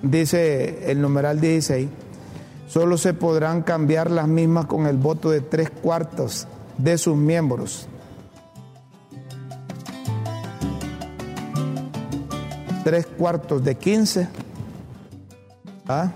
dice 0.02 0.90
el 0.90 1.00
numeral 1.00 1.40
16, 1.40 1.88
solo 2.66 2.98
se 2.98 3.14
podrán 3.14 3.62
cambiar 3.62 4.10
las 4.10 4.26
mismas 4.26 4.66
con 4.66 4.86
el 4.86 4.96
voto 4.96 5.30
de 5.30 5.40
tres 5.40 5.70
cuartos 5.70 6.48
de 6.78 6.98
sus 6.98 7.16
miembros. 7.16 7.86
Tres 12.82 13.06
cuartos 13.06 13.62
de 13.64 13.76
15. 13.76 14.28
¿ah? 15.88 16.12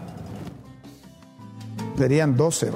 Serían 1.96 2.36
12. 2.36 2.70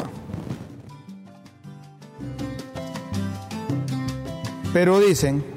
Pero 4.72 4.98
dicen 5.00 5.53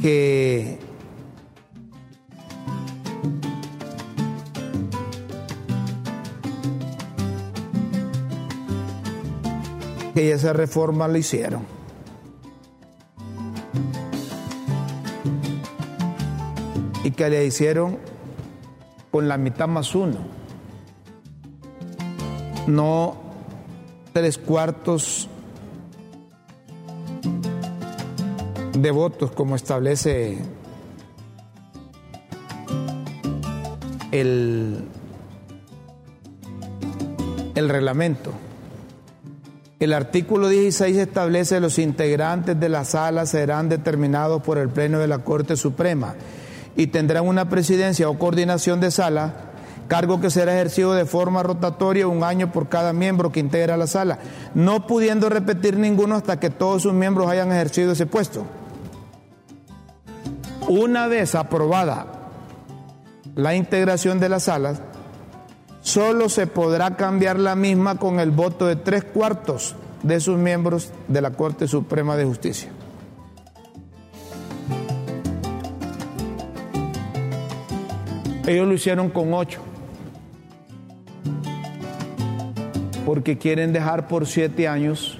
que 0.00 0.78
que 10.14 10.32
esa 10.32 10.52
reforma 10.52 11.08
lo 11.08 11.18
hicieron. 11.18 11.64
Y 17.04 17.12
que 17.12 17.30
le 17.30 17.46
hicieron 17.46 17.98
con 19.10 19.28
la 19.28 19.36
mitad 19.38 19.68
más 19.68 19.94
uno. 19.94 20.18
No 22.66 23.16
tres 24.12 24.38
cuartos 24.38 25.28
de 28.82 28.90
votos 28.90 29.30
como 29.32 29.56
establece 29.56 30.38
el, 34.12 34.84
el 37.54 37.68
reglamento. 37.68 38.32
El 39.78 39.94
artículo 39.94 40.48
16 40.48 40.96
establece 40.98 41.54
que 41.56 41.60
los 41.60 41.78
integrantes 41.78 42.58
de 42.58 42.68
la 42.68 42.84
sala 42.84 43.24
serán 43.24 43.68
determinados 43.68 44.42
por 44.42 44.58
el 44.58 44.68
Pleno 44.68 44.98
de 44.98 45.08
la 45.08 45.20
Corte 45.20 45.56
Suprema 45.56 46.16
y 46.76 46.88
tendrán 46.88 47.26
una 47.26 47.48
presidencia 47.48 48.08
o 48.08 48.18
coordinación 48.18 48.80
de 48.80 48.90
sala, 48.90 49.34
cargo 49.88 50.20
que 50.20 50.30
será 50.30 50.52
ejercido 50.52 50.92
de 50.92 51.06
forma 51.06 51.42
rotatoria 51.42 52.06
un 52.06 52.24
año 52.24 52.52
por 52.52 52.68
cada 52.68 52.92
miembro 52.92 53.32
que 53.32 53.40
integra 53.40 53.78
la 53.78 53.86
sala, 53.86 54.18
no 54.54 54.86
pudiendo 54.86 55.30
repetir 55.30 55.78
ninguno 55.78 56.14
hasta 56.14 56.38
que 56.38 56.50
todos 56.50 56.82
sus 56.82 56.92
miembros 56.92 57.28
hayan 57.28 57.50
ejercido 57.50 57.92
ese 57.92 58.04
puesto. 58.04 58.44
Una 60.70 61.08
vez 61.08 61.34
aprobada 61.34 62.06
la 63.34 63.56
integración 63.56 64.20
de 64.20 64.28
las 64.28 64.44
salas, 64.44 64.80
solo 65.80 66.28
se 66.28 66.46
podrá 66.46 66.94
cambiar 66.94 67.40
la 67.40 67.56
misma 67.56 67.96
con 67.96 68.20
el 68.20 68.30
voto 68.30 68.68
de 68.68 68.76
tres 68.76 69.02
cuartos 69.02 69.74
de 70.04 70.20
sus 70.20 70.38
miembros 70.38 70.92
de 71.08 71.22
la 71.22 71.32
Corte 71.32 71.66
Suprema 71.66 72.16
de 72.16 72.24
Justicia. 72.24 72.70
Ellos 78.46 78.68
lo 78.68 78.72
hicieron 78.72 79.10
con 79.10 79.34
ocho, 79.34 79.60
porque 83.04 83.38
quieren 83.38 83.72
dejar 83.72 84.06
por 84.06 84.24
siete 84.24 84.68
años, 84.68 85.18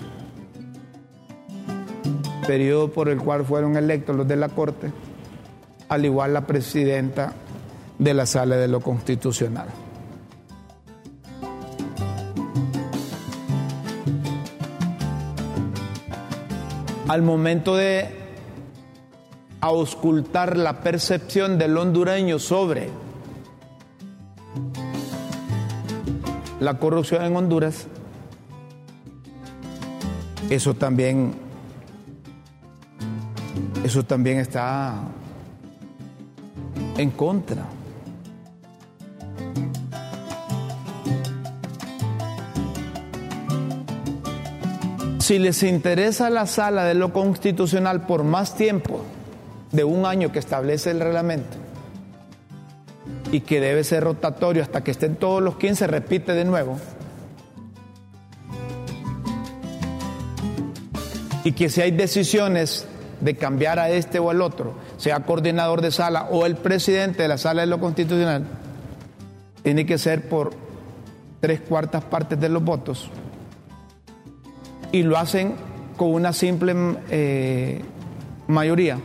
periodo 2.47 2.93
por 2.93 3.09
el 3.09 3.19
cual 3.19 3.45
fueron 3.45 3.77
electos 3.77 4.15
los 4.15 4.29
de 4.29 4.37
la 4.37 4.49
Corte, 4.49 4.93
al 5.91 6.05
igual 6.05 6.33
la 6.33 6.47
presidenta 6.47 7.35
de 7.99 8.15
la 8.15 8.25
Sala 8.25 8.57
de 8.57 8.69
lo 8.69 8.81
Constitucional. 8.81 9.69
al 17.09 17.23
momento 17.23 17.75
de 17.75 18.09
auscultar 19.61 20.57
la 20.57 20.81
percepción 20.81 21.59
del 21.59 21.77
hondureño 21.77 22.39
sobre 22.39 22.89
la 26.61 26.79
corrupción 26.79 27.25
en 27.25 27.35
Honduras, 27.35 27.89
eso 30.51 30.75
también, 30.75 31.35
eso 33.83 34.05
también 34.05 34.39
está 34.39 35.03
en 37.01 37.11
contra. 37.11 37.65
Si 45.19 45.39
les 45.39 45.63
interesa 45.63 46.29
la 46.29 46.47
sala 46.47 46.85
de 46.85 46.95
lo 46.95 47.13
constitucional 47.13 48.07
por 48.07 48.25
más 48.25 48.55
tiempo 48.55 49.01
de 49.73 49.85
un 49.85 50.05
año 50.05 50.33
que 50.33 50.41
establece 50.41 50.91
el 50.91 51.01
reglamento 51.01 51.57
y 53.31 53.41
que 53.41 53.61
debe 53.61 53.85
ser 53.85 54.05
rotatorio 54.05 54.63
hasta 54.63 54.83
que 54.83 54.91
estén 54.91 55.15
todos 55.17 55.41
los 55.41 55.57
15, 55.57 55.87
repite 55.87 56.35
de 56.35 56.45
nuevo. 56.45 56.79
Y 61.45 61.53
que 61.53 61.71
si 61.71 61.81
hay 61.81 61.93
decisiones 61.93 62.87
de 63.21 63.37
cambiar 63.37 63.79
a 63.79 63.89
este 63.91 64.19
o 64.19 64.31
al 64.31 64.43
otro, 64.43 64.75
sea 65.01 65.21
coordinador 65.21 65.81
de 65.81 65.91
sala 65.91 66.29
o 66.31 66.45
el 66.45 66.57
presidente 66.57 67.23
de 67.23 67.29
la 67.29 67.39
sala 67.39 67.63
de 67.63 67.67
lo 67.69 67.81
constitucional, 67.81 68.45
tiene 69.63 69.87
que 69.87 69.97
ser 69.97 70.29
por 70.29 70.53
tres 71.41 71.63
cuartas 71.63 72.05
partes 72.05 72.39
de 72.39 72.51
los 72.51 72.63
votos 72.63 73.11
y 74.93 75.03
lo 75.03 75.17
hacen 75.17 75.55
con 75.97 76.13
una 76.13 76.35
simple 76.35 76.75
eh, 77.09 77.83
mayoría. 78.47 78.99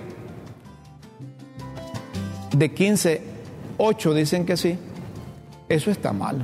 De 2.51 2.73
15, 2.73 3.21
8 3.77 4.13
dicen 4.13 4.45
que 4.45 4.57
sí. 4.57 4.77
Eso 5.69 5.91
está 5.91 6.11
mal. 6.11 6.43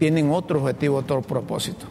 Tienen 0.00 0.30
otro 0.32 0.60
objetivo, 0.60 0.96
otro 0.96 1.22
propósito. 1.22 1.86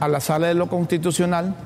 A 0.00 0.08
la 0.08 0.20
sala 0.20 0.48
de 0.48 0.54
lo 0.54 0.68
constitucional, 0.68 1.56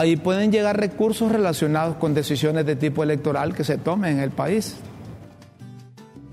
ahí 0.00 0.16
pueden 0.16 0.50
llegar 0.50 0.80
recursos 0.80 1.30
relacionados 1.30 1.96
con 1.96 2.14
decisiones 2.14 2.64
de 2.64 2.74
tipo 2.74 3.02
electoral 3.02 3.54
que 3.54 3.64
se 3.64 3.76
tomen 3.76 4.16
en 4.16 4.20
el 4.20 4.30
país. 4.30 4.76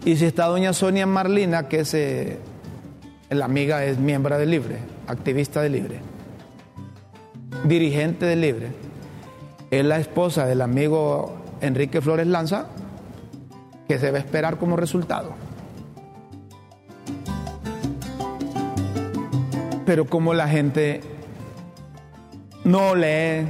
Y 0.05 0.15
si 0.15 0.23
está 0.23 0.45
doña 0.45 0.71
Sonia 0.71 1.05
Marlina, 1.05 1.67
que 1.67 1.81
es 1.81 1.93
eh, 1.93 2.37
la 3.29 3.43
amiga, 3.43 3.83
es 3.83 3.97
miembro 3.97 4.37
de 4.37 4.45
Libre, 4.45 4.77
activista 5.07 5.61
de 5.61 5.67
Libre, 5.69 5.99
dirigente 7.65 8.25
de 8.25 8.37
Libre, 8.37 8.67
es 9.69 9.83
la 9.83 9.99
esposa 9.99 10.45
del 10.45 10.61
amigo 10.61 11.35
Enrique 11.59 11.99
Flores 11.99 12.27
Lanza, 12.27 12.67
que 13.89 13.99
se 13.99 14.05
debe 14.05 14.19
esperar 14.19 14.57
como 14.57 14.77
resultado. 14.77 15.33
Pero 19.85 20.05
como 20.05 20.33
la 20.33 20.47
gente 20.47 21.16
no 22.67 22.95
lee, 22.95 23.45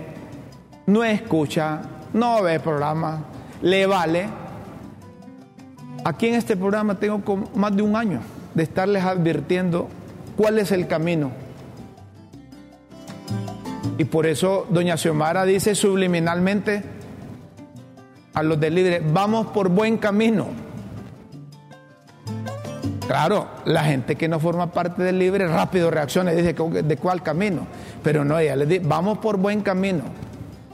no 0.87 1.03
escucha, 1.03 1.81
no 2.13 2.41
ve 2.41 2.59
programas, 2.59 3.19
le 3.61 3.85
vale, 3.85 4.27
Aquí 6.07 6.27
en 6.27 6.35
este 6.35 6.55
programa 6.55 6.95
tengo 6.95 7.21
más 7.53 7.75
de 7.75 7.81
un 7.81 7.93
año 7.97 8.21
de 8.53 8.63
estarles 8.63 9.03
advirtiendo 9.03 9.89
cuál 10.37 10.57
es 10.57 10.71
el 10.71 10.87
camino. 10.87 11.31
Y 13.97 14.05
por 14.05 14.25
eso 14.25 14.65
doña 14.69 14.95
Xiomara 14.95 15.43
dice 15.43 15.75
subliminalmente 15.75 16.81
a 18.33 18.41
los 18.41 18.57
del 18.57 18.75
Libre, 18.75 19.03
vamos 19.05 19.47
por 19.47 19.67
buen 19.67 19.97
camino. 19.97 20.47
Claro, 23.07 23.47
la 23.63 23.85
gente 23.85 24.17
que 24.17 24.27
no 24.27 24.37
forma 24.37 24.71
parte 24.71 25.01
del 25.01 25.17
libre 25.17 25.47
rápido 25.47 25.89
reacciona 25.89 26.33
y 26.33 26.35
dice 26.35 26.53
de 26.53 26.97
cuál 26.97 27.23
camino. 27.23 27.65
Pero 28.03 28.25
no, 28.25 28.37
ella 28.37 28.57
le 28.57 28.65
dice, 28.65 28.81
vamos 28.85 29.19
por 29.19 29.37
buen 29.37 29.61
camino. 29.61 30.03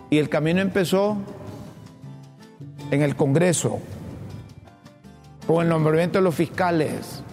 Y 0.10 0.18
el 0.18 0.30
camino 0.30 0.60
empezó 0.60 1.16
en 2.90 3.04
el 3.04 3.16
Congreso, 3.16 3.80
con 5.46 5.64
el 5.64 5.70
nombramiento 5.70 6.18
de 6.18 6.24
los 6.24 6.34
fiscales, 6.34 7.24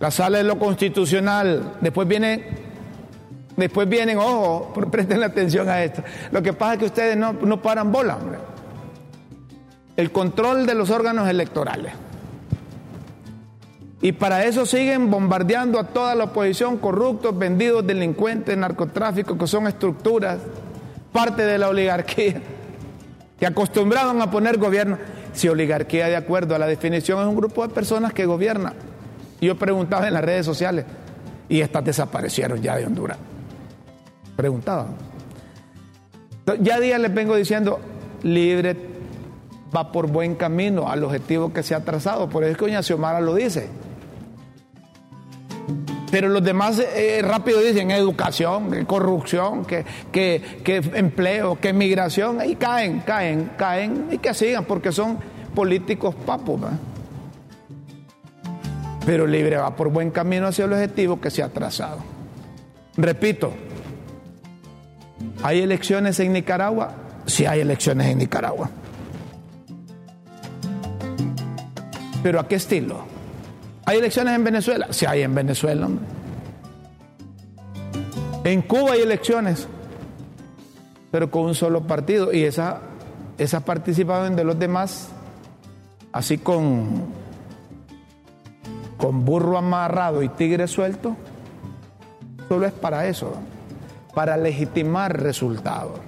la 0.00 0.10
sala 0.10 0.38
de 0.38 0.44
lo 0.44 0.58
constitucional, 0.58 1.76
después 1.80 2.06
vienen, 2.06 2.44
después 3.56 3.88
vienen, 3.88 4.18
ojo, 4.18 4.70
presten 4.90 5.22
atención 5.22 5.66
a 5.70 5.82
esto. 5.82 6.02
Lo 6.30 6.42
que 6.42 6.52
pasa 6.52 6.74
es 6.74 6.78
que 6.80 6.84
ustedes 6.84 7.16
no, 7.16 7.32
no 7.32 7.62
paran 7.62 7.90
bola, 7.90 8.16
hombre. 8.16 8.38
El 9.96 10.12
control 10.12 10.66
de 10.66 10.74
los 10.74 10.90
órganos 10.90 11.26
electorales. 11.26 11.92
Y 14.04 14.12
para 14.12 14.44
eso 14.44 14.66
siguen 14.66 15.10
bombardeando 15.10 15.80
a 15.80 15.84
toda 15.84 16.14
la 16.14 16.24
oposición, 16.24 16.76
corruptos, 16.76 17.38
vendidos, 17.38 17.86
delincuentes, 17.86 18.54
narcotráficos, 18.54 19.38
que 19.38 19.46
son 19.46 19.66
estructuras, 19.66 20.40
parte 21.10 21.46
de 21.46 21.56
la 21.56 21.70
oligarquía, 21.70 22.42
que 23.38 23.46
acostumbraban 23.46 24.20
a 24.20 24.30
poner 24.30 24.58
gobierno. 24.58 24.98
Si 25.32 25.48
oligarquía, 25.48 26.08
de 26.08 26.16
acuerdo 26.16 26.54
a 26.54 26.58
la 26.58 26.66
definición, 26.66 27.18
es 27.18 27.26
un 27.26 27.34
grupo 27.34 27.66
de 27.66 27.72
personas 27.72 28.12
que 28.12 28.26
gobierna. 28.26 28.74
Yo 29.40 29.56
preguntaba 29.56 30.06
en 30.06 30.12
las 30.12 30.22
redes 30.22 30.44
sociales 30.44 30.84
y 31.48 31.62
estas 31.62 31.82
desaparecieron 31.82 32.60
ya 32.60 32.76
de 32.76 32.84
Honduras. 32.84 33.16
Preguntaban. 34.36 34.88
Ya 36.60 36.78
días 36.78 37.00
les 37.00 37.14
vengo 37.14 37.36
diciendo, 37.36 37.80
libre 38.22 38.76
va 39.74 39.90
por 39.90 40.08
buen 40.08 40.34
camino 40.34 40.90
al 40.90 41.02
objetivo 41.04 41.54
que 41.54 41.62
se 41.62 41.74
ha 41.74 41.82
trazado. 41.82 42.28
Por 42.28 42.44
eso 42.44 42.52
es 42.52 42.58
que 42.58 42.66
doña 42.66 42.82
Xiomara 42.82 43.22
lo 43.22 43.34
dice. 43.34 43.70
Pero 46.14 46.28
los 46.28 46.44
demás 46.44 46.78
eh, 46.78 47.22
rápido 47.24 47.60
dicen 47.60 47.90
educación, 47.90 48.84
corrupción, 48.84 49.64
que, 49.64 49.84
que, 50.12 50.76
empleo, 50.94 51.58
que 51.58 51.72
migración, 51.72 52.38
y 52.48 52.54
caen, 52.54 53.00
caen, 53.00 53.50
caen, 53.56 54.06
y 54.12 54.18
que 54.18 54.32
sigan, 54.32 54.64
porque 54.64 54.92
son 54.92 55.18
políticos 55.56 56.14
papos. 56.14 56.60
Pero 59.04 59.26
libre 59.26 59.56
va 59.56 59.74
por 59.74 59.88
buen 59.88 60.12
camino 60.12 60.46
hacia 60.46 60.66
el 60.66 60.74
objetivo 60.74 61.20
que 61.20 61.32
se 61.32 61.42
ha 61.42 61.48
trazado. 61.48 61.98
Repito, 62.96 63.52
¿hay 65.42 65.62
elecciones 65.62 66.20
en 66.20 66.32
Nicaragua? 66.32 66.94
Sí 67.26 67.44
hay 67.44 67.58
elecciones 67.58 68.06
en 68.06 68.18
Nicaragua. 68.18 68.70
¿Pero 72.22 72.38
a 72.38 72.46
qué 72.46 72.54
estilo? 72.54 73.13
¿Hay 73.86 73.98
elecciones 73.98 74.34
en 74.34 74.44
Venezuela? 74.44 74.88
Sí 74.90 75.06
hay 75.06 75.22
en 75.22 75.34
Venezuela. 75.34 75.88
En 78.44 78.62
Cuba 78.62 78.92
hay 78.92 79.00
elecciones, 79.00 79.66
pero 81.10 81.30
con 81.30 81.44
un 81.44 81.54
solo 81.54 81.82
partido. 81.82 82.32
Y 82.32 82.44
esa, 82.44 82.80
esa 83.38 83.60
participación 83.60 84.36
de 84.36 84.44
los 84.44 84.58
demás, 84.58 85.08
así 86.12 86.38
con, 86.38 87.06
con 88.96 89.24
burro 89.24 89.58
amarrado 89.58 90.22
y 90.22 90.28
tigre 90.30 90.66
suelto, 90.66 91.16
solo 92.48 92.66
es 92.66 92.72
para 92.72 93.06
eso, 93.06 93.34
para 94.14 94.36
legitimar 94.36 95.20
resultados. 95.20 96.00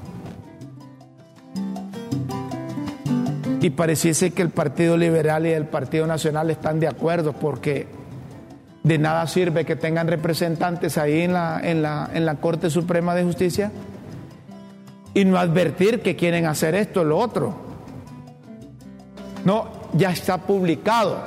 Y 3.66 3.70
pareciese 3.70 4.30
que 4.30 4.42
el 4.42 4.50
Partido 4.50 4.96
Liberal 4.96 5.44
y 5.44 5.50
el 5.50 5.66
Partido 5.66 6.06
Nacional 6.06 6.50
están 6.50 6.78
de 6.78 6.86
acuerdo 6.86 7.32
porque 7.32 7.88
de 8.84 8.96
nada 8.96 9.26
sirve 9.26 9.64
que 9.64 9.74
tengan 9.74 10.06
representantes 10.06 10.96
ahí 10.98 11.22
en 11.22 11.32
la, 11.32 11.58
en 11.60 11.82
la, 11.82 12.08
en 12.14 12.26
la 12.26 12.36
Corte 12.36 12.70
Suprema 12.70 13.16
de 13.16 13.24
Justicia 13.24 13.72
y 15.14 15.24
no 15.24 15.36
advertir 15.36 16.00
que 16.00 16.14
quieren 16.14 16.46
hacer 16.46 16.76
esto 16.76 17.00
o 17.00 17.04
lo 17.04 17.18
otro. 17.18 17.56
No, 19.44 19.66
ya 19.94 20.12
está 20.12 20.38
publicado. 20.38 21.18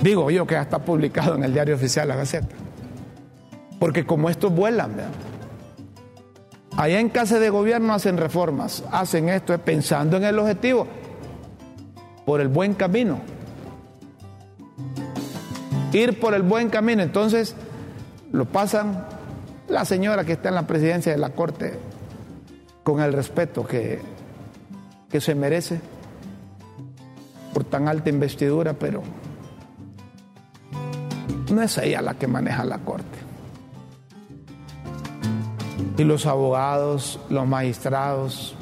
Digo 0.00 0.30
yo 0.30 0.46
que 0.46 0.54
ya 0.54 0.62
está 0.62 0.78
publicado 0.78 1.34
en 1.34 1.44
el 1.44 1.52
diario 1.52 1.74
oficial 1.74 2.08
La 2.08 2.16
Gaceta. 2.16 2.61
Porque 3.82 4.06
como 4.06 4.30
estos 4.30 4.54
vuelan, 4.54 4.92
allá 6.76 7.00
en 7.00 7.08
casa 7.08 7.40
de 7.40 7.50
gobierno 7.50 7.92
hacen 7.92 8.16
reformas, 8.16 8.84
hacen 8.92 9.28
esto 9.28 9.58
pensando 9.58 10.16
en 10.18 10.22
el 10.22 10.38
objetivo, 10.38 10.86
por 12.24 12.40
el 12.40 12.46
buen 12.46 12.74
camino. 12.74 13.18
Ir 15.92 16.20
por 16.20 16.32
el 16.34 16.42
buen 16.42 16.70
camino. 16.70 17.02
Entonces 17.02 17.56
lo 18.30 18.44
pasan 18.44 19.04
la 19.66 19.84
señora 19.84 20.24
que 20.24 20.34
está 20.34 20.50
en 20.50 20.54
la 20.54 20.68
presidencia 20.68 21.10
de 21.10 21.18
la 21.18 21.30
Corte 21.30 21.76
con 22.84 23.00
el 23.00 23.12
respeto 23.12 23.66
que, 23.66 24.00
que 25.10 25.20
se 25.20 25.34
merece 25.34 25.80
por 27.52 27.64
tan 27.64 27.88
alta 27.88 28.10
investidura, 28.10 28.74
pero 28.74 29.02
no 31.50 31.60
es 31.60 31.78
ella 31.78 32.00
la 32.00 32.14
que 32.14 32.28
maneja 32.28 32.64
la 32.64 32.78
Corte. 32.78 33.21
Y 35.96 36.04
los 36.04 36.26
abogados, 36.26 37.20
los 37.28 37.46
magistrados 37.46 38.54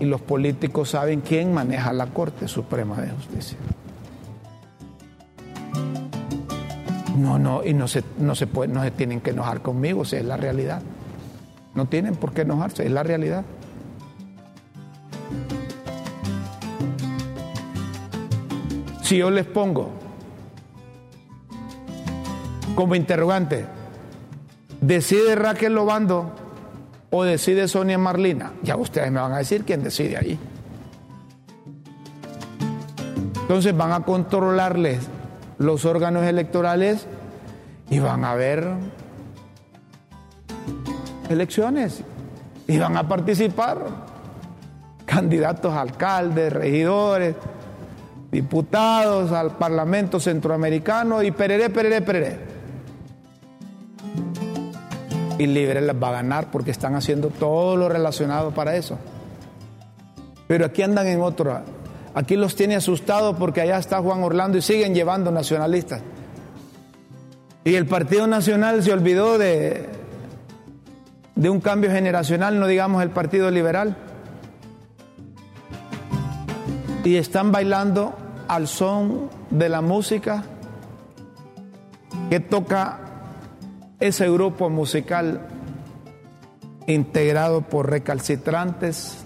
y 0.00 0.04
los 0.04 0.20
políticos 0.20 0.90
saben 0.90 1.20
quién 1.20 1.54
maneja 1.54 1.92
la 1.92 2.06
Corte 2.08 2.48
Suprema 2.48 3.00
de 3.00 3.10
Justicia. 3.10 3.58
No, 7.16 7.38
no, 7.38 7.64
y 7.64 7.74
no 7.74 7.86
se, 7.86 8.02
no 8.18 8.34
se, 8.34 8.46
puede, 8.46 8.72
no 8.72 8.82
se 8.82 8.90
tienen 8.90 9.20
que 9.20 9.30
enojar 9.30 9.62
conmigo, 9.62 10.04
si 10.04 10.16
es 10.16 10.24
la 10.24 10.36
realidad. 10.36 10.82
No 11.74 11.86
tienen 11.86 12.16
por 12.16 12.32
qué 12.32 12.42
enojarse, 12.42 12.84
es 12.84 12.90
la 12.90 13.02
realidad. 13.02 13.44
Si 19.02 19.18
yo 19.18 19.30
les 19.30 19.46
pongo 19.46 19.90
como 22.74 22.94
interrogante, 22.94 23.66
¿Decide 24.84 25.34
Raquel 25.34 25.74
Lobando 25.74 26.30
o 27.08 27.24
decide 27.24 27.68
Sonia 27.68 27.96
Marlina? 27.96 28.52
Ya 28.62 28.76
ustedes 28.76 29.10
me 29.10 29.18
van 29.18 29.32
a 29.32 29.38
decir 29.38 29.64
quién 29.64 29.82
decide 29.82 30.18
ahí. 30.18 30.38
Entonces 33.40 33.74
van 33.74 33.92
a 33.92 34.00
controlarles 34.00 35.08
los 35.56 35.86
órganos 35.86 36.24
electorales 36.24 37.06
y 37.88 37.98
van 37.98 38.26
a 38.26 38.32
haber 38.32 38.74
elecciones. 41.30 42.02
Y 42.68 42.76
van 42.76 42.98
a 42.98 43.08
participar 43.08 43.78
candidatos 45.06 45.72
a 45.72 45.80
alcaldes, 45.80 46.52
regidores, 46.52 47.36
diputados 48.30 49.32
al 49.32 49.52
Parlamento 49.52 50.20
Centroamericano 50.20 51.22
y 51.22 51.30
pereré, 51.30 51.70
pereré, 51.70 52.02
pereré. 52.02 52.53
Y 55.38 55.46
Libre 55.46 55.80
les 55.80 55.96
va 56.00 56.08
a 56.10 56.12
ganar 56.12 56.50
porque 56.50 56.70
están 56.70 56.94
haciendo 56.94 57.28
todo 57.28 57.76
lo 57.76 57.88
relacionado 57.88 58.52
para 58.52 58.76
eso. 58.76 58.98
Pero 60.46 60.66
aquí 60.66 60.82
andan 60.82 61.06
en 61.06 61.20
otra. 61.20 61.64
Aquí 62.14 62.36
los 62.36 62.54
tiene 62.54 62.76
asustados 62.76 63.36
porque 63.36 63.60
allá 63.60 63.78
está 63.78 64.00
Juan 64.00 64.22
Orlando 64.22 64.58
y 64.58 64.62
siguen 64.62 64.94
llevando 64.94 65.32
nacionalistas. 65.32 66.02
Y 67.64 67.74
el 67.74 67.86
Partido 67.86 68.26
Nacional 68.26 68.82
se 68.82 68.92
olvidó 68.92 69.38
de, 69.38 69.88
de 71.34 71.50
un 71.50 71.60
cambio 71.60 71.90
generacional, 71.90 72.60
no 72.60 72.66
digamos 72.66 73.02
el 73.02 73.10
Partido 73.10 73.50
Liberal. 73.50 73.96
Y 77.02 77.16
están 77.16 77.50
bailando 77.50 78.14
al 78.48 78.68
son 78.68 79.30
de 79.50 79.68
la 79.68 79.80
música 79.80 80.44
que 82.30 82.40
toca 82.40 83.00
ese 84.00 84.30
grupo 84.30 84.70
musical 84.70 85.40
integrado 86.86 87.62
por 87.62 87.90
recalcitrantes, 87.90 89.16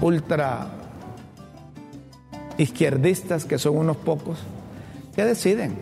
ultra 0.00 0.66
izquierdistas, 2.58 3.44
que 3.44 3.58
son 3.58 3.76
unos 3.76 3.96
pocos, 3.96 4.38
que 5.14 5.24
deciden, 5.24 5.76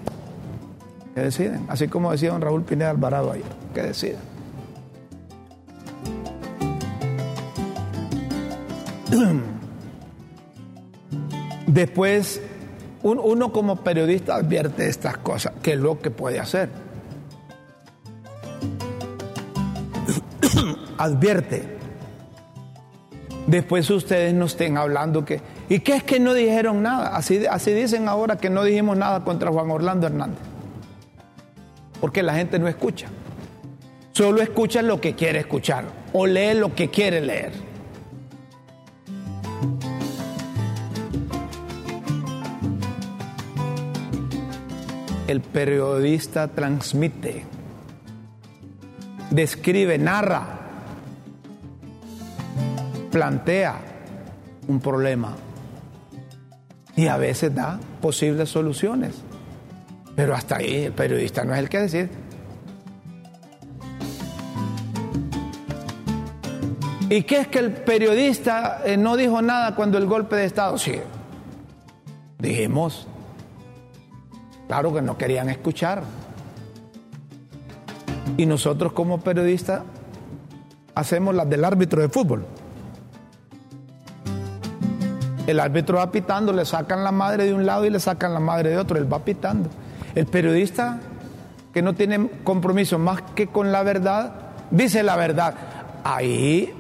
que 1.15 1.23
deciden, 1.23 1.65
así 1.69 1.89
como 1.89 2.13
decía 2.13 2.31
don 2.31 2.41
Raúl 2.43 2.63
Pineda 2.65 2.91
Alvarado 2.91 3.33
ayer, 3.33 3.45
que 3.75 3.83
deciden. 3.83 4.21
Después, 11.67 12.41
uno 13.03 13.53
como 13.53 13.77
periodista 13.77 14.37
advierte 14.37 14.89
estas 14.89 15.19
cosas, 15.19 15.53
que 15.63 15.75
es 15.75 15.79
lo 15.79 16.01
que 16.01 16.11
puede 16.11 16.41
hacer. 16.41 16.69
advierte. 20.99 21.79
Después 23.47 23.89
ustedes 23.91 24.35
no 24.35 24.45
estén 24.47 24.77
hablando 24.77 25.25
que... 25.25 25.41
¿Y 25.71 25.81
qué 25.81 25.97
es 25.97 26.03
que 26.03 26.21
no 26.21 26.35
dijeron 26.35 26.83
nada? 26.83 27.17
Así, 27.17 27.47
así 27.47 27.73
dicen 27.73 28.09
ahora 28.09 28.37
que 28.37 28.51
no 28.51 28.65
dijimos 28.65 28.97
nada 28.97 29.25
contra 29.25 29.51
Juan 29.51 29.71
Orlando 29.71 30.07
Hernández. 30.07 30.41
Porque 32.01 32.23
la 32.23 32.35
gente 32.35 32.59
no 32.59 32.69
escucha. 32.69 33.09
Solo 34.13 34.43
escucha 34.43 34.83
lo 34.83 35.01
que 35.01 35.15
quiere 35.15 35.39
escuchar 35.39 35.85
o 36.13 36.27
lee 36.27 36.55
lo 36.55 36.75
que 36.75 36.89
quiere 36.89 37.21
leer. 37.21 37.68
El 45.29 45.43
periodista 45.43 46.49
transmite, 46.49 47.45
describe, 49.31 49.99
narra, 49.99 50.59
plantea 53.13 53.75
un 54.69 54.81
problema 54.81 55.37
y 56.97 57.09
a 57.09 57.19
veces 57.19 57.55
da 57.55 57.79
posibles 58.01 58.49
soluciones. 58.49 59.17
Pero 60.17 60.35
hasta 60.35 60.57
ahí 60.57 60.87
el 60.87 60.93
periodista 60.93 61.45
no 61.45 61.53
es 61.53 61.59
el 61.61 61.69
que 61.69 61.79
decide. 61.79 62.09
¿Y 67.11 67.23
qué 67.25 67.41
es 67.41 67.49
que 67.49 67.59
el 67.59 67.73
periodista 67.73 68.81
eh, 68.83 68.97
no 68.97 69.19
dijo 69.19 69.43
nada 69.43 69.75
cuando 69.75 69.99
el 69.99 70.07
golpe 70.07 70.37
de 70.37 70.47
Estado? 70.47 70.79
Sí, 70.79 70.95
dijimos. 72.39 73.07
Claro 74.69 74.93
que 74.93 75.03
no 75.03 75.17
querían 75.17 75.49
escuchar. 75.49 76.03
Y 78.37 78.47
nosotros 78.47 78.93
como 78.93 79.19
periodistas 79.19 79.83
hacemos 80.95 81.35
las 81.35 81.49
del 81.49 81.65
árbitro 81.65 82.03
de 82.03 82.09
fútbol. 82.09 82.45
El 85.47 85.61
árbitro 85.61 85.97
va 85.97 86.13
pitando, 86.13 86.53
le 86.53 86.67
sacan 86.67 87.03
la 87.03 87.11
madre 87.11 87.47
de 87.47 87.55
un 87.55 87.65
lado 87.65 87.87
y 87.87 87.91
le 87.91 87.99
sacan 87.99 88.35
la 88.35 88.41
madre 88.41 88.69
de 88.69 88.79
otro, 88.79 88.99
él 88.99 89.11
va 89.11 89.25
pitando. 89.25 89.71
El 90.15 90.27
periodista 90.27 91.01
que 91.73 91.81
no 91.81 91.95
tiene 91.95 92.29
compromiso 92.45 92.99
más 92.99 93.23
que 93.35 93.47
con 93.47 93.73
la 93.73 93.83
verdad, 93.83 94.35
dice 94.71 95.03
la 95.03 95.17
verdad. 95.17 95.55
Ahí, 96.05 96.75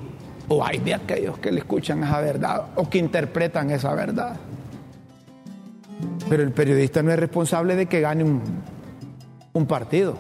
o 0.49 0.62
hay 0.62 0.78
de 0.78 0.95
aquellos 0.95 1.39
que 1.39 1.51
le 1.51 1.61
escuchan 1.61 2.05
esa 2.05 2.20
verdad 2.20 2.66
o 2.74 2.91
que 2.91 2.99
interpretan 2.99 3.70
esa 3.70 3.95
verdad. 3.95 4.36
Pero 6.29 6.43
el 6.43 6.53
periodista 6.53 7.03
no 7.03 7.11
es 7.11 7.18
responsable 7.18 7.74
de 7.74 7.87
que 7.87 8.01
gane 8.01 8.22
un, 8.24 9.66
partido, 9.66 10.16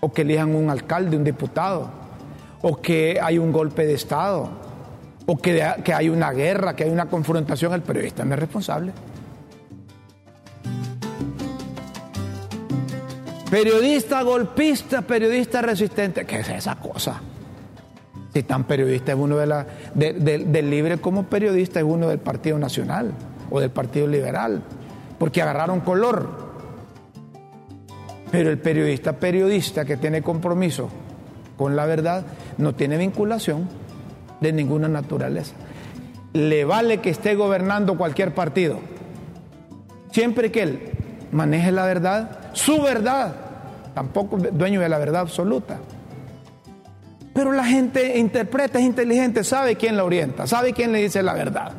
o 0.00 0.12
que 0.12 0.22
elijan 0.22 0.54
un 0.54 0.70
alcalde, 0.70 1.16
un 1.16 1.24
diputado, 1.24 1.90
o 2.62 2.80
que 2.80 3.18
hay 3.22 3.38
un 3.38 3.52
golpe 3.52 3.86
de 3.86 3.94
Estado, 3.94 4.48
o 5.26 5.36
que, 5.36 5.62
hay 5.62 6.08
una 6.08 6.32
guerra, 6.32 6.74
que 6.74 6.84
hay 6.84 6.90
una 6.90 7.06
confrontación. 7.06 7.74
El 7.74 7.82
periodista 7.82 8.24
no 8.24 8.34
es 8.34 8.40
responsable. 8.40 8.92
Periodista 13.50 14.22
golpista, 14.22 15.02
periodista 15.02 15.62
resistente. 15.62 16.24
¿Qué 16.24 16.40
es 16.40 16.48
esa 16.48 16.76
cosa? 16.76 17.20
Si 18.32 18.42
tan 18.42 18.64
periodista 18.64 19.12
es 19.12 19.18
uno 19.18 19.36
de 19.36 19.46
la, 19.46 19.66
de, 19.94 20.14
de, 20.14 20.38
del 20.38 20.70
libre 20.70 20.98
como 20.98 21.24
periodista 21.24 21.80
es 21.80 21.86
uno 21.86 22.08
del 22.08 22.18
Partido 22.18 22.58
Nacional 22.58 23.12
o 23.50 23.60
del 23.60 23.70
Partido 23.70 24.06
Liberal 24.08 24.62
porque 25.18 25.42
agarraron 25.42 25.80
color. 25.80 26.46
Pero 28.30 28.50
el 28.50 28.58
periodista 28.58 29.14
periodista 29.14 29.84
que 29.84 29.96
tiene 29.96 30.22
compromiso 30.22 30.88
con 31.56 31.76
la 31.76 31.86
verdad 31.86 32.24
no 32.58 32.74
tiene 32.74 32.96
vinculación 32.96 33.68
de 34.40 34.52
ninguna 34.52 34.88
naturaleza. 34.88 35.54
Le 36.32 36.64
vale 36.64 36.98
que 36.98 37.10
esté 37.10 37.34
gobernando 37.34 37.96
cualquier 37.96 38.34
partido. 38.34 38.78
Siempre 40.10 40.50
que 40.50 40.62
él 40.62 40.90
maneje 41.32 41.72
la 41.72 41.86
verdad, 41.86 42.50
su 42.52 42.82
verdad, 42.82 43.34
tampoco 43.94 44.36
dueño 44.36 44.80
de 44.80 44.88
la 44.88 44.98
verdad 44.98 45.22
absoluta. 45.22 45.78
Pero 47.32 47.52
la 47.52 47.64
gente 47.64 48.18
interpreta, 48.18 48.78
es 48.78 48.84
inteligente, 48.84 49.44
sabe 49.44 49.76
quién 49.76 49.96
la 49.96 50.04
orienta, 50.04 50.46
sabe 50.46 50.72
quién 50.72 50.92
le 50.92 51.02
dice 51.02 51.22
la 51.22 51.34
verdad. 51.34 51.72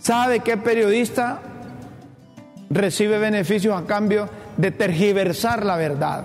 Sabe 0.00 0.40
qué 0.40 0.56
periodista 0.56 1.40
recibe 2.70 3.18
beneficios 3.18 3.80
a 3.80 3.86
cambio 3.86 4.28
de 4.56 4.70
tergiversar 4.70 5.64
la 5.64 5.76
verdad. 5.76 6.24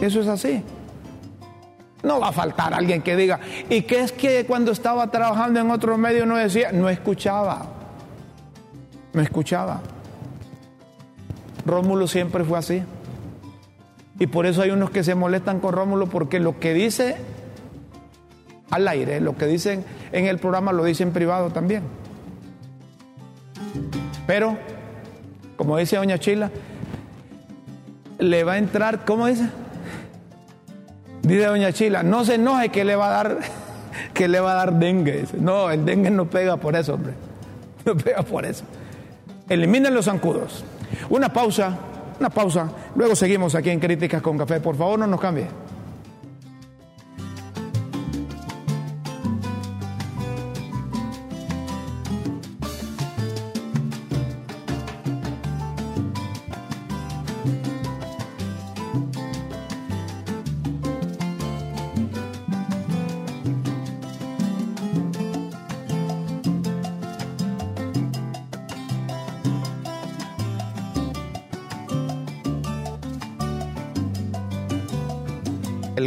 Eso 0.00 0.20
es 0.20 0.28
así. 0.28 0.62
No 2.02 2.20
va 2.20 2.28
a 2.28 2.32
faltar 2.32 2.72
alguien 2.72 3.02
que 3.02 3.16
diga, 3.16 3.40
¿y 3.68 3.82
qué 3.82 4.00
es 4.00 4.12
que 4.12 4.46
cuando 4.46 4.70
estaba 4.70 5.10
trabajando 5.10 5.60
en 5.60 5.70
otro 5.70 5.98
medio 5.98 6.26
no 6.26 6.36
decía? 6.36 6.70
No 6.72 6.88
escuchaba. 6.88 7.66
No 9.12 9.20
escuchaba. 9.20 9.80
Rómulo 11.66 12.06
siempre 12.06 12.44
fue 12.44 12.58
así. 12.58 12.82
Y 14.20 14.26
por 14.28 14.46
eso 14.46 14.62
hay 14.62 14.70
unos 14.70 14.90
que 14.90 15.04
se 15.04 15.14
molestan 15.14 15.60
con 15.60 15.72
Rómulo 15.74 16.06
porque 16.06 16.40
lo 16.40 16.58
que 16.58 16.72
dice 16.72 17.16
al 18.70 18.86
aire, 18.88 19.20
lo 19.20 19.36
que 19.36 19.46
dicen 19.46 19.84
en 20.12 20.26
el 20.26 20.38
programa 20.38 20.72
lo 20.72 20.84
dice 20.84 21.02
en 21.02 21.12
privado 21.12 21.50
también. 21.50 21.82
Pero, 24.26 24.56
como 25.56 25.76
dice 25.76 25.96
doña 25.96 26.18
Chila, 26.18 26.50
le 28.18 28.44
va 28.44 28.52
a 28.52 28.58
entrar, 28.58 29.04
¿cómo 29.04 29.26
dice? 29.26 29.48
Dice 31.22 31.46
doña 31.46 31.72
Chila, 31.72 32.02
no 32.02 32.24
se 32.24 32.34
enoje 32.34 32.68
que 32.70 32.84
le 32.84 32.96
va 32.96 33.08
a 33.08 33.10
dar, 33.10 33.38
que 34.14 34.28
le 34.28 34.40
va 34.40 34.52
a 34.52 34.54
dar 34.54 34.74
dengue. 34.74 35.26
No, 35.38 35.70
el 35.70 35.84
dengue 35.84 36.10
no 36.10 36.26
pega 36.26 36.56
por 36.56 36.76
eso, 36.76 36.94
hombre. 36.94 37.14
No 37.84 37.96
pega 37.96 38.22
por 38.22 38.44
eso. 38.44 38.64
Eliminen 39.48 39.94
los 39.94 40.04
zancudos. 40.04 40.62
Una 41.08 41.32
pausa, 41.32 41.74
una 42.20 42.28
pausa. 42.28 42.68
Luego 42.94 43.16
seguimos 43.16 43.54
aquí 43.54 43.70
en 43.70 43.80
Críticas 43.80 44.20
con 44.20 44.36
Café. 44.36 44.60
Por 44.60 44.76
favor, 44.76 44.98
no 44.98 45.06
nos 45.06 45.20
cambie. 45.20 45.46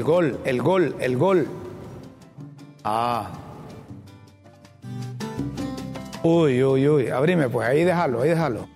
El 0.02 0.08
gol, 0.08 0.39
el 0.45 0.62
gol, 0.64 0.95
el 0.99 1.16
gol. 1.16 1.47
Ah. 2.84 3.30
Uy, 6.24 6.64
uy, 6.64 6.89
uy. 6.89 7.10
Abrime, 7.10 7.47
pues 7.49 7.68
ahí 7.68 7.84
déjalo, 7.84 8.24
ahí 8.24 8.30
déjalo. 8.30 8.68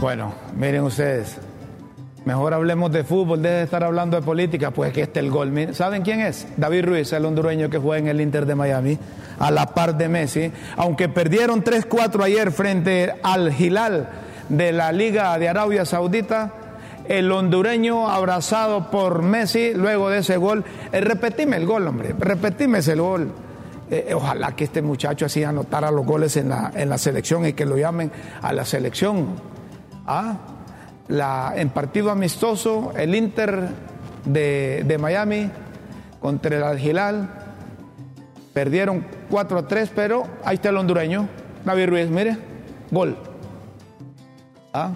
Bueno, 0.00 0.32
miren 0.54 0.84
ustedes, 0.84 1.40
mejor 2.24 2.54
hablemos 2.54 2.92
de 2.92 3.04
fútbol, 3.04 3.42
deje 3.42 3.54
de 3.54 3.62
estar 3.64 3.82
hablando 3.82 4.16
de 4.16 4.22
política, 4.22 4.70
pues 4.70 4.92
que 4.92 5.02
este 5.02 5.20
el 5.20 5.30
gol. 5.30 5.52
¿Saben 5.74 6.02
quién 6.02 6.20
es? 6.20 6.46
David 6.56 6.84
Ruiz, 6.84 7.12
el 7.12 7.24
hondureño 7.24 7.70
que 7.70 7.78
juega 7.78 7.98
en 7.98 8.08
el 8.08 8.20
Inter 8.20 8.46
de 8.46 8.54
Miami, 8.54 8.98
a 9.38 9.50
la 9.50 9.66
par 9.66 9.96
de 9.96 10.08
Messi. 10.08 10.52
Aunque 10.76 11.08
perdieron 11.08 11.64
3-4 11.64 12.24
ayer 12.24 12.52
frente 12.52 13.14
al 13.22 13.58
Hilal 13.58 14.08
de 14.48 14.72
la 14.72 14.92
Liga 14.92 15.38
de 15.38 15.48
Arabia 15.48 15.84
Saudita, 15.84 16.52
el 17.08 17.30
hondureño 17.32 18.08
abrazado 18.08 18.90
por 18.90 19.22
Messi 19.22 19.72
luego 19.74 20.10
de 20.10 20.18
ese 20.18 20.36
gol. 20.36 20.64
Eh, 20.92 21.00
repetime 21.00 21.56
el 21.56 21.66
gol, 21.66 21.86
hombre, 21.86 22.14
repetime 22.18 22.78
ese 22.78 22.94
gol. 22.94 23.32
Eh, 23.90 24.12
ojalá 24.14 24.52
que 24.52 24.64
este 24.64 24.82
muchacho 24.82 25.26
así 25.26 25.42
anotara 25.42 25.90
los 25.90 26.06
goles 26.06 26.36
en 26.36 26.50
la, 26.50 26.70
en 26.74 26.88
la 26.88 26.98
selección 26.98 27.44
y 27.46 27.54
que 27.54 27.66
lo 27.66 27.76
llamen 27.76 28.12
a 28.40 28.52
la 28.52 28.64
selección. 28.64 29.26
¿Ah? 30.06 30.36
La, 31.10 31.54
en 31.56 31.70
partido 31.70 32.12
amistoso, 32.12 32.92
el 32.96 33.16
Inter 33.16 33.68
de, 34.24 34.96
Miami 35.00 35.50
contra 36.20 36.56
el 36.56 36.62
Al-Hilal 36.62 37.28
perdieron 38.54 39.04
4 39.28 39.58
a 39.58 39.66
3, 39.66 39.90
pero 39.92 40.24
ahí 40.44 40.54
está 40.54 40.68
el 40.68 40.76
hondureño, 40.76 41.28
David 41.64 41.88
Ruiz, 41.88 42.08
mire, 42.08 42.36
gol. 42.92 43.16
¿Ah? 44.72 44.92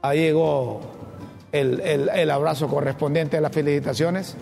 Ahí 0.00 0.20
llegó 0.20 0.80
el, 1.52 1.80
el, 1.80 2.08
el, 2.08 2.30
abrazo 2.30 2.66
correspondiente 2.68 3.36
a 3.36 3.42
las 3.42 3.52
felicitaciones. 3.52 4.34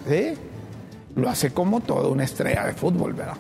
Lo 1.17 1.29
hace 1.29 1.51
como 1.53 1.81
toda 1.81 2.09
una 2.09 2.23
estrella 2.23 2.65
de 2.67 2.75
fútbol, 2.75 3.15
¿verdad? 3.15 3.37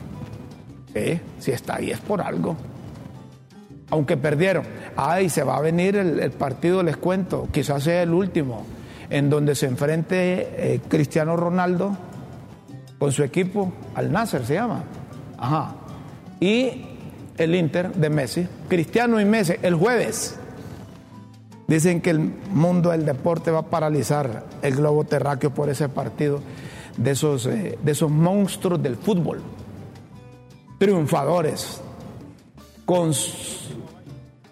Si 1.38 1.52
está 1.52 1.76
ahí 1.76 1.92
es 1.92 2.00
por 2.00 2.20
algo. 2.20 2.56
Aunque 3.90 4.16
perdieron. 4.16 4.64
Ay, 4.96 5.28
se 5.28 5.42
va 5.42 5.56
a 5.56 5.60
venir 5.60 5.96
el, 5.96 6.30
partido, 6.30 6.82
les 6.82 6.96
cuento, 6.96 7.48
quizás 7.52 7.82
sea 7.82 8.02
el 8.02 8.12
último, 8.12 8.64
en 9.10 9.28
donde 9.28 9.54
se 9.54 9.66
enfrente 9.66 10.74
eh, 10.74 10.80
Cristiano 10.88 11.36
Ronaldo 11.36 11.96
con 12.98 13.12
su 13.12 13.22
equipo, 13.22 13.72
al 13.94 14.12
Nasser 14.12 14.44
se 14.44 14.54
llama. 14.54 14.84
Ajá. 15.38 15.74
Y 16.38 16.84
el 17.38 17.54
Inter 17.54 17.92
de 17.94 18.10
Messi, 18.10 18.46
Cristiano 18.68 19.20
y 19.20 19.24
Messi, 19.24 19.54
el 19.62 19.74
jueves. 19.74 20.38
Dicen 21.66 22.00
que 22.00 22.10
el 22.10 22.18
mundo 22.18 22.90
del 22.90 23.06
deporte 23.06 23.50
va 23.50 23.60
a 23.60 23.66
paralizar 23.66 24.44
el 24.60 24.74
globo 24.74 25.04
terráqueo 25.04 25.50
por 25.50 25.70
ese 25.70 25.88
partido 25.88 26.40
de 26.96 27.12
esos, 27.12 27.46
eh, 27.46 27.78
de 27.82 27.92
esos 27.92 28.10
monstruos 28.10 28.82
del 28.82 28.96
fútbol, 28.96 29.40
triunfadores, 30.78 31.80
con, 32.90 33.12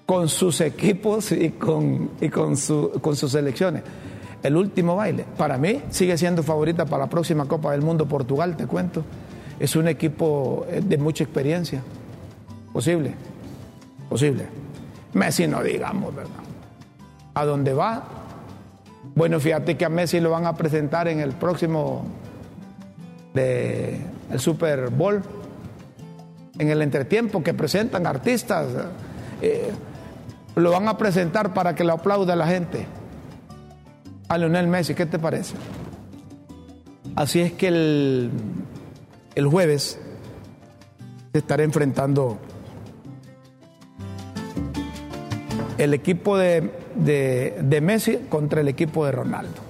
con 0.07 0.29
sus 0.29 0.61
equipos 0.61 1.33
y, 1.33 1.51
con, 1.51 2.11
y 2.21 2.29
con, 2.29 2.57
su, 2.57 2.93
con 3.01 3.17
sus 3.17 3.33
selecciones. 3.33 3.83
El 4.45 4.57
último 4.57 4.95
baile, 4.95 5.25
para 5.37 5.59
mí, 5.59 5.83
sigue 5.91 6.17
siendo 6.17 6.45
favorita 6.45 6.85
para 6.87 7.07
la 7.07 7.11
próxima 7.11 7.47
Copa 7.47 7.73
del 7.73 7.83
Mundo 7.83 8.07
Portugal, 8.07 8.57
te 8.57 8.69
cuento. 8.69 9.03
Es 9.59 9.75
un 9.75 9.89
equipo 9.89 10.65
eh, 10.71 10.81
de 10.85 10.99
mucha 10.99 11.25
experiencia. 11.25 11.83
Posible, 12.73 13.13
posible. 14.09 14.47
Messi 15.15 15.49
no 15.49 15.61
digamos, 15.61 16.15
¿verdad? 16.15 16.31
¿A 17.35 17.45
dónde 17.45 17.73
va? 17.75 18.05
Bueno, 19.17 19.41
fíjate 19.41 19.77
que 19.77 19.85
a 19.85 19.89
Messi 19.89 20.21
lo 20.21 20.31
van 20.31 20.47
a 20.47 20.55
presentar 20.55 21.09
en 21.09 21.19
el 21.19 21.33
próximo 21.33 22.05
de 23.35 24.01
el 24.31 24.39
Super 24.39 24.91
Bowl, 24.91 25.25
en 26.59 26.71
el 26.71 26.83
entretiempo 26.83 27.43
que 27.43 27.55
presentan 27.55 28.07
artistas, 28.07 28.67
eh, 29.41 29.71
lo 30.57 30.73
van 30.73 30.89
a 30.89 30.99
presentar 30.99 31.55
para 31.55 31.75
que 31.75 31.85
lo 31.85 31.95
aplaude 31.95 32.35
la 32.35 32.47
gente. 32.47 32.87
A 34.29 34.37
Lionel 34.37 34.67
Messi, 34.67 34.95
¿qué 34.95 35.07
te 35.07 35.19
parece? 35.19 35.55
Así 37.15 37.41
es 37.41 37.53
que 37.53 37.69
el, 37.69 38.31
el 39.35 39.47
jueves 39.47 39.99
se 41.33 41.39
estará 41.39 41.63
enfrentando 41.63 42.39
el 45.79 45.95
equipo 45.95 46.37
de, 46.37 46.73
de, 46.97 47.57
de, 47.63 47.81
Messi 47.81 48.17
contra 48.29 48.61
el 48.61 48.69
equipo 48.69 49.07
de 49.07 49.13
Ronaldo, 49.13 49.61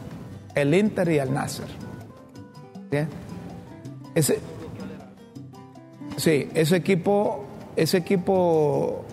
el 0.54 0.74
Inter 0.74 1.08
y 1.10 1.18
el 1.18 1.32
Nasser. 1.32 1.68
¿Sí? 2.90 2.98
Ese, 4.14 4.40
sí, 6.18 6.48
ese 6.54 6.76
equipo, 6.76 7.44
ese 7.76 7.98
equipo 7.98 9.04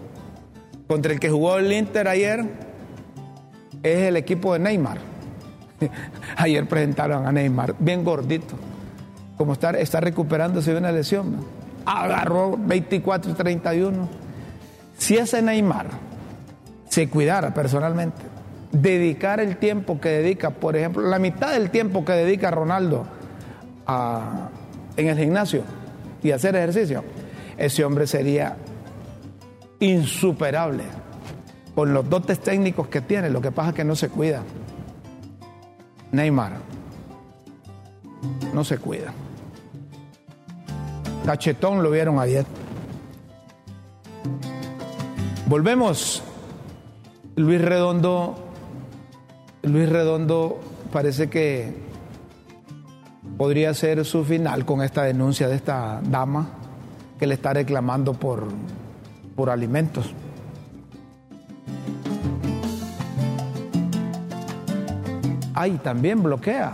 contra 0.87 1.13
el 1.13 1.19
que 1.19 1.29
jugó 1.29 1.57
el 1.57 1.71
Inter 1.71 2.07
ayer 2.07 2.45
es 3.83 3.99
el 3.99 4.17
equipo 4.17 4.53
de 4.53 4.59
Neymar. 4.59 4.97
Ayer 6.37 6.65
presentaron 6.67 7.27
a 7.27 7.31
Neymar, 7.31 7.75
bien 7.79 8.03
gordito, 8.03 8.55
como 9.37 9.53
está, 9.53 9.71
está 9.71 9.99
recuperándose 9.99 10.71
de 10.71 10.77
una 10.77 10.91
lesión. 10.91 11.45
Agarró 11.85 12.57
24 12.57 13.31
y 13.31 13.33
31. 13.35 14.09
Si 14.97 15.17
ese 15.17 15.41
Neymar 15.41 15.87
se 16.89 17.09
cuidara 17.09 17.53
personalmente, 17.53 18.21
dedicar 18.71 19.39
el 19.39 19.57
tiempo 19.57 19.99
que 19.99 20.09
dedica, 20.09 20.49
por 20.49 20.75
ejemplo, 20.75 21.03
la 21.03 21.19
mitad 21.19 21.51
del 21.51 21.69
tiempo 21.69 22.05
que 22.05 22.13
dedica 22.13 22.49
Ronaldo 22.49 23.05
en 24.97 25.07
el 25.07 25.17
gimnasio 25.17 25.63
y 26.25 26.31
hacer 26.31 26.55
ejercicio, 26.55 27.03
ese 27.55 27.85
hombre 27.85 28.07
sería 28.07 28.57
insuperable 29.79 30.83
con 31.75 31.93
los 31.93 32.09
dotes 32.09 32.39
técnicos 32.39 32.87
que 32.87 33.01
tiene, 33.01 33.29
lo 33.29 33.41
que 33.41 33.51
pasa 33.51 33.69
es 33.69 33.75
que 33.75 33.83
no 33.83 33.95
se 33.95 34.09
cuida. 34.09 34.41
Neymar 36.11 36.53
no 38.55 38.63
se 38.63 38.79
cuida. 38.79 39.13
Cachetón 41.27 41.83
lo 41.83 41.91
vieron 41.91 42.17
ayer. 42.19 42.45
Volvemos. 45.45 46.23
Luis 47.35 47.61
Redondo, 47.61 48.35
Luis 49.61 49.89
Redondo 49.89 50.59
parece 50.91 51.29
que 51.29 51.84
podría 53.37 53.73
ser 53.73 54.05
su 54.05 54.23
final 54.23 54.65
con 54.65 54.81
esta 54.81 55.03
denuncia 55.03 55.47
de 55.47 55.55
esta 55.55 56.01
dama 56.03 56.49
que 57.19 57.27
le 57.27 57.35
está 57.35 57.53
reclamando 57.53 58.13
por, 58.13 58.47
por 59.35 59.49
alimentos. 59.49 60.13
Ay, 65.53 65.79
también 65.81 66.21
bloquea. 66.21 66.73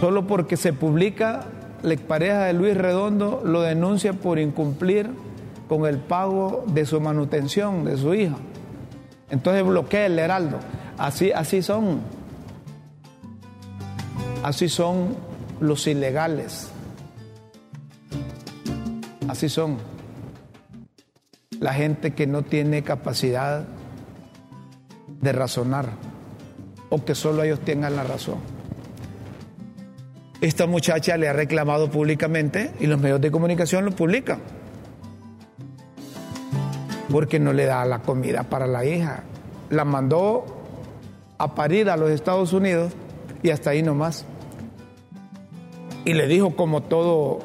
Solo 0.00 0.26
porque 0.26 0.56
se 0.56 0.72
publica, 0.72 1.44
la 1.82 1.96
pareja 1.96 2.44
de 2.44 2.52
Luis 2.52 2.76
Redondo 2.76 3.40
lo 3.44 3.62
denuncia 3.62 4.12
por 4.12 4.38
incumplir 4.38 5.10
con 5.68 5.86
el 5.86 5.98
pago 5.98 6.64
de 6.66 6.84
su 6.84 7.00
manutención 7.00 7.84
de 7.84 7.96
su 7.96 8.14
hija. 8.14 8.36
Entonces 9.30 9.64
bloquea 9.64 10.06
el 10.06 10.18
heraldo. 10.18 10.58
Así, 10.98 11.32
así 11.32 11.62
son. 11.62 12.00
Así 14.44 14.68
son 14.68 15.16
los 15.58 15.86
ilegales. 15.86 16.68
Así 19.26 19.48
son. 19.48 19.78
La 21.60 21.72
gente 21.72 22.12
que 22.12 22.26
no 22.26 22.42
tiene 22.42 22.82
capacidad 22.82 23.64
de 25.22 25.32
razonar 25.32 25.86
o 26.90 27.02
que 27.06 27.14
solo 27.14 27.42
ellos 27.42 27.60
tengan 27.60 27.96
la 27.96 28.04
razón. 28.04 28.36
Esta 30.42 30.66
muchacha 30.66 31.16
le 31.16 31.26
ha 31.26 31.32
reclamado 31.32 31.90
públicamente 31.90 32.70
y 32.80 32.86
los 32.86 33.00
medios 33.00 33.22
de 33.22 33.30
comunicación 33.30 33.86
lo 33.86 33.92
publican 33.92 34.40
porque 37.10 37.38
no 37.38 37.54
le 37.54 37.64
da 37.64 37.82
la 37.86 38.00
comida 38.00 38.42
para 38.42 38.66
la 38.66 38.84
hija. 38.84 39.22
La 39.70 39.86
mandó 39.86 40.44
a 41.38 41.54
parir 41.54 41.88
a 41.88 41.96
los 41.96 42.10
Estados 42.10 42.52
Unidos 42.52 42.92
y 43.42 43.48
hasta 43.48 43.70
ahí 43.70 43.82
nomás. 43.82 44.26
Y 46.04 46.14
le 46.14 46.26
dijo 46.26 46.54
como 46.54 46.82
todo, 46.82 47.40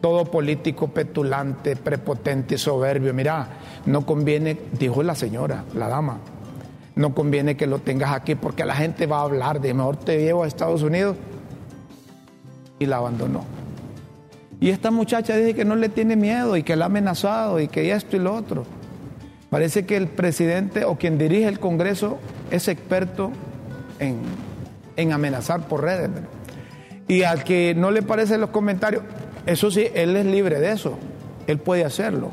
todo 0.00 0.26
político 0.26 0.88
petulante, 0.88 1.76
prepotente, 1.76 2.58
soberbio, 2.58 3.14
mira, 3.14 3.48
no 3.86 4.04
conviene, 4.04 4.58
dijo 4.78 5.02
la 5.02 5.14
señora, 5.14 5.64
la 5.74 5.88
dama, 5.88 6.18
no 6.94 7.14
conviene 7.14 7.56
que 7.56 7.66
lo 7.66 7.78
tengas 7.78 8.12
aquí 8.12 8.34
porque 8.34 8.64
la 8.64 8.74
gente 8.74 9.06
va 9.06 9.18
a 9.18 9.22
hablar 9.22 9.60
de 9.60 9.74
mejor 9.74 9.96
te 9.96 10.18
llevo 10.18 10.44
a 10.44 10.46
Estados 10.46 10.82
Unidos 10.82 11.16
y 12.78 12.86
la 12.86 12.96
abandonó. 12.98 13.44
Y 14.60 14.70
esta 14.70 14.90
muchacha 14.90 15.36
dice 15.36 15.54
que 15.54 15.64
no 15.64 15.76
le 15.76 15.88
tiene 15.88 16.16
miedo 16.16 16.56
y 16.56 16.62
que 16.62 16.76
la 16.76 16.86
ha 16.86 16.88
amenazado 16.88 17.60
y 17.60 17.68
que 17.68 17.92
esto 17.92 18.16
y 18.16 18.20
lo 18.20 18.34
otro. 18.34 18.64
Parece 19.50 19.86
que 19.86 19.96
el 19.96 20.08
presidente 20.08 20.84
o 20.84 20.96
quien 20.96 21.18
dirige 21.18 21.46
el 21.46 21.60
Congreso 21.60 22.18
es 22.50 22.68
experto 22.68 23.30
en, 23.98 24.18
en 24.96 25.12
amenazar 25.12 25.68
por 25.68 25.82
redes. 25.82 26.10
Y 27.08 27.22
al 27.22 27.44
que 27.44 27.74
no 27.76 27.90
le 27.90 28.02
parecen 28.02 28.40
los 28.40 28.50
comentarios, 28.50 29.02
eso 29.46 29.70
sí, 29.70 29.86
él 29.94 30.16
es 30.16 30.26
libre 30.26 30.58
de 30.58 30.72
eso, 30.72 30.98
él 31.46 31.58
puede 31.58 31.84
hacerlo. 31.84 32.30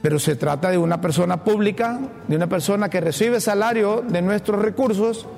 Pero 0.00 0.18
se 0.18 0.36
trata 0.36 0.70
de 0.70 0.78
una 0.78 1.00
persona 1.00 1.44
pública, 1.44 2.00
de 2.26 2.36
una 2.36 2.46
persona 2.46 2.88
que 2.88 3.00
recibe 3.00 3.40
salario 3.40 4.02
de 4.02 4.22
nuestros 4.22 4.62
recursos 4.62 5.28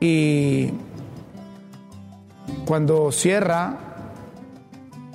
y 0.00 0.70
cuando 2.66 3.10
cierra 3.12 3.78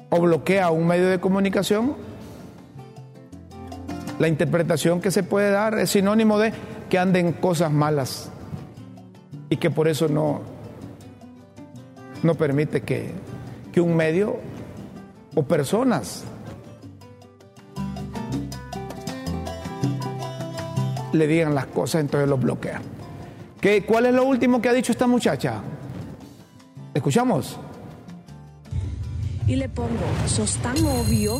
o 0.10 0.20
bloquea 0.22 0.72
un 0.72 0.88
medio 0.88 1.08
de 1.10 1.20
comunicación, 1.20 1.96
la 4.18 4.28
interpretación 4.28 5.00
que 5.00 5.12
se 5.12 5.22
puede 5.22 5.52
dar 5.52 5.78
es 5.78 5.92
sinónimo 5.92 6.40
de 6.40 6.54
que 6.90 6.98
anden 6.98 7.34
cosas 7.34 7.72
malas 7.72 8.32
y 9.50 9.58
que 9.58 9.70
por 9.70 9.88
eso 9.88 10.08
no, 10.08 10.42
no 12.24 12.36
permite 12.36 12.82
que, 12.82 13.11
que 13.72 13.82
un 13.82 13.95
medio 13.95 14.38
o 15.36 15.43
personas 15.43 16.24
le 21.13 21.28
digan 21.28 21.55
las 21.55 21.68
cosas, 21.68 22.01
entonces 22.01 22.30
los 22.30 22.39
bloquea. 22.39 22.82
¿Qué, 23.61 23.84
¿Cuál 23.86 24.07
es 24.07 24.13
lo 24.13 24.26
último 24.26 24.61
que 24.61 24.70
ha 24.70 24.74
dicho 24.74 24.91
esta 24.91 25.07
muchacha? 25.07 25.61
¿Escuchamos? 26.93 27.57
Y 29.47 29.55
le 29.55 29.70
pongo, 29.70 29.89
sos 30.28 30.57
tan 30.57 30.78
obvio, 30.86 31.39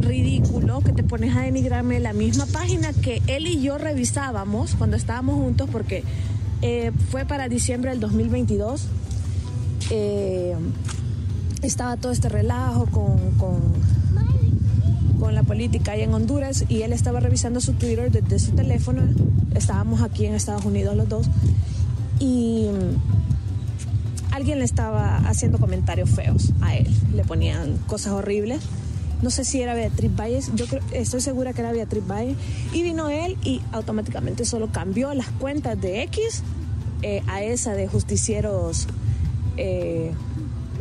ridículo, 0.00 0.80
que 0.80 0.92
te 0.92 1.02
pones 1.02 1.36
a 1.36 1.42
denigrarme 1.42 2.00
la 2.00 2.12
misma 2.12 2.46
página 2.46 2.92
que 2.92 3.22
él 3.26 3.46
y 3.46 3.60
yo 3.60 3.78
revisábamos 3.78 4.74
cuando 4.74 4.96
estábamos 4.96 5.36
juntos, 5.36 5.68
porque 5.70 6.04
eh, 6.62 6.90
fue 7.10 7.26
para 7.26 7.48
diciembre 7.48 7.90
del 7.90 8.00
2022. 8.00 8.86
Eh, 9.90 10.54
estaba 11.62 11.96
todo 11.96 12.12
este 12.12 12.28
relajo 12.28 12.86
con, 12.86 13.18
con, 13.38 13.60
con 15.20 15.34
la 15.34 15.42
política 15.42 15.92
ahí 15.92 16.02
en 16.02 16.12
Honduras 16.12 16.64
y 16.68 16.82
él 16.82 16.92
estaba 16.92 17.20
revisando 17.20 17.60
su 17.60 17.74
Twitter 17.74 18.10
desde 18.10 18.38
su 18.38 18.52
teléfono. 18.52 19.02
Estábamos 19.54 20.02
aquí 20.02 20.26
en 20.26 20.34
Estados 20.34 20.64
Unidos 20.64 20.96
los 20.96 21.08
dos. 21.08 21.26
Y 22.18 22.66
alguien 24.30 24.58
le 24.58 24.64
estaba 24.64 25.18
haciendo 25.28 25.58
comentarios 25.58 26.10
feos 26.10 26.52
a 26.60 26.76
él. 26.76 26.88
Le 27.14 27.24
ponían 27.24 27.76
cosas 27.86 28.12
horribles. 28.12 28.60
No 29.22 29.30
sé 29.30 29.44
si 29.44 29.62
era 29.62 29.74
Beatriz 29.74 30.10
Valles, 30.16 30.50
yo 30.56 30.66
creo, 30.66 30.82
estoy 30.92 31.20
segura 31.20 31.52
que 31.52 31.60
era 31.60 31.70
Beatriz 31.70 32.04
Valles. 32.04 32.36
Y 32.72 32.82
vino 32.82 33.08
él 33.08 33.36
y 33.44 33.60
automáticamente 33.70 34.44
solo 34.44 34.72
cambió 34.72 35.14
las 35.14 35.28
cuentas 35.28 35.80
de 35.80 36.02
X 36.02 36.42
eh, 37.02 37.22
a 37.28 37.42
esa 37.42 37.74
de 37.74 37.86
justicieros, 37.86 38.88
eh, 39.56 40.12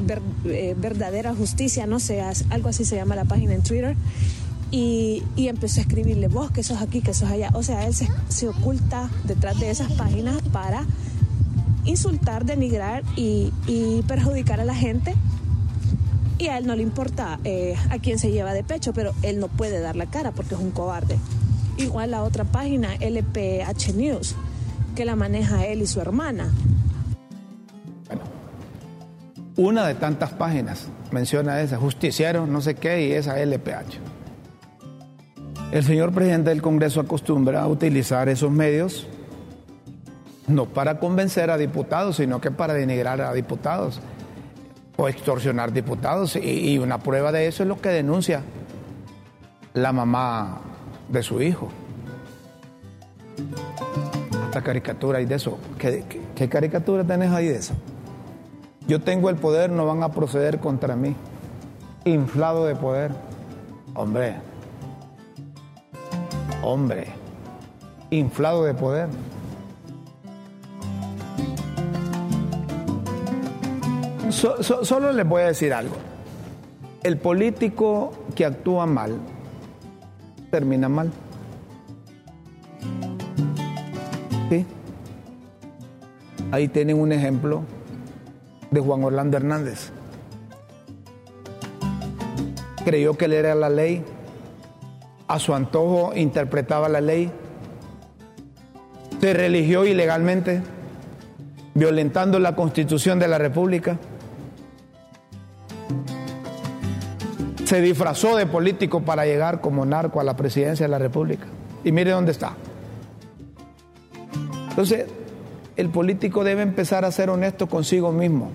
ver, 0.05 0.21
eh, 0.45 0.75
verdadera 0.77 1.33
justicia, 1.35 1.85
no 1.85 1.99
sé, 1.99 2.21
algo 2.49 2.69
así 2.69 2.85
se 2.85 2.95
llama 2.95 3.15
la 3.15 3.25
página 3.25 3.53
en 3.53 3.63
Twitter. 3.63 3.95
Y, 4.71 5.23
y, 5.35 5.49
empezó 5.49 5.81
a 5.81 5.83
escribirle 5.83 6.29
vos 6.29 6.49
que 6.49 6.63
sos 6.63 6.81
aquí, 6.81 7.01
que 7.01 7.13
sos 7.13 7.29
allá. 7.29 7.49
O 7.53 7.61
sea, 7.61 7.85
él 7.85 7.93
se, 7.93 8.07
se 8.29 8.47
oculta 8.47 9.09
detrás 9.25 9.59
de 9.59 9.69
esas 9.69 9.91
páginas 9.91 10.41
para 10.53 10.85
insultar, 11.85 12.45
denigrar 12.45 13.03
y, 13.17 13.51
y, 13.67 14.01
perjudicar 14.07 14.61
a 14.61 14.65
la 14.65 14.75
gente. 14.75 15.13
Y 16.37 16.47
a 16.47 16.57
él 16.57 16.65
no 16.65 16.75
le 16.75 16.83
importa 16.83 17.39
eh, 17.43 17.75
a 17.89 17.99
quién 17.99 18.17
se 18.17 18.31
lleva 18.31 18.53
de 18.53 18.63
pecho, 18.63 18.93
pero 18.93 19.13
él 19.21 19.39
no 19.39 19.47
puede 19.47 19.79
dar 19.79 19.95
la 19.95 20.07
cara 20.07 20.31
porque 20.31 20.55
es 20.55 20.61
un 20.61 20.71
cobarde. 20.71 21.17
Igual 21.77 22.11
la 22.11 22.23
otra 22.23 22.45
página, 22.45 22.95
LPH 22.95 23.93
News, 23.95 24.35
que 24.95 25.05
la 25.05 25.15
maneja 25.15 25.65
él 25.65 25.81
y 25.81 25.87
su 25.87 26.01
hermana. 26.01 26.51
Una 29.57 29.85
de 29.85 29.95
tantas 29.95 30.31
páginas 30.31 30.87
menciona 31.11 31.61
esa, 31.61 31.77
justiciero, 31.77 32.47
no 32.47 32.61
sé 32.61 32.75
qué, 32.75 33.07
y 33.07 33.11
esa 33.11 33.37
LPH. 33.39 33.99
El 35.71 35.83
señor 35.83 36.13
presidente 36.13 36.49
del 36.49 36.61
Congreso 36.61 37.01
acostumbra 37.01 37.61
a 37.61 37.67
utilizar 37.67 38.29
esos 38.29 38.51
medios 38.51 39.07
no 40.47 40.65
para 40.65 40.99
convencer 40.99 41.49
a 41.49 41.57
diputados, 41.57 42.17
sino 42.17 42.41
que 42.41 42.51
para 42.51 42.73
denigrar 42.73 43.21
a 43.21 43.33
diputados 43.33 44.01
o 44.97 45.07
extorsionar 45.07 45.71
diputados. 45.71 46.35
Y, 46.35 46.73
y, 46.73 46.77
una 46.77 46.99
prueba 46.99 47.31
de 47.31 47.47
eso 47.47 47.63
es 47.63 47.69
lo 47.69 47.79
que 47.79 47.89
denuncia 47.89 48.41
la 49.73 49.93
mamá 49.93 50.61
de 51.09 51.23
su 51.23 51.41
hijo. 51.41 51.69
Esta 54.45 54.61
caricatura 54.61 55.19
hay 55.19 55.25
de 55.25 55.35
eso. 55.35 55.57
¿Qué, 55.77 56.03
qué, 56.09 56.21
qué 56.35 56.49
caricatura 56.49 57.03
tenés 57.03 57.31
ahí 57.31 57.47
de 57.47 57.55
eso? 57.57 57.73
Yo 58.91 58.99
tengo 58.99 59.29
el 59.29 59.37
poder, 59.37 59.69
no 59.71 59.85
van 59.85 60.03
a 60.03 60.09
proceder 60.09 60.59
contra 60.59 60.97
mí. 60.97 61.15
Inflado 62.03 62.65
de 62.65 62.75
poder. 62.75 63.11
Hombre. 63.93 64.35
Hombre. 66.61 67.07
Inflado 68.09 68.65
de 68.65 68.73
poder. 68.73 69.07
So, 74.29 74.61
so, 74.61 74.83
solo 74.83 75.13
les 75.13 75.25
voy 75.25 75.43
a 75.43 75.45
decir 75.45 75.73
algo. 75.73 75.95
El 77.01 77.17
político 77.17 78.11
que 78.35 78.45
actúa 78.45 78.87
mal 78.87 79.15
termina 80.49 80.89
mal. 80.89 81.09
¿Sí? 84.49 84.65
Ahí 86.51 86.67
tienen 86.67 86.99
un 86.99 87.13
ejemplo 87.13 87.63
de 88.71 88.79
Juan 88.79 89.03
Orlando 89.03 89.37
Hernández. 89.37 89.91
Creyó 92.83 93.15
que 93.17 93.25
él 93.25 93.33
era 93.33 93.53
la 93.53 93.69
ley, 93.69 94.03
a 95.27 95.37
su 95.37 95.53
antojo 95.53 96.13
interpretaba 96.15 96.89
la 96.89 97.01
ley, 97.01 97.31
se 99.19 99.33
religió 99.33 99.85
ilegalmente, 99.85 100.63
violentando 101.75 102.39
la 102.39 102.55
constitución 102.55 103.19
de 103.19 103.27
la 103.27 103.37
República. 103.37 103.97
se 107.71 107.79
disfrazó 107.79 108.35
de 108.35 108.45
político 108.47 108.99
para 108.99 109.25
llegar 109.25 109.61
como 109.61 109.85
narco 109.85 110.19
a 110.19 110.25
la 110.25 110.35
presidencia 110.35 110.85
de 110.85 110.89
la 110.89 110.99
República. 110.99 111.45
Y 111.85 111.93
mire 111.93 112.11
dónde 112.11 112.33
está. 112.33 112.51
Entonces, 114.71 115.05
el 115.75 115.89
político 115.89 116.43
debe 116.43 116.61
empezar 116.61 117.05
a 117.05 117.11
ser 117.11 117.29
honesto 117.29 117.67
consigo 117.67 118.11
mismo 118.11 118.51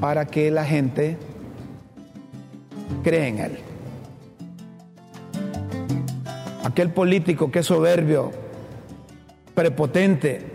para 0.00 0.26
que 0.26 0.50
la 0.50 0.64
gente 0.64 1.16
cree 3.02 3.28
en 3.28 3.38
él. 3.38 3.58
Aquel 6.64 6.90
político 6.90 7.50
que 7.50 7.60
es 7.60 7.66
soberbio, 7.66 8.30
prepotente, 9.54 10.46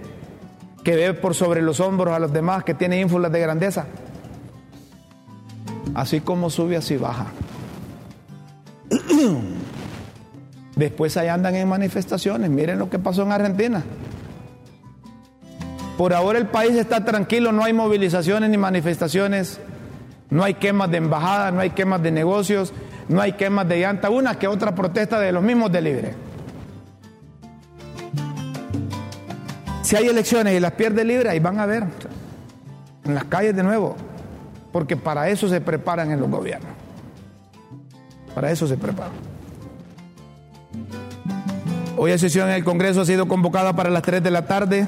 que 0.83 0.95
ve 0.95 1.13
por 1.13 1.35
sobre 1.35 1.61
los 1.61 1.79
hombros 1.79 2.13
a 2.13 2.19
los 2.19 2.31
demás, 2.31 2.63
que 2.63 2.73
tiene 2.73 2.99
ínfulas 2.99 3.31
de 3.31 3.39
grandeza, 3.39 3.87
Así 5.97 6.21
como 6.21 6.51
sube, 6.51 6.77
así 6.77 6.95
baja. 6.95 7.25
Después 10.77 11.17
ahí 11.17 11.27
andan 11.27 11.55
en 11.55 11.67
manifestaciones. 11.67 12.49
Miren 12.49 12.79
lo 12.79 12.89
que 12.89 12.99
pasó 12.99 13.23
en 13.23 13.31
Argentina. 13.31 13.83
Por 15.97 16.13
ahora 16.13 16.37
el 16.37 16.47
país 16.47 16.75
está 16.75 17.03
tranquilo, 17.03 17.51
no 17.51 17.63
hay 17.63 17.73
movilizaciones 17.73 18.51
ni 18.51 18.57
manifestaciones, 18.57 19.59
no 20.29 20.43
hay 20.43 20.53
quemas 20.53 20.91
de 20.91 20.97
embajadas, 20.97 21.51
no 21.51 21.59
hay 21.59 21.71
quemas 21.71 22.03
de 22.03 22.11
negocios, 22.11 22.71
no 23.09 23.19
hay 23.19 23.33
quemas 23.33 23.67
de 23.67 23.79
llanta, 23.79 24.11
una 24.11 24.37
que 24.37 24.47
otra 24.47 24.75
protesta 24.75 25.19
de 25.19 25.31
los 25.31 25.41
mismos 25.41 25.71
de 25.71 25.81
Libre. 25.81 26.13
Si 29.81 29.95
hay 29.95 30.05
elecciones 30.05 30.53
y 30.53 30.59
las 30.59 30.73
pierde 30.73 31.03
Libre, 31.03 31.29
ahí 31.29 31.39
van 31.39 31.59
a 31.59 31.65
ver 31.65 31.85
en 33.03 33.15
las 33.15 33.23
calles 33.23 33.55
de 33.55 33.63
nuevo 33.63 33.95
porque 34.71 34.95
para 34.95 35.27
eso 35.29 35.47
se 35.47 35.59
preparan 35.59 36.11
en 36.11 36.19
los 36.19 36.29
gobiernos. 36.29 36.71
Para 38.35 38.51
eso 38.51 38.67
se 38.67 38.77
preparan. 38.77 39.36
Hoy 41.99 42.11
la 42.11 42.19
sesión 42.19 42.47
en 42.47 42.53
el 42.53 42.63
Congreso 42.63 43.01
ha 43.01 43.05
sido 43.05 43.27
convocada 43.27 43.73
para 43.73 43.89
las 43.89 44.03
3 44.03 44.21
de 44.21 44.29
la 44.29 44.45
tarde. 44.45 44.87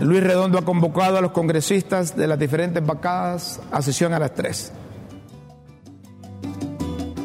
Luis 0.00 0.22
Redondo 0.22 0.56
ha 0.56 0.64
convocado 0.64 1.18
a 1.18 1.20
los 1.20 1.32
congresistas 1.32 2.16
de 2.16 2.26
las 2.26 2.38
diferentes 2.38 2.84
bancadas 2.84 3.60
a 3.70 3.82
sesión 3.82 4.14
a 4.14 4.18
las 4.18 4.32
3. 4.32 4.72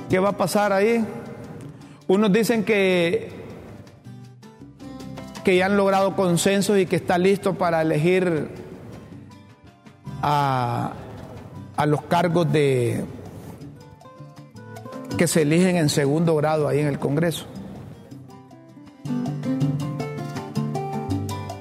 ¿Qué 0.09 0.19
va 0.19 0.29
a 0.29 0.37
pasar 0.37 0.73
ahí? 0.73 1.05
Unos 2.07 2.33
dicen 2.33 2.65
que 2.65 3.31
que 5.45 5.55
ya 5.55 5.67
han 5.67 5.77
logrado 5.77 6.17
consensos 6.17 6.77
y 6.77 6.85
que 6.85 6.97
está 6.97 7.17
listo 7.17 7.53
para 7.53 7.81
elegir 7.81 8.49
a, 10.21 10.91
a 11.77 11.85
los 11.85 12.01
cargos 12.01 12.51
de 12.51 13.05
que 15.17 15.27
se 15.27 15.43
eligen 15.43 15.77
en 15.77 15.89
segundo 15.89 16.35
grado 16.35 16.67
ahí 16.67 16.79
en 16.79 16.87
el 16.87 16.99
Congreso. 16.99 17.45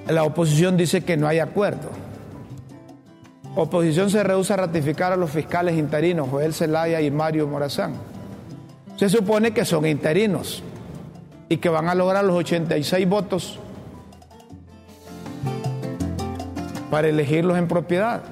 La 0.08 0.24
oposición 0.24 0.76
dice 0.76 1.02
que 1.02 1.16
no 1.16 1.26
hay 1.26 1.38
acuerdo. 1.38 1.90
Oposición 3.56 4.10
se 4.10 4.22
rehúsa 4.22 4.54
a 4.54 4.58
ratificar 4.58 5.12
a 5.12 5.16
los 5.16 5.30
fiscales 5.30 5.78
interinos, 5.78 6.28
Joel 6.28 6.52
Zelaya 6.52 7.00
y 7.00 7.10
Mario 7.10 7.46
Morazán. 7.46 7.94
Se 8.96 9.08
supone 9.08 9.52
que 9.52 9.64
son 9.64 9.86
interinos 9.86 10.62
y 11.48 11.58
que 11.58 11.68
van 11.68 11.88
a 11.88 11.94
lograr 11.94 12.24
los 12.24 12.36
86 12.36 13.08
votos 13.08 13.58
para 16.90 17.08
elegirlos 17.08 17.58
en 17.58 17.68
propiedad. 17.68 18.22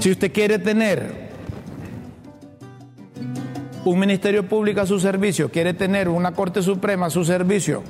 Si 0.00 0.10
usted 0.10 0.32
quiere 0.32 0.58
tener 0.58 1.28
un 3.84 3.98
ministerio 3.98 4.48
público 4.48 4.80
a 4.80 4.86
su 4.86 4.98
servicio, 4.98 5.50
quiere 5.50 5.74
tener 5.74 6.08
una 6.08 6.32
Corte 6.32 6.62
Suprema 6.62 7.06
a 7.06 7.10
su 7.10 7.22
servicio, 7.22 7.82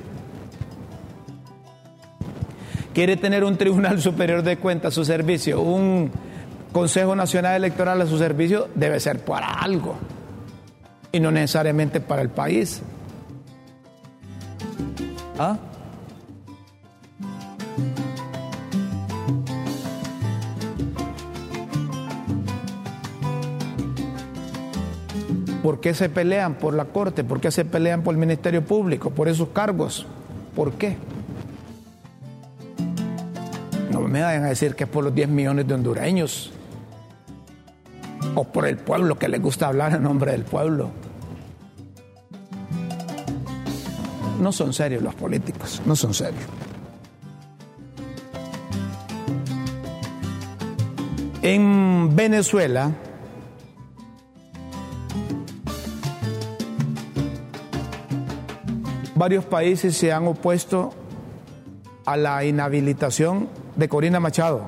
quiere 2.93 3.15
tener 3.15 3.45
un 3.45 3.57
Tribunal 3.57 4.01
Superior 4.01 4.43
de 4.43 4.57
Cuentas 4.57 4.91
a 4.91 4.95
su 4.95 5.05
servicio, 5.05 5.61
un 5.61 6.11
Consejo 6.73 7.15
Nacional 7.15 7.55
Electoral 7.55 8.01
a 8.01 8.05
su 8.05 8.17
servicio, 8.17 8.67
debe 8.75 8.99
ser 8.99 9.23
para 9.23 9.47
algo 9.47 9.95
y 11.13 11.21
no 11.21 11.31
necesariamente 11.31 12.01
para 12.01 12.21
el 12.21 12.29
país. 12.29 12.81
¿Ah? 15.39 15.57
¿Por 25.63 25.79
qué 25.79 25.93
se 25.93 26.09
pelean 26.09 26.55
por 26.55 26.73
la 26.73 26.85
Corte? 26.85 27.23
¿Por 27.23 27.39
qué 27.39 27.51
se 27.51 27.65
pelean 27.65 28.01
por 28.01 28.15
el 28.15 28.19
Ministerio 28.19 28.63
Público? 28.63 29.11
¿Por 29.11 29.27
esos 29.27 29.49
cargos? 29.49 30.07
¿Por 30.55 30.73
qué? 30.73 30.97
No 33.91 34.01
me 34.01 34.21
vayan 34.21 34.45
a 34.45 34.49
decir 34.49 34.75
que 34.75 34.85
es 34.85 34.89
por 34.89 35.03
los 35.03 35.13
10 35.13 35.29
millones 35.29 35.67
de 35.67 35.73
hondureños 35.73 36.51
o 38.33 38.43
por 38.45 38.65
el 38.65 38.77
pueblo 38.77 39.19
que 39.19 39.27
les 39.27 39.41
gusta 39.41 39.67
hablar 39.67 39.93
en 39.93 40.03
nombre 40.03 40.31
del 40.31 40.43
pueblo. 40.43 40.89
No 44.39 44.51
son 44.51 44.73
serios 44.73 45.03
los 45.03 45.13
políticos, 45.13 45.81
no 45.85 45.95
son 45.95 46.15
serios. 46.15 46.45
En 51.43 52.15
Venezuela, 52.15 52.91
varios 59.21 59.45
países 59.45 59.95
se 59.95 60.11
han 60.11 60.25
opuesto 60.25 60.89
a 62.07 62.17
la 62.17 62.43
inhabilitación 62.43 63.49
de 63.75 63.87
Corina 63.87 64.19
Machado, 64.19 64.61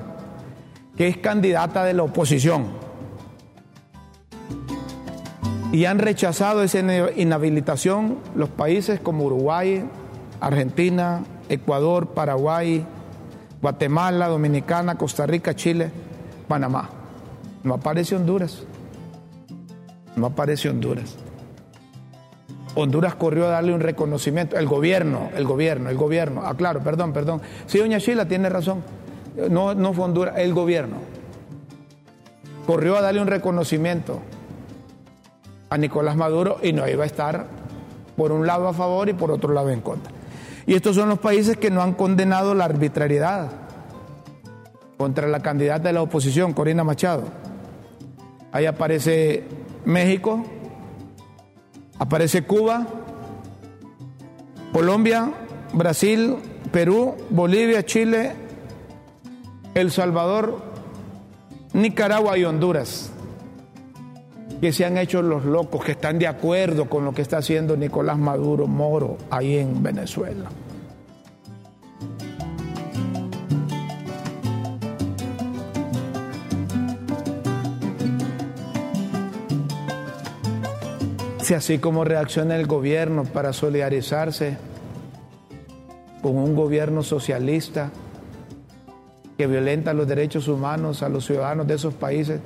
que 0.96 1.08
es 1.08 1.16
candidata 1.16 1.82
de 1.82 1.92
la 1.92 2.04
oposición. 2.04 2.66
Y 5.72 5.86
han 5.86 5.98
rechazado 5.98 6.62
esa 6.62 6.78
inhabilitación 7.16 8.18
los 8.36 8.48
países 8.48 9.00
como 9.00 9.24
Uruguay, 9.24 9.84
Argentina, 10.40 11.24
Ecuador, 11.48 12.10
Paraguay, 12.10 12.86
Guatemala, 13.60 14.28
Dominicana, 14.28 14.94
Costa 14.94 15.26
Rica, 15.26 15.56
Chile, 15.56 15.90
Panamá. 16.46 16.90
No 17.64 17.74
aparece 17.74 18.14
Honduras. 18.14 18.62
No 20.14 20.26
aparece 20.26 20.68
Honduras. 20.68 21.23
Honduras 22.74 23.14
corrió 23.14 23.46
a 23.46 23.50
darle 23.50 23.72
un 23.72 23.80
reconocimiento. 23.80 24.56
El 24.56 24.66
gobierno, 24.66 25.30
el 25.36 25.44
gobierno, 25.44 25.90
el 25.90 25.96
gobierno. 25.96 26.42
Ah, 26.44 26.54
claro, 26.54 26.80
perdón, 26.80 27.12
perdón. 27.12 27.40
Sí, 27.66 27.78
doña 27.78 27.98
Sheila 27.98 28.26
tiene 28.26 28.48
razón. 28.48 28.82
No, 29.50 29.74
no 29.74 29.92
fue 29.92 30.04
Honduras, 30.04 30.34
el 30.38 30.52
gobierno. 30.54 30.96
Corrió 32.66 32.96
a 32.96 33.02
darle 33.02 33.20
un 33.20 33.28
reconocimiento 33.28 34.20
a 35.70 35.78
Nicolás 35.78 36.16
Maduro 36.16 36.58
y 36.62 36.72
no 36.72 36.88
iba 36.88 37.04
a 37.04 37.06
estar 37.06 37.46
por 38.16 38.32
un 38.32 38.46
lado 38.46 38.68
a 38.68 38.72
favor 38.72 39.08
y 39.08 39.12
por 39.12 39.30
otro 39.30 39.52
lado 39.52 39.70
en 39.70 39.80
contra. 39.80 40.12
Y 40.66 40.74
estos 40.74 40.96
son 40.96 41.08
los 41.08 41.18
países 41.18 41.56
que 41.56 41.70
no 41.70 41.82
han 41.82 41.94
condenado 41.94 42.54
la 42.54 42.64
arbitrariedad 42.64 43.50
contra 44.96 45.28
la 45.28 45.40
candidata 45.40 45.88
de 45.88 45.92
la 45.92 46.02
oposición, 46.02 46.52
Corina 46.54 46.84
Machado. 46.84 47.24
Ahí 48.52 48.66
aparece 48.66 49.44
México, 49.84 50.44
Aparece 51.98 52.42
Cuba, 52.42 52.86
Colombia, 54.72 55.32
Brasil, 55.72 56.36
Perú, 56.72 57.14
Bolivia, 57.30 57.84
Chile, 57.84 58.32
El 59.74 59.90
Salvador, 59.90 60.60
Nicaragua 61.72 62.36
y 62.38 62.44
Honduras, 62.44 63.10
que 64.60 64.72
se 64.72 64.84
han 64.84 64.98
hecho 64.98 65.22
los 65.22 65.44
locos, 65.44 65.84
que 65.84 65.92
están 65.92 66.18
de 66.18 66.26
acuerdo 66.26 66.88
con 66.88 67.04
lo 67.04 67.12
que 67.12 67.22
está 67.22 67.38
haciendo 67.38 67.76
Nicolás 67.76 68.18
Maduro 68.18 68.66
Moro 68.66 69.18
ahí 69.30 69.58
en 69.58 69.82
Venezuela. 69.82 70.50
Si 81.44 81.52
así 81.52 81.76
como 81.76 82.04
reacciona 82.04 82.56
el 82.56 82.66
gobierno 82.66 83.24
para 83.24 83.52
solidarizarse 83.52 84.56
con 86.22 86.36
un 86.36 86.56
gobierno 86.56 87.02
socialista 87.02 87.90
que 89.36 89.46
violenta 89.46 89.92
los 89.92 90.08
derechos 90.08 90.48
humanos 90.48 91.02
a 91.02 91.10
los 91.10 91.26
ciudadanos 91.26 91.66
de 91.66 91.74
esos 91.74 91.92
países, 91.92 92.40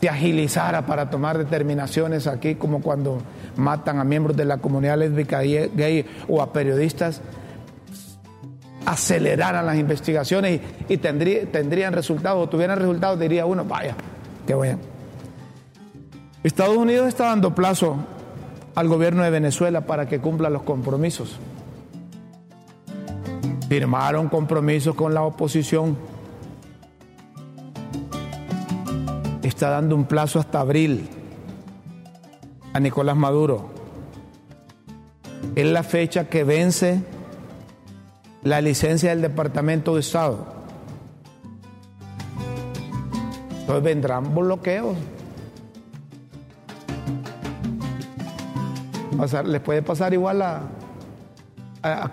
se 0.00 0.08
agilizara 0.08 0.84
para 0.84 1.10
tomar 1.10 1.38
determinaciones 1.38 2.26
aquí, 2.26 2.56
como 2.56 2.82
cuando 2.82 3.22
matan 3.54 4.00
a 4.00 4.04
miembros 4.04 4.36
de 4.36 4.46
la 4.46 4.58
comunidad 4.58 4.98
lésbica 4.98 5.42
gay 5.42 6.04
o 6.26 6.42
a 6.42 6.52
periodistas, 6.52 7.20
aceleraran 8.84 9.64
las 9.64 9.76
investigaciones 9.76 10.60
y, 10.88 10.96
tendrían 10.96 11.92
resultados, 11.92 12.48
o 12.48 12.48
tuvieran 12.48 12.80
resultados, 12.80 13.20
diría 13.20 13.46
uno, 13.46 13.64
vaya, 13.64 13.94
qué 14.44 14.54
bueno. 14.54 14.95
Estados 16.46 16.76
Unidos 16.76 17.08
está 17.08 17.24
dando 17.24 17.56
plazo 17.56 17.96
al 18.76 18.86
gobierno 18.86 19.24
de 19.24 19.30
Venezuela 19.30 19.80
para 19.80 20.06
que 20.06 20.20
cumpla 20.20 20.48
los 20.48 20.62
compromisos. 20.62 21.40
Firmaron 23.68 24.28
compromisos 24.28 24.94
con 24.94 25.12
la 25.12 25.22
oposición. 25.22 25.98
Está 29.42 29.70
dando 29.70 29.96
un 29.96 30.04
plazo 30.04 30.38
hasta 30.38 30.60
abril 30.60 31.08
a 32.72 32.78
Nicolás 32.78 33.16
Maduro. 33.16 33.70
Es 35.56 35.66
la 35.66 35.82
fecha 35.82 36.28
que 36.28 36.44
vence 36.44 37.02
la 38.44 38.60
licencia 38.60 39.10
del 39.10 39.20
Departamento 39.20 39.94
de 39.94 40.00
Estado. 40.00 40.46
Entonces 43.58 43.82
vendrán 43.82 44.32
bloqueos. 44.32 44.96
Les 49.46 49.60
puede 49.60 49.82
pasar 49.82 50.12
igual 50.12 50.42
a, 50.42 50.62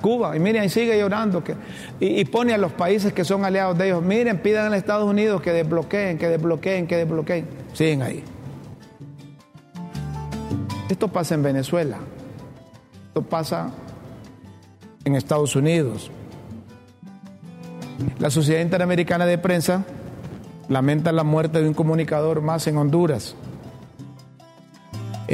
Cuba. 0.02 0.36
Y 0.36 0.40
miren, 0.40 0.70
sigue 0.70 1.00
llorando. 1.00 1.44
Que, 1.44 1.56
y, 2.00 2.24
pone 2.26 2.54
a 2.54 2.60
los 2.60 2.74
países 2.74 3.12
que 3.12 3.26
son 3.26 3.44
aliados 3.44 3.76
de 3.76 3.88
ellos, 3.88 4.04
miren, 4.04 4.38
pidan 4.38 4.72
a 4.72 4.78
Estados 4.78 5.10
Unidos 5.10 5.42
que 5.42 5.52
desbloqueen, 5.52 6.20
que 6.20 6.30
desbloqueen, 6.30 6.86
que 6.86 6.98
desbloqueen. 6.98 7.48
Siguen 7.74 8.04
ahí. 8.04 8.24
Esto 10.90 11.08
pasa 11.08 11.34
en 11.34 11.42
Venezuela. 11.42 11.98
Esto 13.08 13.24
pasa 13.24 13.72
en 15.06 15.16
Estados 15.16 15.56
Unidos. 15.56 16.12
La 18.20 18.30
Sociedad 18.30 18.62
Interamericana 18.62 19.26
de 19.26 19.40
Prensa 19.40 19.86
lamenta 20.70 21.12
la 21.12 21.24
muerte 21.24 21.62
de 21.62 21.68
un 21.68 21.74
comunicador 21.74 22.42
más 22.42 22.68
en 22.68 22.78
Honduras 22.78 23.36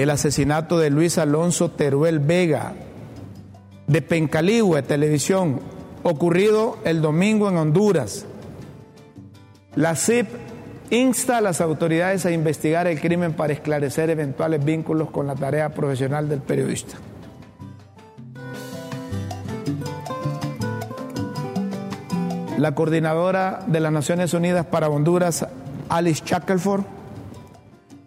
el 0.02 0.12
asesinato 0.12 0.80
de 0.80 0.90
Luis 0.90 1.18
Alonso 1.18 1.72
Teruel 1.72 2.20
Vega, 2.20 2.72
de 3.88 4.02
Pencaligüe 4.02 4.82
Televisión, 4.82 5.60
ocurrido 6.04 6.78
el 6.86 7.02
domingo 7.02 7.50
en 7.50 7.58
Honduras. 7.58 8.26
La 9.76 9.96
CIP 9.96 10.28
insta 10.90 11.38
a 11.38 11.42
las 11.42 11.60
autoridades 11.60 12.26
a 12.26 12.32
investigar 12.32 12.88
el 12.88 13.02
crimen 13.02 13.34
para 13.34 13.52
esclarecer 13.52 14.10
eventuales 14.10 14.64
vínculos 14.64 15.12
con 15.12 15.28
la 15.28 15.36
tarea 15.36 15.70
profesional 15.74 16.30
del 16.30 16.40
periodista. 16.40 16.96
La 22.58 22.74
coordinadora 22.74 23.66
de 23.68 23.82
las 23.82 23.92
Naciones 23.92 24.34
Unidas 24.34 24.66
para 24.66 24.88
Honduras, 24.88 25.46
Alice 25.90 26.24
Shackelford, 26.26 26.84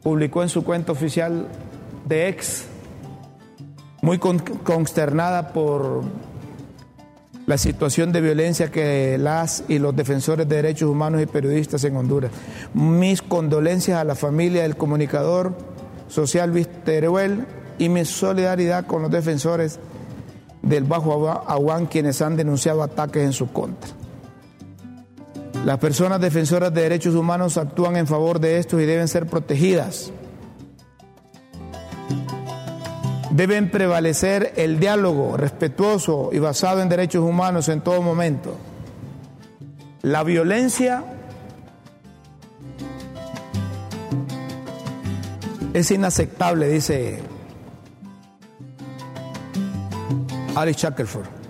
publicó 0.03 0.43
en 0.43 0.49
su 0.49 0.65
cuenta 0.65 0.93
oficial 0.93 1.49
de 2.07 2.29
ex, 2.29 2.65
muy 4.01 4.19
consternada 4.19 5.53
por 5.53 6.03
la 7.47 7.59
situación 7.59 8.13
de 8.13 8.21
violencia 8.21 8.71
que 8.71 9.19
las 9.19 9.65
y 9.69 9.79
los 9.79 9.95
defensores 9.97 10.49
de 10.49 10.57
derechos 10.57 10.89
humanos 10.89 11.21
y 11.23 11.27
periodistas 11.27 11.83
en 11.85 11.97
Honduras. 11.97 12.31
Mis 12.75 13.23
condolencias 13.23 13.99
a 13.99 14.05
la 14.05 14.15
familia 14.15 14.63
del 14.63 14.77
comunicador 14.77 15.57
social 16.09 16.51
Luis 16.51 16.69
y 17.79 17.89
mi 17.89 18.05
solidaridad 18.05 18.87
con 18.87 19.03
los 19.03 19.11
defensores 19.11 19.81
del 20.63 20.85
Bajo 20.85 21.29
Aguán 21.47 21.87
quienes 21.87 22.23
han 22.23 22.37
denunciado 22.37 22.83
ataques 22.83 23.25
en 23.25 23.33
su 23.33 23.53
contra. 23.53 23.91
Las 25.65 25.79
personas 25.79 26.21
defensoras 26.21 26.73
de 26.75 26.83
derechos 26.83 27.15
humanos 27.15 27.57
actúan 27.57 27.97
en 27.97 28.07
favor 28.07 28.41
de 28.41 28.59
estos 28.59 28.81
y 28.81 28.85
deben 28.85 29.09
ser 29.09 29.27
protegidas. 29.27 30.13
Deben 33.33 33.71
prevalecer 33.71 34.53
el 34.57 34.79
diálogo 34.79 35.39
respetuoso 35.39 36.29
y 36.33 36.39
basado 36.39 36.83
en 36.83 36.91
derechos 36.91 37.25
humanos 37.25 37.71
en 37.71 37.81
todo 37.81 38.03
momento. 38.03 38.59
La 40.03 40.23
violencia 40.23 41.03
es 45.73 45.91
inaceptable, 45.91 46.69
dice 46.69 47.21
Ari 50.55 50.73
Shackelford. 50.73 51.42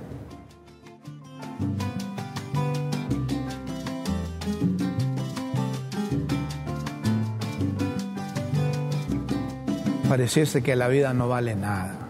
Pareciese 10.13 10.63
que 10.63 10.77
la 10.77 10.89
vida 10.89 11.15
no 11.15 11.27
vale 11.27 11.57
nada. 11.57 12.07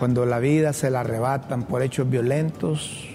Cuando 0.00 0.26
la 0.26 0.40
vida 0.40 0.72
se 0.72 0.90
la 0.90 0.98
arrebatan 0.98 1.62
por 1.62 1.80
hechos 1.84 2.10
violentos, 2.10 3.06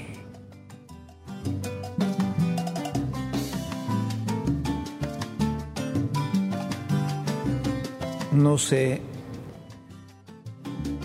no 8.31 8.57
sé 8.57 9.01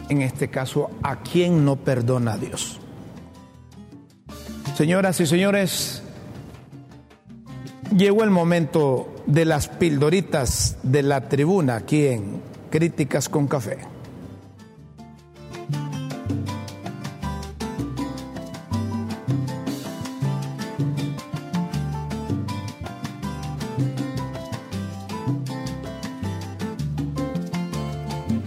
en 0.09 0.23
este 0.23 0.51
caso 0.51 0.89
a 1.03 1.17
quién 1.17 1.65
no 1.65 1.75
perdona 1.75 2.35
a 2.35 2.39
Dios. 2.39 2.79
Señoras 4.77 5.19
y 5.19 5.27
señores, 5.27 6.05
llegó 7.91 8.23
el 8.23 8.31
momento 8.31 9.12
de 9.27 9.45
las 9.45 9.69
pildoritas 9.69 10.79
de 10.83 11.03
la 11.03 11.29
tribuna 11.29 11.77
aquí 11.77 12.07
en 12.07 12.41
Críticas 12.71 13.29
con 13.29 13.47
Café. 13.47 13.79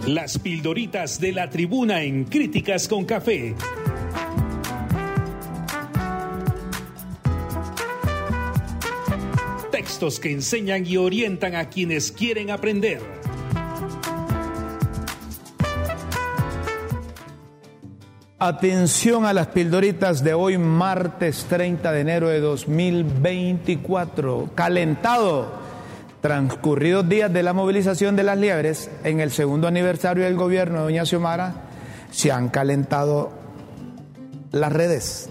Las 0.06 0.38
pildoritas 0.38 1.20
de 1.20 1.32
la 1.32 1.50
tribuna 1.50 2.02
en 2.02 2.24
Críticas 2.24 2.86
con 2.88 3.04
Café. 3.04 3.54
Que 10.20 10.30
enseñan 10.30 10.86
y 10.86 10.98
orientan 10.98 11.54
a 11.54 11.70
quienes 11.70 12.12
quieren 12.12 12.50
aprender. 12.50 13.00
Atención 18.38 19.24
a 19.24 19.32
las 19.32 19.46
pildoritas 19.48 20.22
de 20.22 20.34
hoy, 20.34 20.58
martes 20.58 21.46
30 21.48 21.92
de 21.92 22.00
enero 22.00 22.28
de 22.28 22.40
2024. 22.40 24.50
Calentado. 24.54 25.64
Transcurridos 26.20 27.08
días 27.08 27.32
de 27.32 27.42
la 27.42 27.54
movilización 27.54 28.16
de 28.16 28.24
las 28.24 28.36
liebres, 28.36 28.90
en 29.04 29.20
el 29.20 29.30
segundo 29.30 29.66
aniversario 29.66 30.24
del 30.24 30.34
gobierno 30.34 30.78
de 30.78 30.84
Doña 30.84 31.06
Xiomara, 31.06 31.54
se 32.10 32.32
han 32.32 32.50
calentado 32.50 33.32
las 34.50 34.72
redes. 34.72 35.30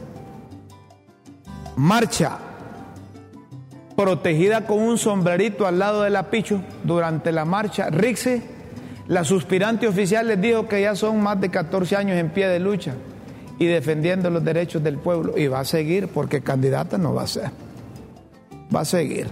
Marcha 1.76 2.39
protegida 3.96 4.66
con 4.66 4.80
un 4.80 4.98
sombrerito 4.98 5.66
al 5.66 5.80
lado 5.80 6.04
de 6.04 6.10
la 6.10 6.30
Pichu 6.30 6.62
durante 6.84 7.32
la 7.32 7.46
marcha. 7.46 7.89
Rixi, 7.89 8.41
la 9.08 9.24
suspirante 9.24 9.88
oficial, 9.88 10.28
les 10.28 10.41
dijo 10.41 10.68
que 10.68 10.82
ya 10.82 10.96
son 10.96 11.22
más 11.22 11.39
de 11.39 11.50
14 11.50 11.96
años 11.96 12.18
en 12.18 12.30
pie 12.30 12.48
de 12.48 12.60
lucha 12.60 12.93
y 13.58 13.66
defendiendo 13.66 14.30
los 14.30 14.43
derechos 14.43 14.84
del 14.84 14.98
pueblo. 14.98 15.38
Y 15.38 15.48
va 15.48 15.62
a 15.62 15.66
seguir 15.66 16.10
porque 16.10 16.41
candidata 16.41 16.98
no 16.98 17.14
va 17.14 17.24
a 17.24 17.28
ser. 17.28 17.52
Va 18.76 18.82
a 18.82 18.86
seguir. 18.86 19.28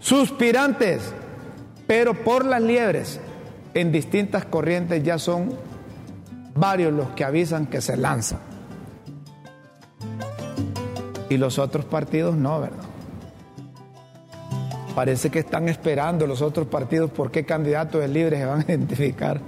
Suspirantes, 0.00 1.12
pero 1.86 2.14
por 2.14 2.46
las 2.46 2.62
liebres, 2.62 3.20
en 3.74 3.92
distintas 3.92 4.46
corrientes 4.46 5.02
ya 5.02 5.18
son 5.18 5.52
varios 6.54 6.92
los 6.92 7.08
que 7.10 7.24
avisan 7.24 7.66
que 7.66 7.80
se 7.80 7.96
lanzan. 7.96 8.38
Y 11.28 11.36
los 11.36 11.58
otros 11.58 11.84
partidos 11.84 12.34
no, 12.34 12.60
¿verdad? 12.60 12.89
Parece 14.94 15.30
que 15.30 15.38
están 15.38 15.68
esperando 15.68 16.26
los 16.26 16.42
otros 16.42 16.66
partidos 16.66 17.10
por 17.10 17.30
qué 17.30 17.44
candidatos 17.44 18.00
de 18.00 18.08
libre 18.08 18.36
se 18.36 18.44
van 18.44 18.60
a 18.60 18.64
identificar. 18.64 19.40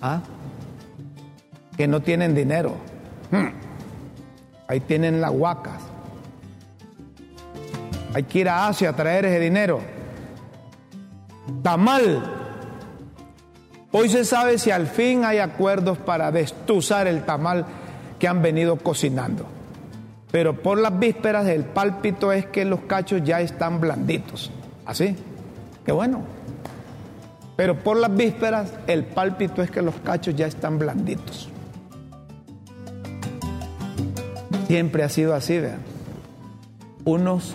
¿Ah? 0.00 0.22
Que 1.76 1.86
no 1.86 2.00
tienen 2.00 2.34
dinero. 2.34 2.74
Hmm. 3.30 3.48
Ahí 4.66 4.80
tienen 4.80 5.20
las 5.20 5.30
huacas. 5.30 5.82
Hay 8.14 8.24
que 8.24 8.40
ir 8.40 8.48
a 8.48 8.66
Asia 8.68 8.90
a 8.90 8.96
traer 8.96 9.26
ese 9.26 9.38
dinero. 9.38 9.80
Tamal. 11.62 12.22
Hoy 13.92 14.08
se 14.08 14.24
sabe 14.24 14.58
si 14.58 14.70
al 14.70 14.86
fin 14.86 15.24
hay 15.24 15.38
acuerdos 15.38 15.98
para 15.98 16.30
destuzar 16.30 17.06
el 17.06 17.24
tamal 17.24 17.66
que 18.18 18.28
han 18.28 18.40
venido 18.42 18.76
cocinando. 18.76 19.46
Pero 20.30 20.62
por 20.62 20.78
las 20.78 20.96
vísperas 20.98 21.46
el 21.48 21.64
pálpito 21.64 22.32
es 22.32 22.46
que 22.46 22.64
los 22.64 22.80
cachos 22.80 23.22
ya 23.24 23.40
están 23.40 23.80
blanditos. 23.80 24.50
Así, 24.90 25.14
qué 25.86 25.92
bueno. 25.92 26.22
Pero 27.54 27.78
por 27.78 27.96
las 27.96 28.12
vísperas 28.12 28.72
el 28.88 29.04
pálpito 29.04 29.62
es 29.62 29.70
que 29.70 29.82
los 29.82 29.94
cachos 29.94 30.34
ya 30.34 30.48
están 30.48 30.80
blanditos. 30.80 31.48
Siempre 34.66 35.04
ha 35.04 35.08
sido 35.08 35.32
así, 35.36 35.60
vean. 35.60 35.78
Unos 37.04 37.54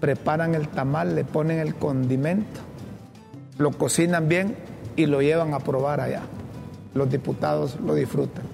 preparan 0.00 0.54
el 0.54 0.68
tamal, 0.68 1.14
le 1.14 1.24
ponen 1.24 1.60
el 1.60 1.74
condimento, 1.76 2.60
lo 3.56 3.70
cocinan 3.70 4.28
bien 4.28 4.54
y 4.96 5.06
lo 5.06 5.22
llevan 5.22 5.54
a 5.54 5.60
probar 5.60 6.02
allá. 6.02 6.24
Los 6.92 7.10
diputados 7.10 7.80
lo 7.80 7.94
disfrutan. 7.94 8.44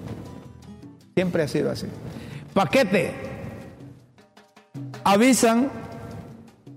Siempre 1.13 1.43
ha 1.43 1.47
sido 1.49 1.71
así. 1.71 1.87
Paquete. 2.53 3.11
Avisan 5.03 5.82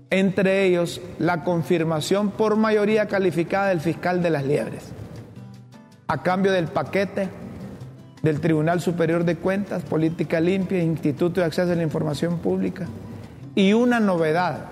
entre 0.09 0.65
ellos 0.65 1.01
la 1.19 1.43
confirmación 1.43 2.31
por 2.31 2.55
mayoría 2.55 3.07
calificada 3.07 3.67
del 3.67 3.81
fiscal 3.81 4.21
de 4.21 4.29
las 4.29 4.45
liebres, 4.45 4.91
a 6.07 6.23
cambio 6.23 6.51
del 6.51 6.67
paquete 6.67 7.29
del 8.21 8.39
Tribunal 8.39 8.81
Superior 8.81 9.23
de 9.23 9.35
Cuentas, 9.35 9.83
Política 9.83 10.39
Limpia, 10.39 10.81
Instituto 10.81 11.41
de 11.41 11.47
Acceso 11.47 11.71
a 11.71 11.75
la 11.75 11.83
Información 11.83 12.39
Pública, 12.39 12.87
y 13.55 13.73
una 13.73 13.99
novedad, 13.99 14.65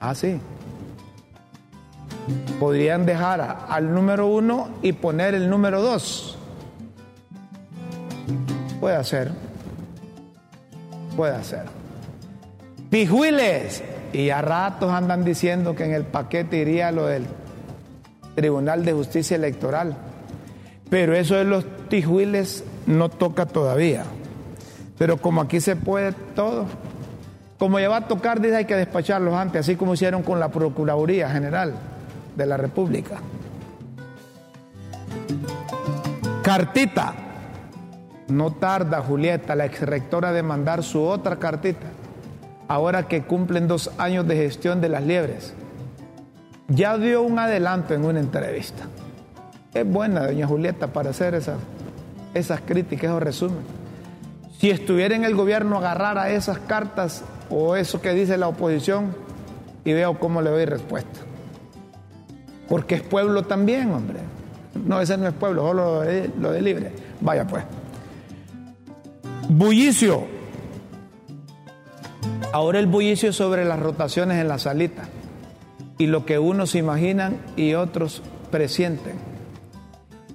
ah 0.00 0.14
sí, 0.14 0.40
podrían 2.58 3.06
dejar 3.06 3.66
al 3.68 3.94
número 3.94 4.26
uno 4.26 4.68
y 4.82 4.92
poner 4.92 5.34
el 5.34 5.48
número 5.48 5.82
dos. 5.82 6.38
Puede 8.80 9.02
ser, 9.04 9.30
puede 11.16 11.42
ser. 11.44 11.64
Pijuiles, 12.90 13.82
y 14.14 14.30
a 14.30 14.40
ratos 14.40 14.92
andan 14.92 15.24
diciendo 15.24 15.74
que 15.74 15.84
en 15.84 15.92
el 15.92 16.04
paquete 16.04 16.58
iría 16.58 16.92
lo 16.92 17.06
del 17.06 17.26
Tribunal 18.36 18.84
de 18.84 18.92
Justicia 18.92 19.36
Electoral. 19.36 19.96
Pero 20.88 21.14
eso 21.14 21.34
de 21.34 21.44
los 21.44 21.64
tijuiles 21.88 22.62
no 22.86 23.08
toca 23.08 23.46
todavía. 23.46 24.04
Pero 24.98 25.16
como 25.16 25.40
aquí 25.40 25.60
se 25.60 25.74
puede 25.74 26.12
todo, 26.34 26.66
Como 27.58 27.78
ya 27.78 27.88
va 27.88 27.96
a 27.96 28.08
tocar, 28.08 28.40
dice 28.40 28.56
hay 28.56 28.64
que 28.64 28.76
despacharlos 28.76 29.32
antes, 29.32 29.60
así 29.60 29.76
como 29.76 29.94
hicieron 29.94 30.22
con 30.22 30.38
la 30.40 30.48
Procuraduría 30.48 31.30
General 31.30 31.72
de 32.36 32.46
la 32.46 32.56
República. 32.56 33.18
Cartita. 36.42 37.14
No 38.28 38.52
tarda 38.52 39.00
Julieta, 39.00 39.54
la 39.54 39.66
exrectora, 39.66 40.32
de 40.32 40.42
mandar 40.42 40.82
su 40.82 41.02
otra 41.02 41.36
cartita. 41.36 41.86
Ahora 42.68 43.08
que 43.08 43.22
cumplen 43.22 43.68
dos 43.68 43.90
años 43.98 44.26
de 44.26 44.36
gestión 44.36 44.80
de 44.80 44.88
las 44.88 45.02
liebres. 45.04 45.54
Ya 46.68 46.96
dio 46.96 47.22
un 47.22 47.38
adelanto 47.38 47.94
en 47.94 48.04
una 48.04 48.20
entrevista. 48.20 48.84
Es 49.74 49.86
buena, 49.86 50.26
doña 50.26 50.46
Julieta, 50.46 50.88
para 50.88 51.10
hacer 51.10 51.34
esas, 51.34 51.58
esas 52.32 52.60
críticas 52.60 53.10
o 53.10 53.20
resumen. 53.20 53.58
Si 54.58 54.70
estuviera 54.70 55.14
en 55.14 55.24
el 55.24 55.34
gobierno, 55.34 55.78
agarrara 55.78 56.30
esas 56.30 56.58
cartas 56.58 57.22
o 57.50 57.76
eso 57.76 58.00
que 58.00 58.14
dice 58.14 58.38
la 58.38 58.48
oposición 58.48 59.14
y 59.84 59.92
veo 59.92 60.18
cómo 60.18 60.40
le 60.40 60.50
doy 60.50 60.64
respuesta. 60.64 61.20
Porque 62.68 62.94
es 62.94 63.02
pueblo 63.02 63.42
también, 63.42 63.92
hombre. 63.92 64.20
No, 64.86 65.00
ese 65.00 65.16
no 65.18 65.28
es 65.28 65.34
pueblo, 65.34 65.62
solo 65.62 65.96
lo 65.96 66.00
de, 66.00 66.30
lo 66.40 66.50
de 66.50 66.62
libre. 66.62 66.92
Vaya 67.20 67.46
pues. 67.46 67.64
Bullicio. 69.48 70.24
Ahora 72.54 72.78
el 72.78 72.86
bullicio 72.86 73.30
es 73.30 73.34
sobre 73.34 73.64
las 73.64 73.80
rotaciones 73.80 74.40
en 74.40 74.46
la 74.46 74.60
salita 74.60 75.08
y 75.98 76.06
lo 76.06 76.24
que 76.24 76.38
unos 76.38 76.76
imaginan 76.76 77.36
y 77.56 77.74
otros 77.74 78.22
presienten. 78.52 79.16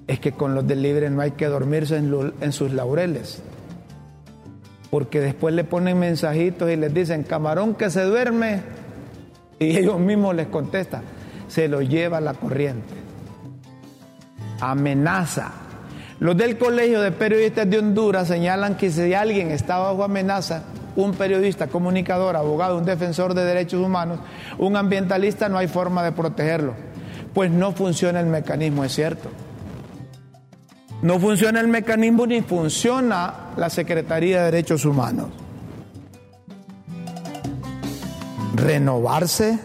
Es 0.06 0.20
que 0.20 0.34
con 0.34 0.54
los 0.54 0.68
del 0.68 0.82
libre 0.82 1.10
no 1.10 1.22
hay 1.22 1.32
que 1.32 1.46
dormirse 1.46 1.96
en, 1.96 2.34
en 2.42 2.52
sus 2.52 2.74
laureles. 2.74 3.42
Porque 4.92 5.22
después 5.22 5.56
le 5.56 5.64
ponen 5.64 5.98
mensajitos 5.98 6.70
y 6.70 6.76
les 6.76 6.94
dicen, 6.94 7.24
camarón 7.24 7.74
que 7.74 7.90
se 7.90 8.04
duerme. 8.04 8.64
Y 9.58 9.78
ellos 9.78 9.98
mismos 9.98 10.36
les 10.36 10.48
contestan, 10.48 11.04
se 11.48 11.70
lo 11.70 11.82
lleva 11.82 12.20
la 12.20 12.34
corriente. 12.34 12.96
Amenaza. 14.60 15.54
Los 16.20 16.36
del 16.36 16.58
Colegio 16.58 17.00
de 17.00 17.14
Periodistas 17.14 17.70
de 17.70 17.80
Honduras 17.80 18.28
señalan 18.28 18.76
que 18.76 18.90
si 18.90 19.14
alguien 19.14 19.52
está 19.52 19.78
bajo 19.78 20.04
amenaza, 20.04 20.66
un 21.04 21.14
periodista, 21.14 21.68
comunicador, 21.68 22.36
abogado, 22.36 22.78
un 22.78 22.86
defensor 22.86 23.34
de 23.34 23.46
derechos 23.46 23.82
humanos, 23.82 24.20
un 24.58 24.76
ambientalista, 24.76 25.50
no 25.50 25.58
hay 25.58 25.68
forma 25.68 26.04
de 26.04 26.12
protegerlo. 26.12 26.74
Pues 27.34 27.52
no 27.52 27.72
funciona 27.72 28.20
el 28.20 28.26
mecanismo, 28.26 28.84
es 28.84 28.94
cierto. 28.94 29.30
No 31.02 31.20
funciona 31.20 31.62
el 31.62 31.70
mecanismo 31.70 32.28
ni 32.28 32.42
funciona 32.42 33.52
la 33.56 33.70
Secretaría 33.70 34.40
de 34.40 34.46
Derechos 34.46 34.84
Humanos. 34.84 35.28
Renovarse. 38.56 39.60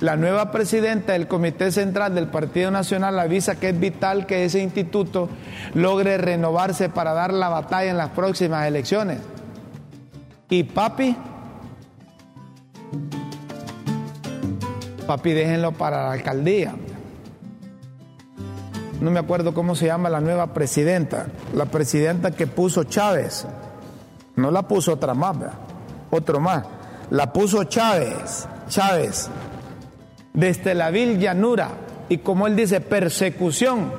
La 0.00 0.16
nueva 0.16 0.52
presidenta 0.52 1.12
del 1.12 1.26
Comité 1.26 1.72
Central 1.72 2.14
del 2.14 2.28
Partido 2.28 2.70
Nacional 2.70 3.18
avisa 3.18 3.58
que 3.58 3.70
es 3.70 3.78
vital 3.78 4.26
que 4.26 4.44
ese 4.44 4.60
instituto 4.60 5.28
logre 5.74 6.18
renovarse 6.18 6.88
para 6.88 7.12
dar 7.14 7.32
la 7.32 7.48
batalla 7.48 7.90
en 7.90 7.96
las 7.96 8.10
próximas 8.10 8.66
elecciones. 8.66 9.18
Y 10.50 10.64
papi, 10.64 11.16
papi 15.06 15.32
déjenlo 15.32 15.72
para 15.72 16.04
la 16.04 16.12
alcaldía. 16.12 16.74
No 19.00 19.10
me 19.10 19.20
acuerdo 19.20 19.54
cómo 19.54 19.74
se 19.74 19.86
llama 19.86 20.08
la 20.08 20.20
nueva 20.20 20.54
presidenta, 20.54 21.26
la 21.54 21.66
presidenta 21.66 22.30
que 22.32 22.46
puso 22.46 22.84
Chávez. 22.84 23.46
No 24.36 24.50
la 24.50 24.62
puso 24.66 24.94
otra 24.94 25.14
más, 25.14 25.38
¿verdad? 25.38 25.58
otro 26.10 26.40
más. 26.40 26.64
La 27.10 27.32
puso 27.32 27.64
Chávez, 27.64 28.46
Chávez, 28.68 29.28
desde 30.32 30.74
la 30.74 30.90
vil 30.90 31.18
llanura. 31.18 31.70
Y 32.08 32.18
como 32.18 32.46
él 32.46 32.56
dice, 32.56 32.80
persecución. 32.80 33.92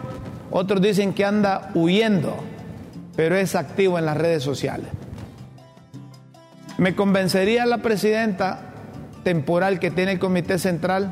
Otros 0.51 0.81
dicen 0.81 1.13
que 1.13 1.25
anda 1.25 1.71
huyendo, 1.75 2.35
pero 3.15 3.35
es 3.35 3.55
activo 3.55 3.99
en 3.99 4.05
las 4.05 4.17
redes 4.17 4.43
sociales. 4.43 4.87
Me 6.79 6.95
convencería 6.95 7.65
la 7.65 7.79
presidenta 7.79 8.61
temporal 9.25 9.79
que 9.79 9.91
tiene 9.91 10.13
el 10.13 10.19
Comité 10.19 10.57
Central 10.57 11.11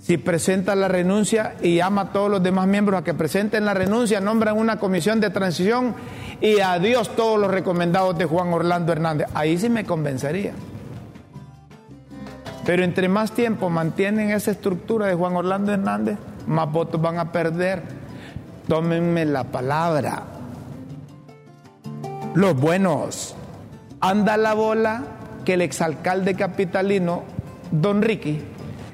si 0.00 0.18
presenta 0.18 0.74
la 0.74 0.88
renuncia 0.88 1.54
y 1.62 1.76
llama 1.76 2.02
a 2.02 2.12
todos 2.12 2.28
los 2.28 2.42
demás 2.42 2.66
miembros 2.66 3.00
a 3.00 3.04
que 3.04 3.14
presenten 3.14 3.64
la 3.64 3.72
renuncia, 3.72 4.20
nombran 4.20 4.58
una 4.58 4.80
comisión 4.80 5.20
de 5.20 5.30
transición 5.30 5.94
y 6.40 6.58
adiós 6.58 7.14
todos 7.14 7.38
los 7.38 7.52
recomendados 7.52 8.18
de 8.18 8.24
Juan 8.24 8.52
Orlando 8.52 8.92
Hernández. 8.92 9.28
Ahí 9.32 9.56
sí 9.56 9.70
me 9.70 9.84
convencería. 9.84 10.52
Pero 12.66 12.82
entre 12.82 13.08
más 13.08 13.30
tiempo 13.30 13.70
mantienen 13.70 14.32
esa 14.32 14.50
estructura 14.50 15.06
de 15.06 15.14
Juan 15.14 15.36
Orlando 15.36 15.72
Hernández, 15.72 16.18
más 16.48 16.70
votos 16.70 17.00
van 17.00 17.18
a 17.18 17.30
perder. 17.30 17.80
Tómenme 18.66 19.24
la 19.24 19.44
palabra. 19.44 20.24
Los 22.34 22.56
buenos. 22.60 23.36
Anda 24.04 24.36
la 24.36 24.52
bola 24.52 25.02
que 25.46 25.54
el 25.54 25.62
exalcalde 25.62 26.34
capitalino, 26.34 27.22
don 27.70 28.02
Ricky, 28.02 28.38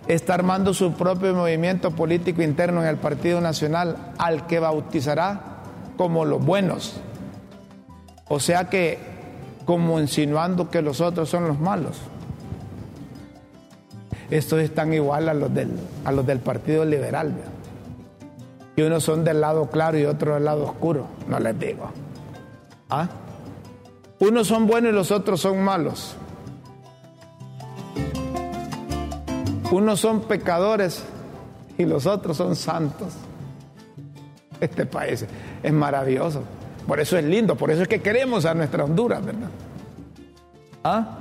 está 0.06 0.34
armando 0.34 0.72
su 0.72 0.92
propio 0.92 1.34
movimiento 1.34 1.90
político 1.90 2.42
interno 2.42 2.80
en 2.80 2.86
el 2.86 2.96
Partido 2.96 3.40
Nacional, 3.40 4.12
al 4.18 4.46
que 4.46 4.60
bautizará 4.60 5.40
como 5.96 6.24
los 6.24 6.46
buenos. 6.46 7.00
O 8.28 8.38
sea 8.38 8.68
que, 8.70 9.00
como 9.64 9.98
insinuando 9.98 10.70
que 10.70 10.80
los 10.80 11.00
otros 11.00 11.28
son 11.28 11.48
los 11.48 11.58
malos. 11.58 12.00
Estos 14.30 14.60
están 14.60 14.94
igual 14.94 15.28
a 15.28 15.34
los 15.34 15.52
del, 15.52 15.72
a 16.04 16.12
los 16.12 16.24
del 16.24 16.38
Partido 16.38 16.84
Liberal. 16.84 17.32
¿verdad? 17.32 17.50
Y 18.76 18.82
unos 18.82 19.02
son 19.02 19.24
del 19.24 19.40
lado 19.40 19.70
claro 19.70 19.98
y 19.98 20.04
otros 20.04 20.36
del 20.36 20.44
lado 20.44 20.66
oscuro, 20.66 21.08
no 21.26 21.40
les 21.40 21.58
digo. 21.58 21.90
¿Ah? 22.88 23.08
Unos 24.20 24.48
son 24.48 24.66
buenos 24.66 24.92
y 24.92 24.94
los 24.94 25.10
otros 25.10 25.40
son 25.40 25.62
malos. 25.62 26.14
Unos 29.70 30.00
son 30.00 30.20
pecadores 30.22 31.02
y 31.78 31.86
los 31.86 32.06
otros 32.06 32.36
son 32.36 32.54
santos. 32.54 33.14
Este 34.60 34.84
país 34.84 35.24
es 35.62 35.72
maravilloso. 35.72 36.42
Por 36.86 37.00
eso 37.00 37.16
es 37.16 37.24
lindo, 37.24 37.56
por 37.56 37.70
eso 37.70 37.82
es 37.82 37.88
que 37.88 38.00
queremos 38.00 38.44
a 38.44 38.52
nuestra 38.52 38.84
Honduras, 38.84 39.24
¿verdad? 39.24 39.48
¿Ah? 40.84 41.16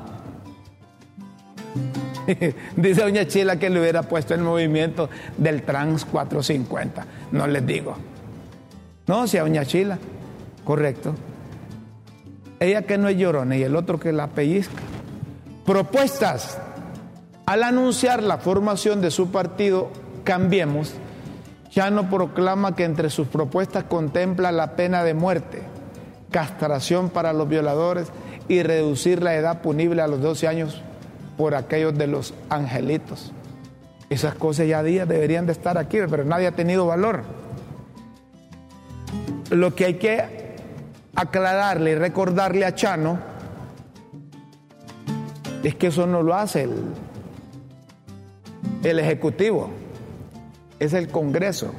Dice 2.76 3.02
doña 3.02 3.28
Chila 3.28 3.58
que 3.58 3.70
le 3.70 3.80
hubiera 3.80 4.04
puesto 4.04 4.34
el 4.34 4.42
movimiento 4.42 5.10
del 5.38 5.64
Trans 5.64 6.04
450. 6.04 7.06
No 7.32 7.48
les 7.48 7.66
digo. 7.66 7.96
No, 9.08 9.26
si 9.26 9.38
a 9.38 9.44
doña 9.44 9.64
Chila. 9.64 9.98
Correcto. 10.66 11.16
Ella 12.60 12.82
que 12.84 12.98
no 12.98 13.08
es 13.08 13.18
llorona 13.18 13.56
y 13.56 13.64
el 13.64 13.76
otro 13.76 14.00
que 14.00 14.12
la 14.12 14.28
pellizca. 14.28 14.82
Propuestas. 15.66 16.58
Al 17.46 17.64
anunciar 17.64 18.22
la 18.22 18.38
formación 18.38 19.02
de 19.02 19.12
su 19.12 19.32
partido, 19.32 19.90
Cambiemos, 20.24 20.94
Chano 21.70 22.10
proclama 22.10 22.76
que 22.76 22.84
entre 22.84 23.10
sus 23.10 23.28
propuestas 23.28 23.86
contempla 23.86 24.52
la 24.52 24.76
pena 24.76 25.04
de 25.04 25.14
muerte, 25.14 25.62
castración 26.30 27.10
para 27.10 27.34
los 27.34 27.48
violadores 27.48 28.10
y 28.48 28.64
reducir 28.64 29.24
la 29.24 29.36
edad 29.36 29.62
punible 29.62 30.02
a 30.02 30.08
los 30.08 30.22
12 30.22 30.48
años 30.48 30.82
por 31.38 31.56
aquellos 31.56 31.98
de 31.98 32.08
los 32.08 32.34
angelitos. 32.50 33.32
Esas 34.10 34.36
cosas 34.36 34.68
ya 34.68 34.84
días 34.84 35.08
deberían 35.08 35.46
de 35.46 35.52
estar 35.52 35.78
aquí, 35.78 35.98
pero 36.10 36.26
nadie 36.26 36.48
ha 36.48 36.52
tenido 36.52 36.86
valor. 36.86 37.24
Lo 39.52 39.74
que 39.74 39.86
hay 39.86 39.94
que 39.96 40.39
aclararle 41.16 41.92
y 41.92 41.96
recordarle 41.96 42.66
a 42.66 42.76
Chano 42.76 43.20
es 45.64 45.76
que 45.76 45.88
eso 45.88 46.08
no 46.08 46.24
lo 46.24 46.36
hace 46.36 46.68
el, 48.84 49.00
Ejecutivo, 49.00 49.70
es 50.80 50.94
el 50.94 51.10
Congreso. 51.10 51.74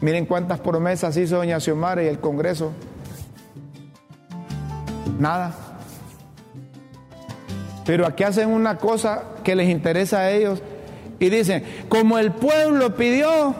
Miren 0.00 0.26
cuántas 0.26 0.60
promesas 0.60 1.16
hizo 1.16 1.36
doña 1.36 1.60
Xiomara 1.60 2.02
y 2.02 2.06
el 2.06 2.20
Congreso. 2.20 2.72
Nada. 5.18 5.54
Pero 7.86 8.06
aquí 8.06 8.22
hacen 8.22 8.50
una 8.50 8.76
cosa 8.76 9.24
que 9.44 9.54
les 9.54 9.68
interesa 9.68 10.20
a 10.20 10.30
ellos 10.30 10.62
y 11.18 11.28
dicen, 11.30 11.64
como 11.88 12.18
el 12.18 12.32
pueblo 12.32 12.94
pidió, 12.94 13.54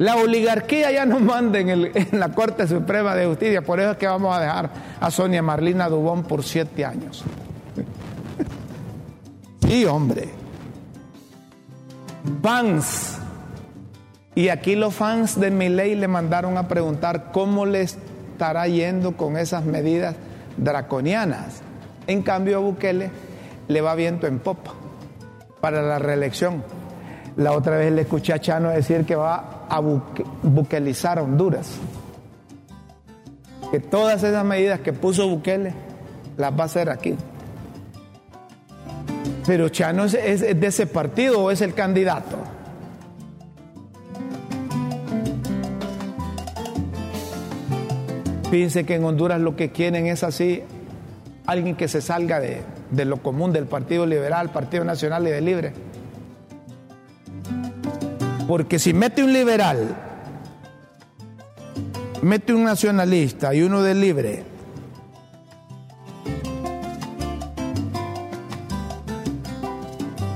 la 0.00 0.16
oligarquía 0.16 0.90
ya 0.90 1.04
no 1.04 1.20
manda 1.20 1.58
en, 1.58 1.92
la 2.12 2.30
Corte 2.30 2.66
Suprema 2.66 3.14
de 3.14 3.26
Justicia, 3.26 3.60
por 3.60 3.80
eso 3.80 3.90
es 3.90 3.96
que 3.98 4.06
vamos 4.06 4.34
a 4.34 4.40
dejar 4.40 4.70
a 4.98 5.10
Sonia 5.10 5.42
Marlina 5.42 5.90
Dubón 5.90 6.22
por 6.22 6.42
siete 6.42 6.86
años. 6.86 7.22
Sí, 9.60 9.84
hombre. 9.84 10.30
Fans. 12.42 13.18
Y 14.34 14.48
aquí 14.48 14.74
los 14.74 14.94
fans 14.94 15.38
de 15.38 15.50
Milei 15.50 15.94
le 15.94 16.08
mandaron 16.08 16.56
a 16.56 16.66
preguntar 16.66 17.30
cómo 17.30 17.66
le 17.66 17.82
estará 17.82 18.66
yendo 18.68 19.18
con 19.18 19.36
esas 19.36 19.66
medidas 19.66 20.16
draconianas. 20.56 21.60
En 22.06 22.22
cambio 22.22 22.56
a 22.56 22.60
Bukele 22.60 23.10
le 23.68 23.80
va 23.82 23.94
viento 23.94 24.26
en 24.26 24.38
popa 24.38 24.72
para 25.60 25.82
la 25.82 25.98
reelección. 25.98 26.64
La 27.36 27.52
otra 27.52 27.76
vez 27.76 27.92
le 27.92 28.00
escuché 28.00 28.32
a 28.32 28.40
Chano 28.40 28.70
decir 28.70 29.04
que 29.04 29.14
va 29.14 29.59
a 29.70 29.78
buque, 29.80 30.24
buquelizar 30.42 31.18
a 31.18 31.22
Honduras. 31.22 31.78
Que 33.70 33.78
todas 33.78 34.22
esas 34.22 34.44
medidas 34.44 34.80
que 34.80 34.92
puso 34.92 35.28
Bukele 35.28 35.72
las 36.36 36.52
va 36.52 36.62
a 36.62 36.66
hacer 36.66 36.90
aquí. 36.90 37.14
Pero 39.46 39.68
Chano 39.68 40.04
es, 40.04 40.14
de 40.14 40.66
ese 40.66 40.86
partido 40.86 41.40
o 41.40 41.50
es 41.50 41.60
el 41.60 41.72
candidato. 41.74 42.36
Fíjense 48.50 48.84
que 48.84 48.96
en 48.96 49.04
Honduras 49.04 49.40
lo 49.40 49.54
que 49.54 49.70
quieren 49.70 50.06
es 50.06 50.24
así, 50.24 50.62
alguien 51.46 51.76
que 51.76 51.86
se 51.86 52.00
salga 52.00 52.40
de, 52.40 52.62
de 52.90 53.04
lo 53.04 53.22
común 53.22 53.52
del 53.52 53.66
Partido 53.66 54.06
Liberal, 54.06 54.50
Partido 54.50 54.84
Nacional 54.84 55.28
y 55.28 55.30
de 55.30 55.40
Libre. 55.40 55.72
Porque 58.50 58.80
si 58.80 58.92
mete 58.92 59.22
un 59.22 59.32
liberal, 59.32 59.96
mete 62.20 62.52
un 62.52 62.64
nacionalista 62.64 63.54
y 63.54 63.62
uno 63.62 63.80
de 63.80 63.94
libre, 63.94 64.42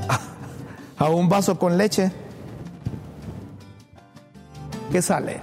a 0.97 1.09
un 1.09 1.29
vaso 1.29 1.59
con 1.59 1.77
leche, 1.77 2.13
¿qué 4.93 5.03
sale? 5.03 5.41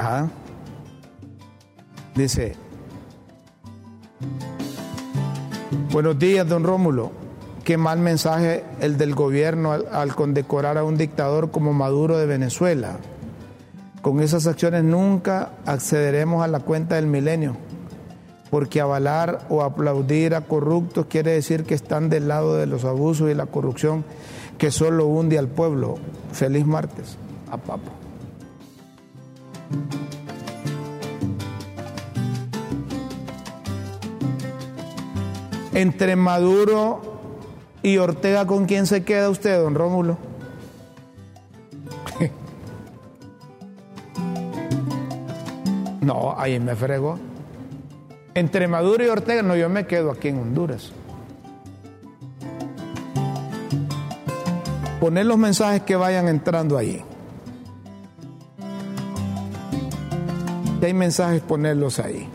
Ah. 0.00 0.28
Dice, 2.14 2.56
buenos 5.92 6.18
días, 6.18 6.48
don 6.48 6.64
Rómulo. 6.64 7.12
Qué 7.64 7.76
mal 7.76 7.98
mensaje 7.98 8.64
el 8.80 8.96
del 8.96 9.14
gobierno 9.14 9.72
al, 9.72 9.86
al, 9.92 10.14
condecorar 10.14 10.78
a 10.78 10.84
un 10.84 10.96
dictador 10.96 11.50
como 11.50 11.74
Maduro 11.74 12.16
de 12.16 12.24
Venezuela. 12.24 12.96
Con 14.06 14.20
esas 14.20 14.46
acciones 14.46 14.84
nunca 14.84 15.50
accederemos 15.66 16.44
a 16.44 16.46
la 16.46 16.60
cuenta 16.60 16.94
del 16.94 17.08
milenio, 17.08 17.56
porque 18.50 18.80
avalar 18.80 19.44
o 19.48 19.62
aplaudir 19.62 20.36
a 20.36 20.42
corruptos 20.42 21.06
quiere 21.06 21.32
decir 21.32 21.64
que 21.64 21.74
están 21.74 22.08
del 22.08 22.28
lado 22.28 22.54
de 22.54 22.66
los 22.66 22.84
abusos 22.84 23.28
y 23.32 23.34
la 23.34 23.46
corrupción 23.46 24.04
que 24.58 24.70
solo 24.70 25.06
hunde 25.06 25.40
al 25.40 25.48
pueblo. 25.48 25.96
Feliz 26.30 26.64
martes. 26.64 27.18
A 27.50 27.56
papo. 27.56 27.90
Entre 35.74 36.14
Maduro 36.14 37.00
y 37.82 37.98
Ortega, 37.98 38.46
¿con 38.46 38.66
quién 38.66 38.86
se 38.86 39.02
queda 39.02 39.28
usted, 39.30 39.60
don 39.60 39.74
Rómulo? 39.74 40.35
No, 46.06 46.38
ahí 46.38 46.60
me 46.60 46.76
fregó. 46.76 47.18
Entre 48.34 48.68
Maduro 48.68 49.04
y 49.04 49.08
Ortega, 49.08 49.42
no, 49.42 49.56
yo 49.56 49.68
me 49.68 49.86
quedo 49.86 50.12
aquí 50.12 50.28
en 50.28 50.38
Honduras. 50.38 50.92
Poner 55.00 55.26
los 55.26 55.36
mensajes 55.36 55.82
que 55.82 55.96
vayan 55.96 56.28
entrando 56.28 56.78
ahí. 56.78 57.02
Si 60.78 60.86
hay 60.86 60.94
mensajes, 60.94 61.42
ponerlos 61.42 61.98
ahí. 61.98 62.28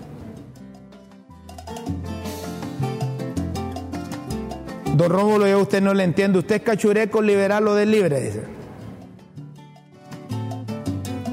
Don 4.98 5.10
Rómulo, 5.10 5.48
yo 5.48 5.60
a 5.60 5.62
usted 5.62 5.82
no 5.82 5.94
le 5.94 6.04
entiendo. 6.04 6.40
¿Usted 6.40 6.56
es 6.56 6.62
cachureco, 6.64 7.22
liberal 7.22 7.66
o 7.70 7.76
de 7.76 7.86
libre? 7.86 8.20
Dice. 8.20 8.61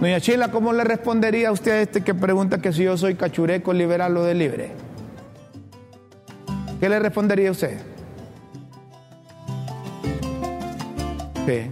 Doña 0.01 0.21
Chila, 0.21 0.53
¿cómo 0.53 0.73
le 0.73 0.85
respondería 0.85 1.49
a 1.49 1.53
usted 1.53 1.73
a 1.73 1.81
este 1.81 2.05
que 2.05 2.15
pregunta 2.15 2.59
que 2.59 2.73
si 2.73 2.85
yo 2.85 2.97
soy 2.97 3.17
cachureco, 3.17 3.73
liberal 3.73 4.17
o 4.17 4.23
de 4.23 4.35
libre? 4.35 4.71
¿Qué 6.79 6.89
le 6.89 7.01
respondería 7.01 7.49
a 7.49 7.53
usted? 7.53 7.79
Sí. 11.47 11.71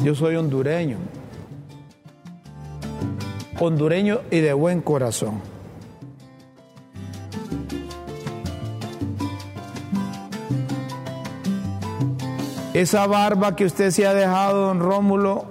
Yo 0.00 0.14
soy 0.14 0.36
hondureño. 0.36 0.96
Hondureño 3.60 4.22
y 4.30 4.40
de 4.40 4.52
buen 4.54 4.80
corazón. 4.80 5.53
Esa 12.74 13.06
barba 13.06 13.54
que 13.54 13.64
usted 13.64 13.92
se 13.92 14.04
ha 14.04 14.12
dejado, 14.12 14.66
don 14.66 14.80
Rómulo, 14.80 15.44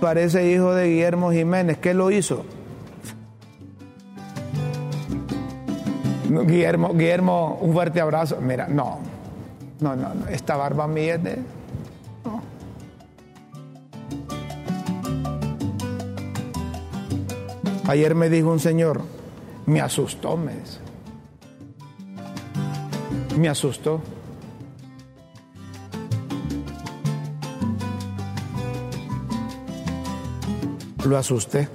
parece 0.00 0.48
hijo 0.48 0.72
de 0.72 0.86
Guillermo 0.86 1.32
Jiménez. 1.32 1.76
¿Qué 1.78 1.92
lo 1.92 2.12
hizo? 2.12 2.44
Guillermo, 6.28 6.94
Guillermo, 6.94 7.58
un 7.60 7.72
fuerte 7.72 8.00
abrazo. 8.00 8.40
Mira, 8.40 8.68
no, 8.68 9.00
no, 9.80 9.96
no, 9.96 10.14
no. 10.14 10.28
esta 10.28 10.56
barba 10.56 10.86
mía 10.86 11.16
es 11.16 11.24
de... 11.24 11.38
No. 12.24 12.42
Ayer 17.88 18.14
me 18.14 18.28
dijo 18.30 18.52
un 18.52 18.60
señor, 18.60 19.02
me 19.66 19.80
asustó, 19.80 20.36
me 20.36 20.54
dice. 20.54 20.78
Me 23.36 23.48
asustó. 23.48 24.00
Lo 31.04 31.18
asusté. 31.18 31.68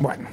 Bueno. 0.00 0.28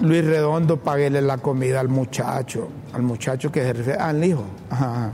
Luis 0.00 0.24
Redondo, 0.24 0.78
paguéle 0.78 1.22
la 1.22 1.38
comida 1.38 1.78
al 1.78 1.88
muchacho, 1.88 2.68
al 2.92 3.02
muchacho 3.02 3.52
que 3.52 3.60
se 3.60 3.72
refiere, 3.72 4.00
al 4.00 4.24
hijo. 4.24 4.44
Ajá. 4.68 5.12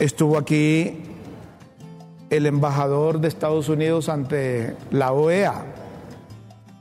Estuvo 0.00 0.36
aquí 0.36 0.99
el 2.30 2.46
embajador 2.46 3.20
de 3.20 3.28
Estados 3.28 3.68
Unidos 3.68 4.08
ante 4.08 4.76
la 4.90 5.12
OEA, 5.12 5.64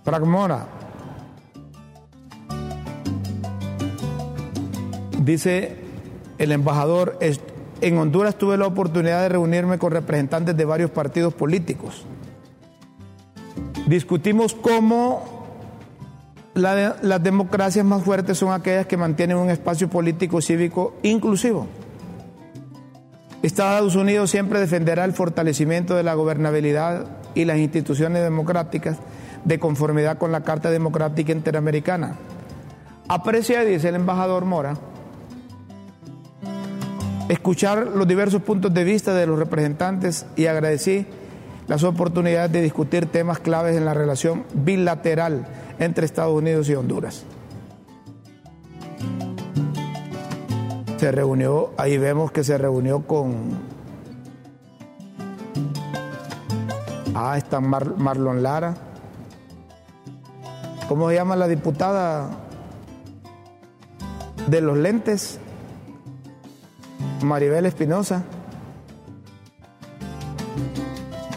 Pragmora. 0.03 0.67
Dice 5.23 5.76
el 6.38 6.51
embajador, 6.51 7.17
en 7.81 7.97
Honduras 7.97 8.38
tuve 8.38 8.57
la 8.57 8.67
oportunidad 8.67 9.23
de 9.23 9.30
reunirme 9.30 9.80
con 9.80 9.91
representantes 9.91 10.55
de 10.55 10.65
varios 10.65 10.91
partidos 10.91 11.34
políticos. 11.34 12.05
Discutimos 13.88 14.53
cómo 14.53 15.47
la, 16.53 16.97
las 17.01 17.23
democracias 17.23 17.84
más 17.84 18.03
fuertes 18.03 18.38
son 18.38 18.53
aquellas 18.53 18.85
que 18.85 18.97
mantienen 18.97 19.38
un 19.38 19.49
espacio 19.49 19.89
político 19.89 20.41
cívico 20.41 20.95
inclusivo 21.01 21.67
Estados 23.41 23.95
Unidos 23.95 24.30
siempre 24.32 24.60
defenderá 24.60 25.06
el 25.06 25.14
fortalecimiento 25.14 25.95
de 25.95 26.03
la 26.03 26.14
gobernabilidad 26.14 27.06
y 27.36 27.45
las 27.45 27.57
instituciones 27.57 28.22
democráticas 28.22 28.98
de 29.45 29.60
conformidad 29.60 30.18
con 30.18 30.34
la 30.34 30.41
Carta 30.41 30.70
Democrática 30.70 31.32
Interamericana. 31.32 32.18
Aprecia, 33.07 33.64
dice 33.64 33.90
el 33.90 33.95
embajador 33.95 34.44
Mora, 34.44 34.78
escuchar 37.30 37.88
los 37.88 38.07
diversos 38.07 38.41
puntos 38.41 38.74
de 38.74 38.84
vista 38.84 39.14
de 39.14 39.26
los 39.26 39.40
representantes 39.40 40.26
y 40.36 40.48
agradecí 40.48 41.06
las 41.68 41.84
oportunidades 41.84 42.52
de 42.52 42.61
discutir 42.61 43.06
temas 43.06 43.40
claves 43.40 43.78
en 43.78 43.86
la 43.86 43.94
relación 43.94 44.44
bilateral 44.53 45.48
entre 45.80 46.06
Estados 46.06 46.36
Unidos 46.36 46.68
y 46.68 46.76
Honduras. 46.76 47.26
Se 50.99 51.13
reunió, 51.13 51.71
ahí 51.77 51.97
vemos 51.97 52.30
que 52.34 52.43
se 52.43 52.57
reunió 52.57 53.07
con... 53.07 53.57
Ah, 57.15 57.38
está 57.38 57.61
Marlon 57.61 58.43
Lara. 58.43 58.76
¿Cómo 60.89 61.07
se 61.07 61.15
llama 61.15 61.38
la 61.38 61.47
diputada 61.47 62.30
de 64.47 64.59
los 64.59 64.77
lentes? 64.77 65.39
Maribel 67.21 67.65
Espinosa. 67.65 68.26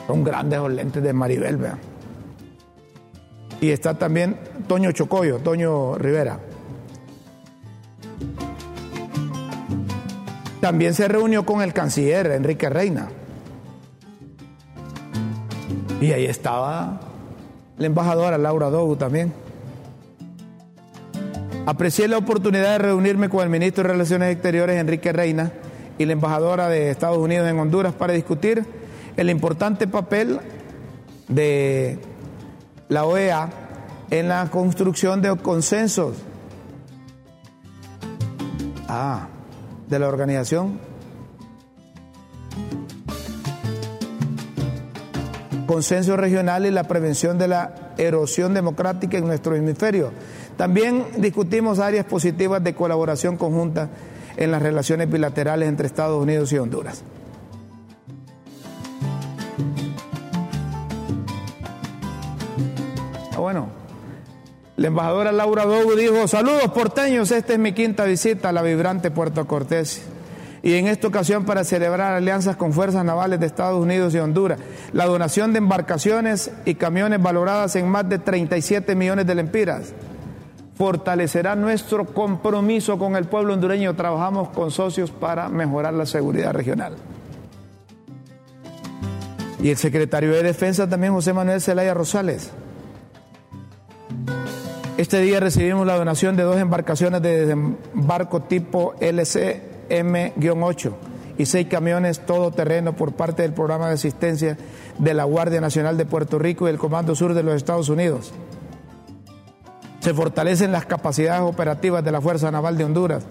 Son 0.08 0.24
grandes 0.24 0.58
los 0.58 0.72
lentes 0.72 1.00
de 1.04 1.12
Maribel, 1.12 1.56
vean. 1.56 1.78
Y 3.60 3.70
está 3.70 3.96
también 3.96 4.40
Toño 4.66 4.90
Chocoyo, 4.90 5.38
Toño 5.38 5.94
Rivera. 5.98 6.40
También 10.62 10.94
se 10.94 11.08
reunió 11.08 11.44
con 11.44 11.60
el 11.60 11.72
canciller 11.72 12.28
Enrique 12.28 12.70
Reina. 12.70 13.08
Y 16.00 16.12
ahí 16.12 16.24
estaba 16.24 17.00
la 17.78 17.86
embajadora 17.86 18.38
Laura 18.38 18.70
Dogu 18.70 18.94
también. 18.94 19.32
Aprecié 21.66 22.06
la 22.06 22.16
oportunidad 22.16 22.74
de 22.74 22.78
reunirme 22.78 23.28
con 23.28 23.42
el 23.42 23.50
ministro 23.50 23.82
de 23.82 23.88
Relaciones 23.88 24.30
Exteriores 24.30 24.78
Enrique 24.78 25.12
Reina 25.12 25.50
y 25.98 26.04
la 26.04 26.12
embajadora 26.12 26.68
de 26.68 26.90
Estados 26.90 27.18
Unidos 27.18 27.50
en 27.50 27.58
Honduras 27.58 27.92
para 27.92 28.12
discutir 28.12 28.64
el 29.16 29.30
importante 29.30 29.88
papel 29.88 30.38
de 31.26 31.98
la 32.88 33.04
OEA 33.04 33.50
en 34.10 34.28
la 34.28 34.48
construcción 34.48 35.22
de 35.22 35.36
consensos. 35.38 36.18
Ah, 38.86 39.26
de 39.88 39.98
la 39.98 40.08
organización. 40.08 40.78
Consenso 45.66 46.16
regional 46.16 46.66
y 46.66 46.70
la 46.70 46.84
prevención 46.84 47.38
de 47.38 47.48
la 47.48 47.94
erosión 47.96 48.52
democrática 48.54 49.18
en 49.18 49.26
nuestro 49.26 49.54
hemisferio. 49.54 50.10
También 50.56 51.06
discutimos 51.18 51.78
áreas 51.78 52.04
positivas 52.04 52.62
de 52.62 52.74
colaboración 52.74 53.36
conjunta 53.36 53.88
en 54.36 54.50
las 54.50 54.62
relaciones 54.62 55.10
bilaterales 55.10 55.68
entre 55.68 55.86
Estados 55.86 56.22
Unidos 56.22 56.52
y 56.52 56.58
Honduras. 56.58 57.02
Ah, 63.34 63.38
bueno, 63.38 63.81
la 64.76 64.86
embajadora 64.86 65.32
Laura 65.32 65.64
Dogu 65.64 65.94
dijo, 65.94 66.26
saludos 66.26 66.70
porteños, 66.74 67.30
esta 67.30 67.52
es 67.52 67.58
mi 67.58 67.72
quinta 67.72 68.04
visita 68.04 68.48
a 68.48 68.52
la 68.52 68.62
vibrante 68.62 69.10
Puerto 69.10 69.46
Cortés. 69.46 70.02
Y 70.62 70.74
en 70.74 70.86
esta 70.86 71.08
ocasión 71.08 71.44
para 71.44 71.64
celebrar 71.64 72.12
alianzas 72.12 72.56
con 72.56 72.72
fuerzas 72.72 73.04
navales 73.04 73.40
de 73.40 73.46
Estados 73.46 73.80
Unidos 73.82 74.14
y 74.14 74.18
Honduras, 74.18 74.58
la 74.92 75.06
donación 75.06 75.52
de 75.52 75.58
embarcaciones 75.58 76.52
y 76.64 76.76
camiones 76.76 77.20
valoradas 77.20 77.74
en 77.76 77.88
más 77.88 78.08
de 78.08 78.18
37 78.18 78.94
millones 78.94 79.26
de 79.26 79.34
lempiras 79.34 79.92
fortalecerá 80.74 81.54
nuestro 81.54 82.06
compromiso 82.06 82.98
con 82.98 83.16
el 83.16 83.26
pueblo 83.26 83.54
hondureño. 83.54 83.94
Trabajamos 83.94 84.48
con 84.48 84.70
socios 84.70 85.10
para 85.10 85.48
mejorar 85.48 85.94
la 85.94 86.06
seguridad 86.06 86.52
regional. 86.52 86.96
Y 89.60 89.70
el 89.70 89.76
secretario 89.76 90.32
de 90.32 90.42
Defensa 90.42 90.88
también, 90.88 91.12
José 91.12 91.32
Manuel 91.32 91.60
Zelaya 91.60 91.94
Rosales, 91.94 92.50
este 95.02 95.20
día 95.20 95.40
recibimos 95.40 95.84
la 95.84 95.96
donación 95.96 96.36
de 96.36 96.44
dos 96.44 96.58
embarcaciones 96.58 97.20
de 97.22 97.40
desembarco 97.40 98.42
tipo 98.42 98.94
LCM-8 99.00 100.92
y 101.38 101.46
seis 101.46 101.66
camiones 101.66 102.20
todoterreno 102.20 102.94
por 102.94 103.12
parte 103.12 103.42
del 103.42 103.52
programa 103.52 103.88
de 103.88 103.94
asistencia 103.94 104.56
de 105.00 105.14
la 105.14 105.24
Guardia 105.24 105.60
Nacional 105.60 105.96
de 105.96 106.06
Puerto 106.06 106.38
Rico 106.38 106.68
y 106.68 106.70
el 106.70 106.78
Comando 106.78 107.16
Sur 107.16 107.34
de 107.34 107.42
los 107.42 107.56
Estados 107.56 107.88
Unidos. 107.88 108.32
Se 109.98 110.14
fortalecen 110.14 110.70
las 110.70 110.86
capacidades 110.86 111.42
operativas 111.42 112.04
de 112.04 112.12
la 112.12 112.20
Fuerza 112.20 112.52
Naval 112.52 112.78
de 112.78 112.84
Honduras 112.84 113.24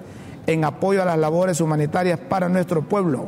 en 0.47 0.65
apoyo 0.65 1.01
a 1.01 1.05
las 1.05 1.19
labores 1.19 1.61
humanitarias 1.61 2.19
para 2.19 2.49
nuestro 2.49 2.81
pueblo 2.81 3.27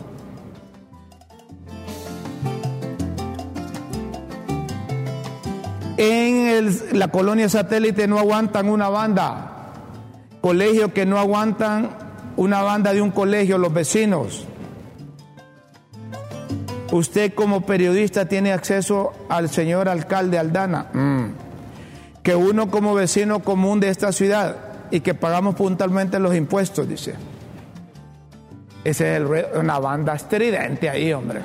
En 6.06 7.00
la 7.00 7.08
colonia 7.08 7.48
satélite 7.48 8.10
no 8.10 8.20
aguantan 8.20 8.68
una 8.68 8.90
banda. 8.90 9.72
Colegios 10.42 10.92
que 10.92 11.06
no 11.06 11.18
aguantan 11.18 11.92
una 12.36 12.62
banda 12.62 12.92
de 12.92 13.02
un 13.02 13.12
colegio, 13.12 13.58
los 13.58 13.74
vecinos. 13.74 14.46
Usted 16.92 17.34
como 17.34 17.62
periodista 17.62 18.26
tiene 18.26 18.52
acceso 18.52 19.14
al 19.30 19.48
señor 19.48 19.88
alcalde 19.88 20.38
Aldana. 20.38 20.88
Mm. 20.92 21.26
Que 22.22 22.36
uno 22.36 22.70
como 22.70 22.94
vecino 22.94 23.40
común 23.40 23.80
de 23.80 23.88
esta 23.88 24.12
ciudad 24.12 24.58
y 24.92 25.00
que 25.00 25.14
pagamos 25.14 25.56
puntualmente 25.56 26.20
los 26.20 26.36
impuestos, 26.36 26.86
dice. 26.86 27.16
Ese 28.84 29.16
es 29.16 29.24
una 29.56 29.80
banda 29.80 30.16
estridente 30.16 30.90
ahí, 30.90 31.14
hombre. 31.14 31.40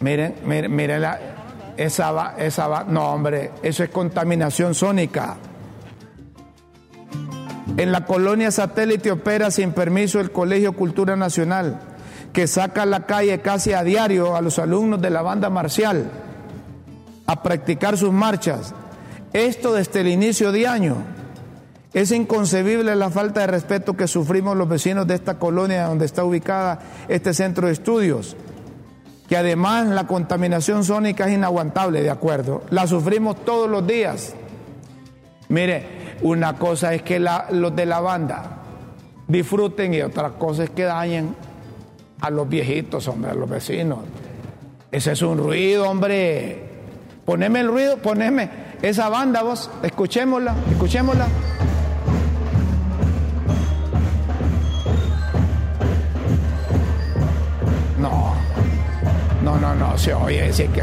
Miren, 0.00 0.36
miren, 0.46 0.74
miren 0.74 1.02
la, 1.02 1.39
esa 1.80 2.12
va, 2.12 2.34
esa 2.36 2.68
va, 2.68 2.84
no 2.84 3.10
hombre, 3.10 3.52
eso 3.62 3.82
es 3.82 3.88
contaminación 3.88 4.74
sónica. 4.74 5.38
En 7.78 7.90
la 7.90 8.04
colonia 8.04 8.50
satélite 8.50 9.10
opera 9.10 9.50
sin 9.50 9.72
permiso 9.72 10.20
el 10.20 10.30
Colegio 10.30 10.74
Cultura 10.74 11.16
Nacional, 11.16 11.80
que 12.34 12.46
saca 12.46 12.82
a 12.82 12.86
la 12.86 13.06
calle 13.06 13.40
casi 13.40 13.72
a 13.72 13.82
diario 13.82 14.36
a 14.36 14.42
los 14.42 14.58
alumnos 14.58 15.00
de 15.00 15.08
la 15.08 15.22
banda 15.22 15.48
marcial 15.48 16.10
a 17.26 17.42
practicar 17.42 17.96
sus 17.96 18.12
marchas. 18.12 18.74
Esto 19.32 19.72
desde 19.72 20.02
el 20.02 20.08
inicio 20.08 20.52
de 20.52 20.66
año. 20.66 20.96
Es 21.94 22.12
inconcebible 22.12 22.94
la 22.94 23.08
falta 23.08 23.40
de 23.40 23.46
respeto 23.46 23.96
que 23.96 24.06
sufrimos 24.06 24.54
los 24.54 24.68
vecinos 24.68 25.06
de 25.06 25.14
esta 25.14 25.38
colonia 25.38 25.86
donde 25.86 26.04
está 26.04 26.24
ubicada 26.24 26.80
este 27.08 27.32
centro 27.32 27.68
de 27.68 27.72
estudios 27.72 28.36
que 29.30 29.36
además 29.36 29.86
la 29.86 30.08
contaminación 30.08 30.82
sónica 30.82 31.28
es 31.28 31.34
inaguantable, 31.34 32.02
de 32.02 32.10
acuerdo, 32.10 32.64
la 32.70 32.88
sufrimos 32.88 33.44
todos 33.44 33.70
los 33.70 33.86
días. 33.86 34.34
Mire, 35.48 36.16
una 36.22 36.54
cosa 36.54 36.92
es 36.94 37.02
que 37.02 37.20
los 37.20 37.76
de 37.76 37.86
la 37.86 38.00
banda 38.00 38.58
disfruten 39.28 39.94
y 39.94 40.02
otra 40.02 40.30
cosa 40.30 40.64
es 40.64 40.70
que 40.70 40.82
dañen 40.82 41.36
a 42.20 42.28
los 42.28 42.48
viejitos, 42.48 43.06
hombre, 43.06 43.30
a 43.30 43.34
los 43.34 43.48
vecinos. 43.48 44.00
Ese 44.90 45.12
es 45.12 45.22
un 45.22 45.38
ruido, 45.38 45.88
hombre. 45.88 46.64
Poneme 47.24 47.60
el 47.60 47.68
ruido, 47.68 47.98
poneme 47.98 48.50
esa 48.82 49.08
banda, 49.10 49.44
vos, 49.44 49.70
escuchémosla, 49.84 50.56
escuchémosla. 50.72 51.28
No, 59.60 59.74
no, 59.74 59.98
se 59.98 60.14
oye 60.14 60.42
decir 60.42 60.70
que 60.70 60.82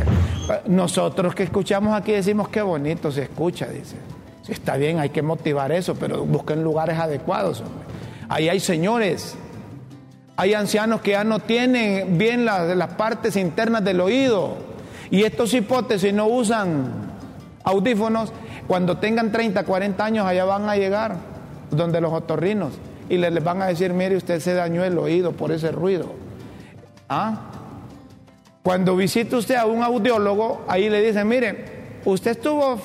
nosotros 0.67 1.33
que 1.33 1.43
escuchamos 1.43 1.95
aquí 1.95 2.11
decimos 2.11 2.49
qué 2.49 2.61
bonito 2.61 3.11
se 3.11 3.23
escucha, 3.23 3.67
dice. 3.67 3.95
Está 4.47 4.77
bien, 4.77 4.99
hay 4.99 5.09
que 5.09 5.21
motivar 5.21 5.71
eso, 5.71 5.95
pero 5.95 6.23
busquen 6.23 6.63
lugares 6.63 6.97
adecuados. 6.97 7.63
Ahí 8.29 8.47
hay 8.47 8.59
señores, 8.59 9.35
hay 10.37 10.53
ancianos 10.53 11.01
que 11.01 11.11
ya 11.11 11.23
no 11.23 11.39
tienen 11.39 12.17
bien 12.17 12.45
las, 12.45 12.77
las 12.77 12.93
partes 12.93 13.35
internas 13.35 13.83
del 13.83 13.99
oído. 13.99 14.55
Y 15.09 15.23
estos 15.23 15.53
hipótesis 15.53 16.13
no 16.13 16.27
usan 16.27 16.91
audífonos. 17.63 18.31
Cuando 18.67 18.97
tengan 18.97 19.31
30, 19.31 19.63
40 19.63 20.05
años, 20.05 20.25
allá 20.25 20.45
van 20.45 20.69
a 20.69 20.75
llegar, 20.75 21.15
donde 21.71 21.99
los 21.99 22.13
otorrinos, 22.13 22.73
y 23.09 23.17
les, 23.17 23.31
les 23.31 23.43
van 23.43 23.61
a 23.61 23.67
decir, 23.67 23.93
mire, 23.93 24.15
usted 24.15 24.39
se 24.39 24.53
dañó 24.53 24.83
el 24.83 24.97
oído 24.97 25.31
por 25.31 25.51
ese 25.51 25.71
ruido. 25.71 26.13
¿Ah? 27.09 27.56
Cuando 28.67 28.97
visita 28.97 29.37
usted 29.37 29.55
a 29.55 29.65
un 29.65 29.81
audiólogo, 29.81 30.65
ahí 30.67 30.89
le 30.89 31.01
dicen, 31.01 31.25
mire, 31.25 32.01
usted 32.03 32.31
estuvo 32.31 32.77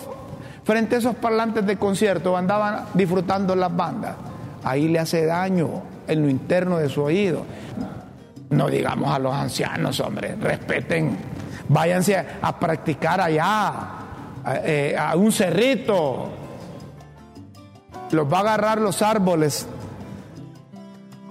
frente 0.63 0.95
a 0.95 0.99
esos 1.01 1.17
parlantes 1.17 1.67
de 1.67 1.77
concierto, 1.77 2.37
andaban 2.37 2.85
disfrutando 2.95 3.57
las 3.57 3.75
bandas. 3.75 4.15
Ahí 4.63 4.87
le 4.87 5.01
hace 5.01 5.27
daño 5.27 5.83
en 6.07 6.23
lo 6.23 6.29
interno 6.29 6.79
de 6.79 6.89
su 6.89 7.03
oído. 7.03 7.45
No 8.51 8.69
digamos 8.69 9.13
a 9.13 9.19
los 9.19 9.35
ancianos, 9.35 9.99
hombre, 9.99 10.37
respeten. 10.37 11.19
Váyanse 11.69 12.17
a 12.41 12.61
practicar 12.61 13.21
allá, 13.21 13.69
a, 14.45 14.57
eh, 14.63 14.97
a 14.97 15.17
un 15.17 15.33
cerrito. 15.33 16.31
Los 18.13 18.33
va 18.33 18.37
a 18.37 18.41
agarrar 18.43 18.81
los 18.81 19.03
árboles. 19.03 19.67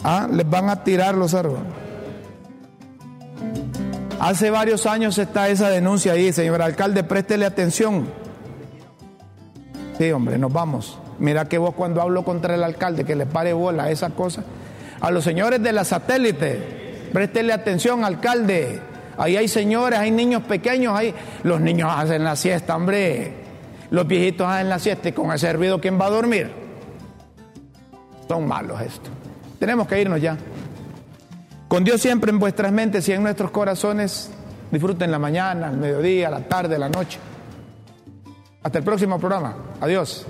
Ah, 0.04 0.28
les 0.30 0.50
van 0.50 0.70
a 0.70 0.84
tirar 0.84 1.16
los 1.16 1.34
árboles. 1.34 1.81
Hace 4.22 4.52
varios 4.52 4.86
años 4.86 5.18
está 5.18 5.50
esa 5.50 5.70
denuncia 5.70 6.12
ahí, 6.12 6.32
señor 6.32 6.62
alcalde, 6.62 7.04
préstele 7.04 7.44
atención. 7.44 8.08
Sí, 9.98 10.12
hombre, 10.12 10.38
nos 10.38 10.54
vamos. 10.54 11.00
Mira 11.18 11.46
que 11.46 11.58
vos 11.58 11.74
cuando 11.74 12.04
hablo 12.04 12.24
contra 12.24 12.54
el 12.54 12.64
alcalde, 12.64 13.04
que 13.04 13.16
le 13.16 13.26
pare 13.26 13.52
bola 13.54 13.86
a 13.86 13.90
esa 13.90 14.12
cosa. 14.12 14.44
A 15.00 15.10
los 15.10 15.24
señores 15.24 15.64
de 15.64 15.74
la 15.74 15.84
satélite, 15.84 17.10
préstele 17.12 17.52
atención, 17.52 18.06
alcalde. 18.06 18.80
Ahí 19.18 19.38
hay 19.38 19.48
señores, 19.48 19.98
hay 19.98 20.12
niños 20.12 20.44
pequeños, 20.44 20.96
ahí. 20.96 21.16
Los 21.42 21.60
niños 21.60 21.92
hacen 21.92 22.24
la 22.24 22.36
siesta, 22.36 22.76
hombre. 22.76 23.34
Los 23.90 24.06
viejitos 24.06 24.48
hacen 24.48 24.70
la 24.70 24.78
siesta 24.78 25.10
y 25.10 25.14
con 25.14 25.32
ese 25.32 25.52
ruido, 25.52 25.82
¿quién 25.82 26.00
va 26.00 26.06
a 26.06 26.12
dormir? 26.12 26.52
Son 28.28 28.48
malos 28.48 28.80
esto. 28.82 29.10
Tenemos 29.58 29.88
que 29.88 30.00
irnos 30.00 30.22
ya. 30.22 30.38
Con 31.72 31.86
Dios 31.86 32.02
siempre 32.02 32.32
en 32.32 32.38
vuestras 32.38 32.70
mentes 32.74 33.08
y 33.08 33.14
en 33.14 33.24
nuestros 33.24 33.50
corazones. 33.50 34.30
Disfruten 34.72 35.10
la 35.10 35.18
mañana, 35.18 35.70
el 35.70 35.78
mediodía, 35.78 36.30
la 36.30 36.42
tarde, 36.42 36.78
la 36.78 36.90
noche. 36.90 37.18
Hasta 38.62 38.80
el 38.80 38.84
próximo 38.84 39.18
programa. 39.18 39.56
Adiós. 39.80 40.26